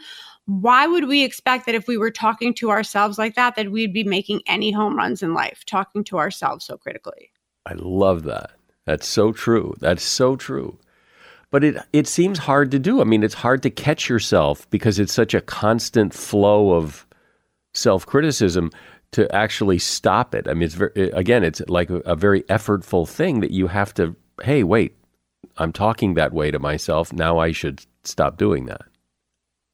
why 0.45 0.87
would 0.87 1.07
we 1.07 1.23
expect 1.23 1.67
that 1.67 1.75
if 1.75 1.87
we 1.87 1.97
were 1.97 2.09
talking 2.09 2.53
to 2.55 2.71
ourselves 2.71 3.19
like 3.19 3.35
that 3.35 3.55
that 3.55 3.71
we'd 3.71 3.93
be 3.93 4.03
making 4.03 4.41
any 4.47 4.71
home 4.71 4.95
runs 4.95 5.21
in 5.21 5.33
life 5.33 5.63
talking 5.65 6.03
to 6.03 6.17
ourselves 6.17 6.65
so 6.65 6.77
critically 6.77 7.31
i 7.65 7.73
love 7.73 8.23
that 8.23 8.51
that's 8.89 9.07
so 9.07 9.31
true. 9.31 9.75
That's 9.79 10.01
so 10.01 10.35
true. 10.35 10.79
But 11.51 11.63
it 11.63 11.77
it 11.93 12.07
seems 12.07 12.39
hard 12.39 12.71
to 12.71 12.79
do. 12.79 13.01
I 13.01 13.03
mean 13.03 13.21
it's 13.21 13.35
hard 13.35 13.61
to 13.61 13.69
catch 13.69 14.09
yourself 14.09 14.67
because 14.71 14.97
it's 14.97 15.13
such 15.13 15.35
a 15.35 15.41
constant 15.41 16.11
flow 16.11 16.73
of 16.73 17.05
self-criticism 17.75 18.71
to 19.11 19.31
actually 19.35 19.77
stop 19.77 20.33
it. 20.33 20.47
I 20.47 20.53
mean 20.55 20.63
it's 20.63 20.73
very, 20.73 21.11
again 21.11 21.43
it's 21.43 21.61
like 21.67 21.91
a, 21.91 21.97
a 21.97 22.15
very 22.15 22.41
effortful 22.43 23.07
thing 23.07 23.41
that 23.41 23.51
you 23.51 23.67
have 23.67 23.93
to 23.93 24.15
hey 24.41 24.63
wait 24.63 24.97
i'm 25.57 25.71
talking 25.71 26.15
that 26.15 26.33
way 26.33 26.49
to 26.49 26.57
myself. 26.57 27.13
Now 27.13 27.37
i 27.37 27.51
should 27.51 27.85
stop 28.03 28.37
doing 28.37 28.65
that 28.65 28.81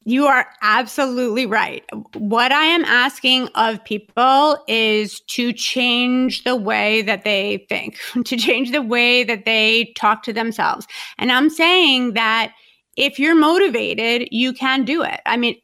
you 0.06 0.24
are 0.26 0.46
absolutely 0.62 1.46
right. 1.46 1.84
What 2.14 2.52
I 2.52 2.64
am 2.64 2.84
asking 2.84 3.48
of 3.56 3.84
people 3.84 4.56
is 4.68 5.18
to 5.22 5.52
change 5.52 6.44
the 6.44 6.54
way 6.54 7.02
that 7.02 7.24
they 7.24 7.66
think, 7.68 7.98
to 8.24 8.36
change 8.36 8.70
the 8.70 8.82
way 8.82 9.24
that 9.24 9.44
they 9.44 9.92
talk 9.96 10.22
to 10.22 10.32
themselves. 10.32 10.86
And 11.18 11.32
I'm 11.32 11.50
saying 11.50 12.14
that 12.14 12.52
if 12.96 13.18
you're 13.18 13.34
motivated, 13.34 14.28
you 14.30 14.52
can 14.52 14.84
do 14.84 15.02
it. 15.02 15.20
I 15.26 15.36
mean, 15.36 15.56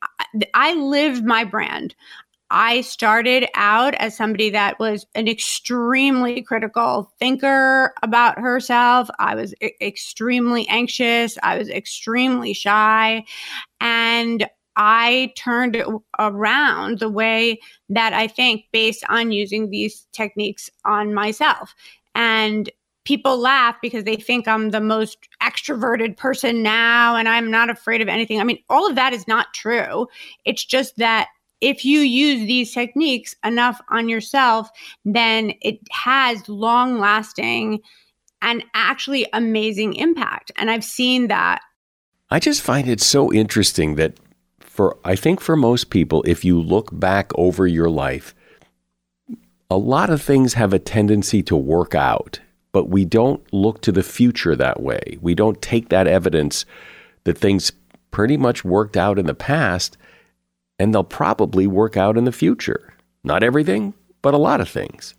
I 0.55 0.75
live 0.75 1.25
my 1.25 1.45
brand. 1.45 1.95
I 2.55 2.83
started 2.83 3.49
out 3.55 3.95
as 3.95 4.15
somebody 4.15 4.51
that 4.51 4.79
was 4.79 5.07
an 5.15 5.27
extremely 5.27 6.43
critical 6.43 7.11
thinker 7.19 7.95
about 8.03 8.39
herself. 8.39 9.09
I 9.19 9.35
was 9.35 9.55
I- 9.63 9.73
extremely 9.81 10.69
anxious. 10.69 11.39
I 11.43 11.57
was 11.57 11.71
extremely 11.71 12.53
shy. 12.53 13.25
And 13.81 14.47
I 14.77 15.33
turned 15.35 15.83
around 16.19 16.99
the 16.99 17.09
way 17.09 17.59
that 17.89 18.13
I 18.13 18.27
think 18.27 18.67
based 18.71 19.03
on 19.09 19.33
using 19.33 19.71
these 19.71 20.07
techniques 20.13 20.69
on 20.85 21.15
myself. 21.15 21.75
And 22.15 22.71
people 23.05 23.39
laugh 23.39 23.77
because 23.81 24.05
they 24.05 24.17
think 24.17 24.47
I'm 24.47 24.71
the 24.71 24.81
most 24.81 25.27
extroverted 25.43 26.19
person 26.19 26.63
now 26.63 27.17
and 27.17 27.31
I'm 27.31 27.51
not 27.51 27.71
afraid 27.71 28.03
of 28.03 28.09
anything. 28.09 28.41
I 28.41 28.45
mean, 28.45 28.63
all 28.69 28.87
of 28.87 28.95
that 28.97 29.15
is 29.15 29.27
not 29.27 29.55
true. 29.55 30.07
It's 30.45 30.65
just 30.65 30.99
that 30.99 31.29
if 31.63 31.85
you 31.85 32.01
use 32.01 32.47
these 32.47 32.75
techniques 32.75 33.35
enough 33.45 33.81
on 33.89 34.09
yourself, 34.09 34.69
then 35.05 35.55
it 35.63 35.79
has 35.93 36.47
long 36.49 36.99
lasting 36.99 37.81
and 38.43 38.65
actually 38.75 39.27
amazing 39.33 39.95
impact. 39.95 40.51
And 40.57 40.71
I've 40.71 40.85
seen 40.85 41.29
that. 41.29 41.63
I 42.31 42.41
just 42.41 42.63
find 42.63 42.89
it 42.89 43.01
so 43.01 43.33
interesting 43.33 43.95
that 43.95 44.19
for, 44.59 44.99
I 45.05 45.15
think 45.15 45.41
for 45.41 45.55
most 45.55 45.91
people, 45.91 46.25
if 46.27 46.45
you 46.45 46.61
look 46.61 46.91
back 46.93 47.31
over 47.37 47.67
your 47.67 47.89
life, 47.89 48.35
a 49.71 49.77
lot 49.77 50.11
of 50.11 50.21
things 50.21 50.55
have 50.55 50.73
a 50.73 50.79
tendency 50.79 51.43
to 51.45 51.57
work 51.57 51.95
out, 51.95 52.41
but 52.73 52.89
we 52.89 53.05
don't 53.05 53.41
look 53.53 53.81
to 53.83 53.93
the 53.93 54.03
future 54.03 54.57
that 54.57 54.83
way. 54.83 55.19
We 55.21 55.35
don't 55.35 55.63
take 55.63 55.91
that 55.91 56.09
evidence 56.09 56.67
that 57.25 57.39
things 57.39 57.71
pretty 58.11 58.37
much 58.37 58.65
worked 58.65 58.97
out 58.97 59.19
in 59.19 59.27
the 59.27 59.35
past 59.35 59.97
and 60.83 60.93
they'll 60.93 61.05
probably 61.05 61.69
work 61.69 61.97
out 61.97 62.19
in 62.19 62.25
the 62.25 62.33
future. 62.33 62.93
Not 63.23 63.45
everything, 63.45 63.95
but 64.21 64.35
a 64.35 64.39
lot 64.39 64.61
of 64.61 64.69
things. 64.69 65.15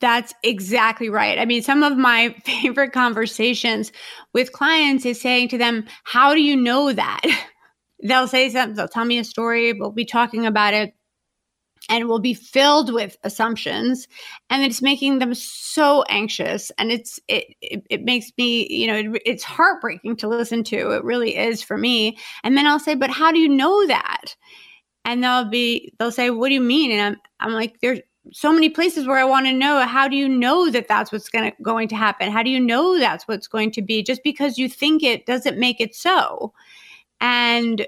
That's 0.00 0.34
exactly 0.42 1.08
right. 1.08 1.38
I 1.38 1.46
mean, 1.46 1.62
some 1.62 1.82
of 1.82 1.96
my 1.96 2.36
favorite 2.44 2.92
conversations 2.92 3.90
with 4.34 4.52
clients 4.52 5.06
is 5.06 5.18
saying 5.18 5.48
to 5.48 5.58
them, 5.58 5.86
How 6.04 6.34
do 6.34 6.42
you 6.42 6.56
know 6.56 6.92
that? 6.92 7.22
they'll 8.02 8.28
say 8.28 8.50
something, 8.50 8.76
they'll 8.76 8.86
tell 8.86 9.06
me 9.06 9.18
a 9.18 9.24
story, 9.24 9.72
we'll 9.72 9.92
be 9.92 10.04
talking 10.04 10.44
about 10.44 10.74
it, 10.74 10.92
and 11.88 12.02
it 12.02 12.04
will 12.04 12.18
be 12.18 12.34
filled 12.34 12.92
with 12.92 13.16
assumptions 13.24 14.06
and 14.50 14.62
it's 14.62 14.82
making 14.82 15.20
them 15.20 15.32
so 15.34 16.02
anxious 16.10 16.70
and 16.78 16.92
it's 16.92 17.18
it 17.28 17.54
it, 17.62 17.82
it 17.88 18.04
makes 18.04 18.30
me 18.36 18.66
you 18.68 18.86
know 18.86 19.14
it, 19.14 19.22
it's 19.24 19.42
heartbreaking 19.42 20.16
to 20.16 20.28
listen 20.28 20.62
to 20.64 20.90
it 20.90 21.02
really 21.02 21.34
is 21.34 21.62
for 21.62 21.78
me 21.78 22.18
and 22.44 22.56
then 22.56 22.66
i'll 22.66 22.78
say 22.78 22.94
but 22.94 23.10
how 23.10 23.32
do 23.32 23.38
you 23.38 23.48
know 23.48 23.86
that 23.86 24.36
and 25.04 25.22
they'll 25.22 25.48
be 25.48 25.92
they'll 25.98 26.12
say 26.12 26.30
what 26.30 26.48
do 26.48 26.54
you 26.54 26.60
mean? 26.60 26.90
And 26.90 27.00
i'm, 27.00 27.16
I'm 27.40 27.52
like 27.54 27.80
there's 27.80 28.00
so 28.32 28.52
many 28.52 28.68
places 28.68 29.06
where 29.06 29.18
i 29.18 29.24
want 29.24 29.46
to 29.46 29.52
know. 29.52 29.80
How 29.86 30.08
do 30.08 30.16
you 30.16 30.28
know 30.28 30.70
that 30.70 30.88
that's 30.88 31.10
what's 31.12 31.28
going 31.28 31.50
to 31.50 31.62
going 31.62 31.88
to 31.88 31.96
happen? 31.96 32.30
How 32.30 32.42
do 32.42 32.50
you 32.50 32.60
know 32.60 32.98
that's 32.98 33.26
what's 33.26 33.48
going 33.48 33.70
to 33.72 33.82
be? 33.82 34.02
Just 34.02 34.22
because 34.22 34.58
you 34.58 34.68
think 34.68 35.02
it 35.02 35.26
doesn't 35.26 35.58
make 35.58 35.80
it 35.80 35.94
so. 35.94 36.52
And 37.20 37.86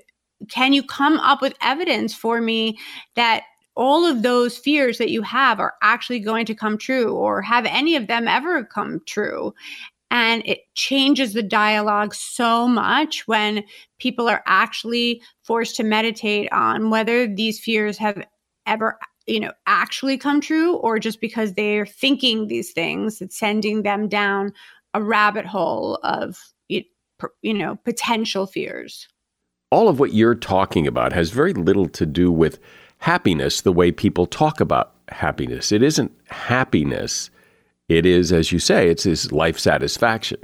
can 0.49 0.73
you 0.73 0.83
come 0.83 1.19
up 1.19 1.43
with 1.43 1.55
evidence 1.61 2.15
for 2.15 2.41
me 2.41 2.79
that 3.15 3.43
all 3.77 4.05
of 4.05 4.23
those 4.23 4.59
fears 4.59 4.99
that 4.99 5.11
you 5.11 5.23
have 5.23 5.61
are 5.61 5.75
actually 5.83 6.21
going 6.21 6.45
to 6.47 6.55
come 6.55 6.77
true 6.77 7.15
or 7.15 7.41
have 7.41 7.65
any 7.67 7.97
of 7.97 8.07
them 8.07 8.27
ever 8.27 8.65
come 8.65 9.01
true 9.07 9.55
and 10.11 10.43
it 10.45 10.61
changes 10.75 11.33
the 11.33 11.43
dialogue 11.43 12.15
so 12.15 12.67
much 12.67 13.27
when 13.29 13.65
people 13.99 14.29
are 14.29 14.43
actually 14.47 15.23
forced 15.43 15.77
to 15.77 15.85
meditate 15.85 16.53
on 16.53 16.91
whether 16.91 17.27
these 17.27 17.61
fears 17.61 17.99
have 17.99 18.25
ever 18.67 18.99
you 19.27 19.41
know 19.41 19.53
actually 19.67 20.17
come 20.17 20.41
true 20.41 20.77
or 20.77 20.99
just 20.99 21.21
because 21.21 21.55
they're 21.55 21.87
thinking 21.87 22.49
these 22.49 22.73
things 22.73 23.21
it's 23.21 23.39
sending 23.39 23.83
them 23.83 24.09
down 24.09 24.53
a 24.95 25.03
rabbit 25.03 25.47
hole 25.47 25.99
of 26.03 26.53
you 27.43 27.55
know 27.55 27.77
potential 27.85 28.47
fears. 28.47 29.09
All 29.71 29.89
of 29.89 30.01
what 30.01 30.13
you're 30.13 30.35
talking 30.35 30.87
about 30.87 31.13
has 31.13 31.31
very 31.31 31.53
little 31.53 31.89
to 31.91 32.07
do 32.07 32.33
with 32.33 32.59
happiness 32.99 33.61
the 33.61 33.73
way 33.73 33.93
people 33.93 34.27
talk 34.27 34.61
about 34.61 34.95
happiness. 35.09 35.73
It 35.73 35.83
isn't 35.83 36.13
happiness 36.27 37.31
it 37.91 38.07
is, 38.07 38.33
as 38.33 38.53
you 38.53 38.61
say, 38.61 38.89
it's 38.89 39.03
his 39.03 39.33
life 39.33 39.59
satisfaction. 39.59 40.39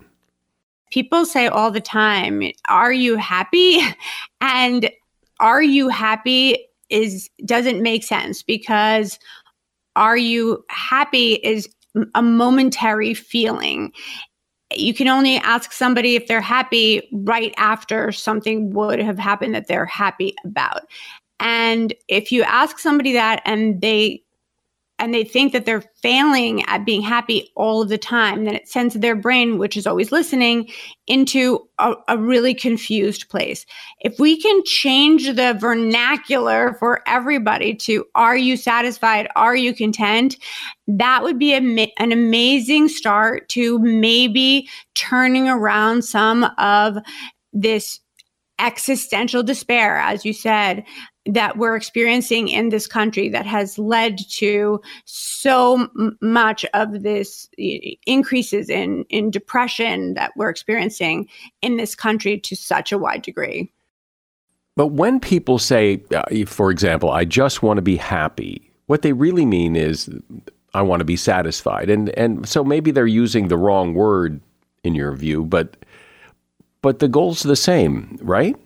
People 0.91 1.25
say 1.25 1.47
all 1.47 1.71
the 1.71 1.81
time, 1.81 2.43
Are 2.69 2.93
you 2.93 3.17
happy? 3.17 3.81
And 4.43 4.91
are 5.41 5.63
you 5.63 5.89
happy 5.89 6.59
is 6.91 7.29
doesn't 7.45 7.83
make 7.83 8.05
sense 8.05 8.43
because 8.43 9.19
are 9.97 10.17
you 10.17 10.63
happy 10.69 11.35
is 11.35 11.69
a 12.15 12.23
momentary 12.23 13.13
feeling 13.15 13.93
you 14.75 14.93
can 14.95 15.09
only 15.09 15.37
ask 15.37 15.73
somebody 15.73 16.17
if 16.17 16.27
they're 16.27 16.41
happy 16.41 17.09
right 17.13 17.55
after 17.57 18.13
something 18.13 18.73
would 18.73 18.99
have 18.99 19.19
happened 19.19 19.55
that 19.55 19.69
they're 19.69 19.87
happy 19.87 20.35
about. 20.45 20.83
And 21.39 21.95
if 22.09 22.33
you 22.33 22.43
ask 22.43 22.79
somebody 22.79 23.13
that 23.13 23.43
and 23.45 23.81
they 23.81 24.23
and 24.99 25.13
they 25.13 25.25
think 25.25 25.53
that 25.53 25.67
they're 25.67 25.85
failing 26.03 26.65
at 26.65 26.87
being 26.87 27.03
happy 27.03 27.51
all 27.55 27.83
of 27.83 27.89
the 27.89 27.99
time, 27.99 28.45
then 28.45 28.55
it 28.55 28.69
sends 28.69 28.95
their 28.95 29.15
brain, 29.15 29.59
which 29.59 29.77
is 29.77 29.87
always 29.87 30.11
listening, 30.11 30.71
into 31.07 31.69
a, 31.79 31.95
a, 32.09 32.19
really 32.19 32.55
confused 32.55 33.29
place. 33.29 33.67
If 34.01 34.19
we 34.19 34.41
can 34.41 34.65
change 34.65 35.27
the 35.27 35.57
vernacular 35.61 36.75
for 36.79 37.03
everybody 37.07 37.75
to, 37.75 38.07
are 38.15 38.37
you 38.37 38.57
satisfied? 38.57 39.29
Are 39.37 39.55
you 39.55 39.75
content? 39.75 40.37
That 40.87 41.23
would 41.23 41.39
be 41.39 41.53
a, 41.53 41.93
an 41.99 42.13
amazing 42.13 42.89
start 42.89 43.49
to 43.51 43.79
maybe 43.81 44.69
turning 44.95 45.49
around 45.49 46.03
some 46.03 46.45
of 46.57 46.97
this 47.53 48.01
existential 48.59 49.43
despair, 49.43 49.97
as 49.99 50.25
you 50.25 50.33
said, 50.33 50.85
that 51.27 51.59
we're 51.59 51.77
experiencing 51.77 52.49
in 52.49 52.69
this 52.69 52.87
country 52.87 53.29
that 53.29 53.47
has 53.47 53.79
led 53.79 54.19
to 54.31 54.81
so 55.05 55.89
much 56.21 56.65
of 56.73 57.03
this 57.03 57.49
increases 58.07 58.71
in 58.71 59.05
in 59.09 59.31
depression 59.31 60.15
that 60.15 60.33
we're 60.37 60.51
experiencing 60.51 61.29
in 61.63 61.77
this 61.77 61.95
country 61.95 62.39
to 62.39 62.55
such 62.55 62.93
a 62.93 62.99
wide 62.99 63.23
degree. 63.23 63.71
But 64.77 64.89
when 64.89 65.21
people 65.21 65.59
say, 65.59 66.03
uh, 66.15 66.45
for 66.47 66.71
example, 66.71 67.11
I 67.11 67.25
just 67.25 67.63
want 67.63 67.79
to 67.79 67.83
be 67.83 67.97
happy, 67.97 68.71
what 68.87 69.03
they 69.03 69.13
really 69.13 69.47
mean 69.47 69.75
is 69.75 70.11
I 70.75 70.83
want 70.83 71.01
to 71.01 71.05
be 71.05 71.17
satisfied. 71.17 71.91
And 71.91 72.11
and 72.11 72.49
so 72.49 72.63
maybe 72.63 72.91
they're 72.91 73.07
using 73.07 73.49
the 73.49 73.57
wrong 73.57 73.95
word 73.95 74.41
in 74.85 74.95
your 74.95 75.13
view, 75.17 75.45
but 75.45 75.77
but 76.83 77.01
the 77.01 77.09
goal's 77.09 77.43
the 77.43 77.57
same, 77.57 78.19
right? 78.21 78.57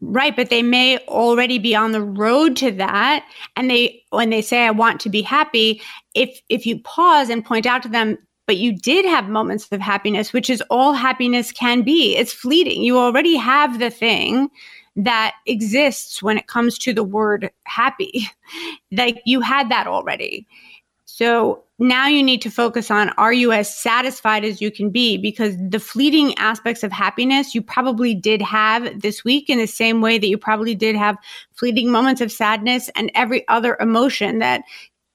Right, 0.00 0.34
but 0.34 0.50
they 0.50 0.62
may 0.62 0.98
already 1.06 1.58
be 1.58 1.74
on 1.76 1.92
the 1.92 2.02
road 2.02 2.56
to 2.56 2.72
that 2.72 3.24
and 3.56 3.70
they 3.70 4.02
when 4.10 4.30
they 4.30 4.42
say 4.42 4.66
I 4.66 4.72
want 4.72 5.00
to 5.02 5.08
be 5.08 5.22
happy, 5.22 5.80
if 6.14 6.40
if 6.48 6.66
you 6.66 6.80
pause 6.80 7.28
and 7.28 7.44
point 7.44 7.64
out 7.64 7.82
to 7.84 7.88
them 7.88 8.18
but 8.48 8.56
you 8.56 8.74
did 8.74 9.04
have 9.04 9.28
moments 9.28 9.68
of 9.70 9.80
happiness, 9.80 10.32
which 10.32 10.48
is 10.48 10.62
all 10.70 10.94
happiness 10.94 11.52
can 11.52 11.82
be. 11.82 12.16
It's 12.16 12.32
fleeting. 12.32 12.82
You 12.82 12.98
already 12.98 13.36
have 13.36 13.78
the 13.78 13.90
thing 13.90 14.48
that 14.96 15.34
exists 15.46 16.22
when 16.22 16.38
it 16.38 16.46
comes 16.46 16.78
to 16.78 16.94
the 16.94 17.04
word 17.04 17.50
happy. 17.64 18.26
like 18.92 19.20
you 19.26 19.42
had 19.42 19.70
that 19.70 19.86
already. 19.86 20.46
So 21.04 21.62
now 21.78 22.08
you 22.08 22.22
need 22.22 22.42
to 22.42 22.50
focus 22.50 22.90
on 22.90 23.10
are 23.10 23.32
you 23.32 23.52
as 23.52 23.74
satisfied 23.74 24.44
as 24.44 24.60
you 24.60 24.70
can 24.70 24.90
be? 24.90 25.16
Because 25.16 25.54
the 25.58 25.78
fleeting 25.78 26.36
aspects 26.36 26.82
of 26.82 26.90
happiness 26.90 27.54
you 27.54 27.62
probably 27.62 28.14
did 28.14 28.42
have 28.42 29.00
this 29.00 29.24
week 29.24 29.48
in 29.48 29.58
the 29.58 29.66
same 29.66 30.00
way 30.00 30.18
that 30.18 30.26
you 30.26 30.36
probably 30.36 30.74
did 30.74 30.96
have 30.96 31.16
fleeting 31.54 31.90
moments 31.90 32.20
of 32.20 32.32
sadness 32.32 32.90
and 32.96 33.10
every 33.14 33.46
other 33.48 33.76
emotion 33.80 34.38
that 34.40 34.62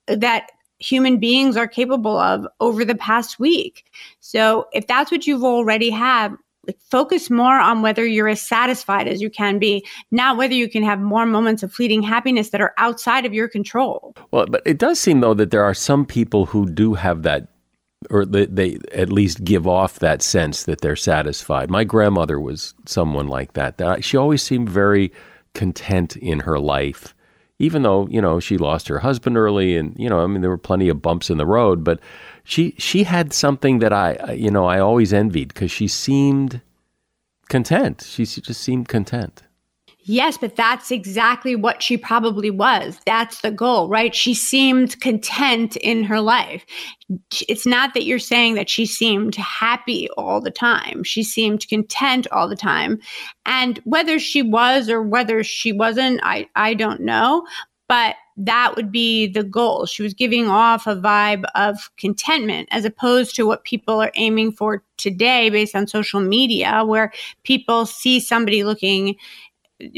that 0.08 0.52
human 0.80 1.18
beings 1.18 1.56
are 1.56 1.68
capable 1.68 2.18
of 2.18 2.46
over 2.60 2.84
the 2.84 2.96
past 2.96 3.40
week. 3.40 3.86
So 4.20 4.68
if 4.74 4.88
that's 4.88 5.12
what 5.12 5.28
you've 5.28 5.44
already 5.44 5.90
have, 5.90 6.36
focus 6.90 7.30
more 7.30 7.60
on 7.60 7.82
whether 7.82 8.06
you're 8.06 8.28
as 8.28 8.42
satisfied 8.42 9.08
as 9.08 9.22
you 9.22 9.30
can 9.30 9.60
be, 9.60 9.86
not 10.12 10.38
whether 10.38 10.54
you 10.54 10.70
can 10.70 10.84
have 10.84 11.00
more 11.00 11.26
moments 11.26 11.64
of 11.64 11.74
fleeting 11.74 12.02
happiness 12.02 12.50
that 12.50 12.62
are 12.62 12.74
outside 12.78 13.26
of 13.26 13.34
your 13.34 13.48
control. 13.48 14.16
Well, 14.32 14.46
but 14.48 14.62
it 14.66 14.78
does 14.78 15.00
seem 15.00 15.20
though 15.20 15.34
that 15.34 15.52
there 15.52 15.64
are 15.64 15.74
some 15.74 16.06
people 16.06 16.46
who 16.46 16.66
do 16.70 16.94
have 16.94 17.24
that 17.24 17.48
or 18.10 18.26
they, 18.26 18.46
they 18.48 18.80
at 18.92 19.14
least 19.14 19.46
give 19.46 19.66
off 19.66 20.00
that 20.00 20.22
sense 20.22 20.64
that 20.64 20.82
they're 20.82 20.96
satisfied. 20.96 21.70
My 21.70 21.86
grandmother 21.86 22.38
was 22.38 22.74
someone 22.86 23.28
like 23.28 23.54
that. 23.54 23.78
That 23.78 24.04
she 24.04 24.18
always 24.18 24.44
seemed 24.44 24.70
very 24.70 25.14
content 25.54 26.18
in 26.18 26.42
her 26.42 26.60
life 26.60 27.16
even 27.60 27.84
though 27.84 28.08
you 28.10 28.22
know 28.22 28.40
she 28.40 28.58
lost 28.58 28.88
her 28.88 29.00
husband 29.00 29.38
early, 29.38 29.78
and 29.78 29.96
you 29.98 30.10
know, 30.10 30.20
I 30.20 30.28
mean, 30.28 30.42
there 30.42 30.50
were 30.50 30.58
plenty 30.58 30.90
of 30.90 31.02
bumps 31.02 31.30
in 31.30 31.38
the 31.38 31.46
road, 31.46 31.84
but 31.84 32.00
she 32.44 32.76
she 32.78 33.04
had 33.04 33.34
something 33.34 33.80
that 33.80 33.94
I 33.94 34.34
you 34.34 34.52
know 34.52 34.66
I 34.66 34.80
always 34.80 35.14
envied 35.14 35.50
because 35.50 35.72
she 35.72 35.88
seemed 35.88 36.62
content. 37.50 38.04
She 38.08 38.26
just 38.26 38.62
seemed 38.62 38.88
content. 38.88 39.44
Yes, 40.06 40.38
but 40.38 40.58
that's 40.58 40.92
exactly 40.92 41.56
what 41.56 41.82
she 41.82 41.96
probably 41.96 42.52
was. 42.52 43.00
That's 43.06 43.40
the 43.40 43.52
goal, 43.52 43.88
right? 43.88 44.14
She 44.14 44.34
seemed 44.34 45.00
content 45.00 45.78
in 45.78 46.04
her 46.04 46.20
life. 46.20 46.66
It's 47.48 47.66
not 47.66 47.94
that 47.94 48.04
you're 48.04 48.20
saying 48.20 48.56
that 48.56 48.70
she 48.70 48.86
seemed 48.86 49.36
happy 49.36 50.10
all 50.18 50.42
the 50.42 50.52
time. 50.52 51.06
She 51.06 51.24
seemed 51.24 51.70
content 51.70 52.28
all 52.34 52.50
the 52.50 52.56
time. 52.58 53.00
And 53.46 53.80
whether 53.86 54.20
she 54.20 54.42
was 54.42 54.90
or 54.90 55.02
whether 55.02 55.42
she 55.42 55.72
wasn't, 55.72 56.20
I, 56.22 56.50
I 56.54 56.74
don't 56.74 57.00
know. 57.00 57.46
But 57.88 58.16
that 58.38 58.76
would 58.76 58.92
be 58.92 59.28
the 59.28 59.44
goal. 59.44 59.86
She 59.86 60.02
was 60.02 60.14
giving 60.14 60.48
off 60.48 60.88
a 60.88 60.96
vibe 60.96 61.44
of 61.54 61.90
contentment 61.98 62.70
as 62.72 62.86
opposed 62.86 63.36
to 63.36 63.46
what 63.46 63.64
people 63.64 64.02
are 64.02 64.12
aiming 64.16 64.54
for 64.54 64.84
today 64.98 65.50
based 65.50 65.76
on 65.76 65.88
social 65.88 66.20
media, 66.20 66.84
where 66.86 67.12
people 67.44 67.86
see 67.86 68.20
somebody 68.20 68.64
looking 68.64 69.16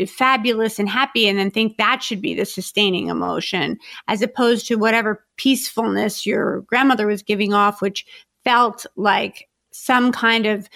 fabulous 0.08 0.80
and 0.80 0.90
happy 0.90 1.28
and 1.28 1.38
then 1.38 1.52
think 1.52 1.78
that 1.78 2.02
should 2.02 2.22
be 2.22 2.34
the 2.34 2.46
sustaining 2.46 3.08
emotion 3.08 3.78
as 4.08 4.22
opposed 4.22 4.66
to 4.68 4.76
whatever 4.76 5.24
peacefulness 5.38 6.26
your 6.26 6.62
grandmother 6.62 7.06
was 7.06 7.22
giving 7.22 7.54
off 7.54 7.82
which 7.82 8.06
felt 8.44 8.86
like 8.96 9.48
some 9.72 10.12
kind 10.12 10.46
of 10.46 10.70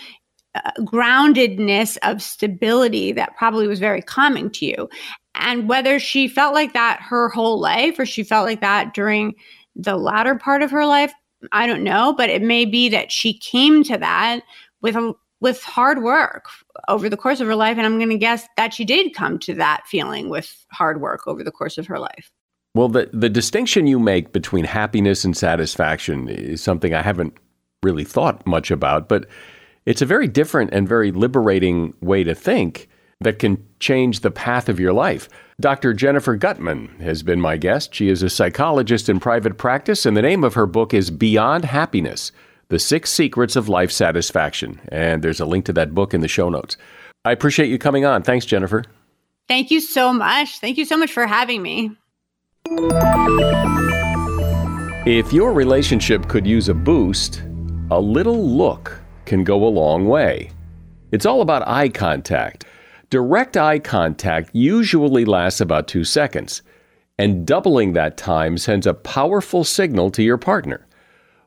uh, 0.56 0.72
groundedness 0.80 1.98
of 2.04 2.22
stability 2.22 3.12
that 3.12 3.36
probably 3.38 3.68
was 3.68 3.80
very 3.80 4.02
calming 4.02 4.50
to 4.50 4.66
you 4.66 4.90
and 5.36 5.70
whether 5.70 6.00
she 6.00 6.28
felt 6.28 6.54
like 6.54 6.74
that 6.74 7.00
her 7.02 7.30
whole 7.30 7.60
life 7.60 8.00
or 8.00 8.06
she 8.06 8.24
felt 8.24 8.46
like 8.46 8.62
that 8.62 8.94
during 8.94 9.34
the 9.76 9.96
latter 9.96 10.36
part 10.36 10.62
of 10.62 10.72
her 10.72 10.86
life 10.86 11.14
i 11.52 11.68
don't 11.68 11.84
know 11.84 12.14
but 12.18 12.30
it 12.30 12.42
may 12.42 12.66
be 12.66 12.90
that 12.90 13.12
she 13.12 13.38
came 13.38 13.84
to 13.84 13.98
that 13.98 14.42
with 14.82 14.96
a 14.96 15.14
with 15.42 15.64
hard 15.64 16.04
work 16.04 16.50
over 16.88 17.10
the 17.10 17.18
course 17.18 17.40
of 17.40 17.48
her 17.48 17.56
life. 17.56 17.78
And 17.78 17.86
I'm 17.86 17.98
going 17.98 18.10
to 18.10 18.18
guess 18.18 18.48
that 18.58 18.74
she 18.74 18.86
did 18.86 19.14
come 19.14 19.40
to 19.40 19.54
that 19.56 19.84
feeling 19.88 20.30
with 20.30 20.66
hard 20.72 21.02
work 21.02 21.28
over 21.28 21.44
the 21.44 21.52
course 21.52 21.78
of 21.78 21.88
her 21.88 22.00
life. 22.00 22.32
Well, 22.76 22.90
the, 22.90 23.10
the 23.14 23.30
distinction 23.30 23.88
you 23.88 24.00
make 24.00 24.32
between 24.32 24.66
happiness 24.66 25.24
and 25.24 25.36
satisfaction 25.36 26.28
is 26.30 26.62
something 26.62 26.94
I 26.94 27.02
haven't 27.02 27.34
really 27.84 28.04
thought 28.04 28.46
much 28.46 28.70
about, 28.70 29.10
but 29.10 29.26
it's 29.86 30.02
a 30.02 30.06
very 30.06 30.28
different 30.28 30.74
and 30.74 30.88
very 30.88 31.12
liberating 31.12 31.94
way 32.02 32.24
to 32.24 32.36
think 32.36 32.90
that 33.22 33.40
can 33.40 33.64
change 33.80 34.22
the 34.22 34.32
path 34.32 34.70
of 34.70 34.80
your 34.80 34.94
life. 34.94 35.28
Dr. 35.60 35.94
Jennifer 35.94 36.38
Guttman 36.38 37.00
has 37.02 37.22
been 37.22 37.42
my 37.42 37.58
guest. 37.58 37.94
She 37.94 38.10
is 38.10 38.24
a 38.24 38.30
psychologist 38.30 39.10
in 39.10 39.20
private 39.20 39.58
practice, 39.58 40.06
and 40.06 40.16
the 40.16 40.22
name 40.22 40.44
of 40.44 40.54
her 40.54 40.66
book 40.66 40.94
is 40.94 41.12
Beyond 41.12 41.66
Happiness 41.66 42.32
the 42.70 42.80
Six 42.80 43.10
Secrets 43.10 43.56
of 43.56 43.68
Life 43.68 43.92
Satisfaction. 43.92 44.80
And 44.90 45.24
there's 45.24 45.40
a 45.40 45.46
link 45.46 45.66
to 45.66 45.74
that 45.74 45.94
book 45.94 46.14
in 46.14 46.22
the 46.22 46.28
show 46.28 46.50
notes. 46.50 46.78
I 47.26 47.32
appreciate 47.32 47.68
you 47.70 47.80
coming 47.80 48.06
on. 48.06 48.22
Thanks, 48.22 48.46
Jennifer. 48.46 48.84
Thank 49.48 49.72
you 49.72 49.82
so 49.82 50.14
much. 50.14 50.60
Thank 50.60 50.78
you 50.78 50.86
so 50.86 50.96
much 50.96 51.12
for 51.12 51.26
having 51.26 51.64
me. 51.64 51.92
If 55.06 55.34
your 55.34 55.52
relationship 55.52 56.28
could 56.28 56.46
use 56.46 56.70
a 56.70 56.74
boost, 56.76 57.42
a 57.90 58.00
little 58.00 58.48
look 58.48 59.02
can 59.30 59.46
go 59.46 59.64
a 59.64 59.70
long 59.70 60.08
way. 60.08 60.52
It's 61.12 61.26
all 61.26 61.42
about 61.42 61.68
eye 61.68 61.90
contact. 61.90 62.66
Direct 63.10 63.56
eye 63.56 63.80
contact 63.80 64.50
usually 64.54 65.24
lasts 65.24 65.62
about 65.62 65.88
two 65.88 66.04
seconds, 66.04 66.64
and 67.18 67.46
doubling 67.46 67.94
that 67.94 68.18
time 68.18 68.58
sends 68.58 68.86
a 68.86 68.94
powerful 68.94 69.64
signal 69.64 70.10
to 70.12 70.24
your 70.24 70.38
partner. 70.38 70.86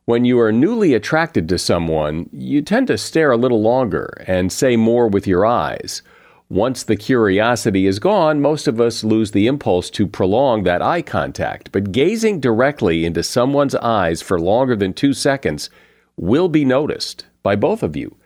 When 0.05 0.25
you 0.25 0.39
are 0.41 0.53
newly 0.53 0.95
attracted 0.95 1.49
to 1.49 1.59
someone, 1.59 2.29
you 2.33 2.63
tend 2.63 2.87
to 2.87 2.97
stare 2.97 3.33
a 3.33 3.37
little 3.37 3.63
longer 3.63 4.25
and 4.27 4.53
say 4.53 4.77
more 4.77 5.09
with 5.09 5.27
your 5.27 5.45
eyes. 5.45 6.03
Once 6.49 6.83
the 6.83 6.97
curiosity 6.97 7.87
is 7.87 7.99
gone, 7.99 8.41
most 8.41 8.69
of 8.69 8.81
us 8.81 9.03
lose 9.03 9.31
the 9.31 9.47
impulse 9.47 9.91
to 9.91 10.07
prolong 10.07 10.63
that 10.65 10.83
eye 10.83 11.03
contact. 11.03 11.73
But 11.73 11.93
gazing 11.93 12.41
directly 12.41 13.05
into 13.05 13.23
someone's 13.23 13.75
eyes 13.77 14.23
for 14.23 14.41
longer 14.41 14.77
than 14.77 14.93
two 14.93 15.15
seconds 15.15 15.71
will 16.17 16.49
be 16.49 16.65
noticed 16.65 17.27
by 17.43 17.57
both 17.57 17.83
of 17.83 17.97
you. 17.97 18.17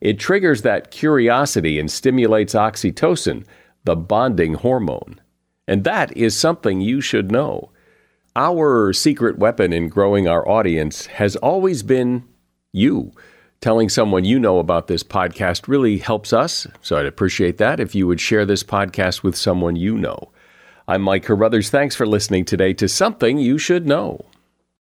It 0.00 0.18
triggers 0.18 0.62
that 0.62 0.90
curiosity 0.90 1.78
and 1.78 1.90
stimulates 1.90 2.54
oxytocin, 2.54 3.44
the 3.84 3.96
bonding 3.96 4.54
hormone. 4.54 5.20
And 5.66 5.84
that 5.84 6.14
is 6.16 6.36
something 6.38 6.80
you 6.80 7.00
should 7.00 7.30
know. 7.32 7.70
Our 8.36 8.92
secret 8.92 9.38
weapon 9.38 9.72
in 9.72 9.88
growing 9.88 10.28
our 10.28 10.46
audience 10.48 11.06
has 11.06 11.36
always 11.36 11.82
been 11.82 12.24
you. 12.72 13.12
Telling 13.60 13.88
someone 13.88 14.24
you 14.24 14.38
know 14.38 14.58
about 14.58 14.88
this 14.88 15.02
podcast 15.02 15.68
really 15.68 15.96
helps 15.96 16.32
us, 16.32 16.66
so 16.82 16.98
I'd 16.98 17.06
appreciate 17.06 17.56
that 17.58 17.80
if 17.80 17.94
you 17.94 18.06
would 18.06 18.20
share 18.20 18.44
this 18.44 18.62
podcast 18.62 19.22
with 19.22 19.36
someone 19.36 19.76
you 19.76 19.96
know. 19.96 20.32
I'm 20.86 21.00
Mike 21.00 21.22
Carruthers. 21.22 21.70
Thanks 21.70 21.96
for 21.96 22.06
listening 22.06 22.44
today 22.44 22.74
to 22.74 22.88
Something 22.88 23.38
You 23.38 23.56
Should 23.56 23.86
Know. 23.86 24.26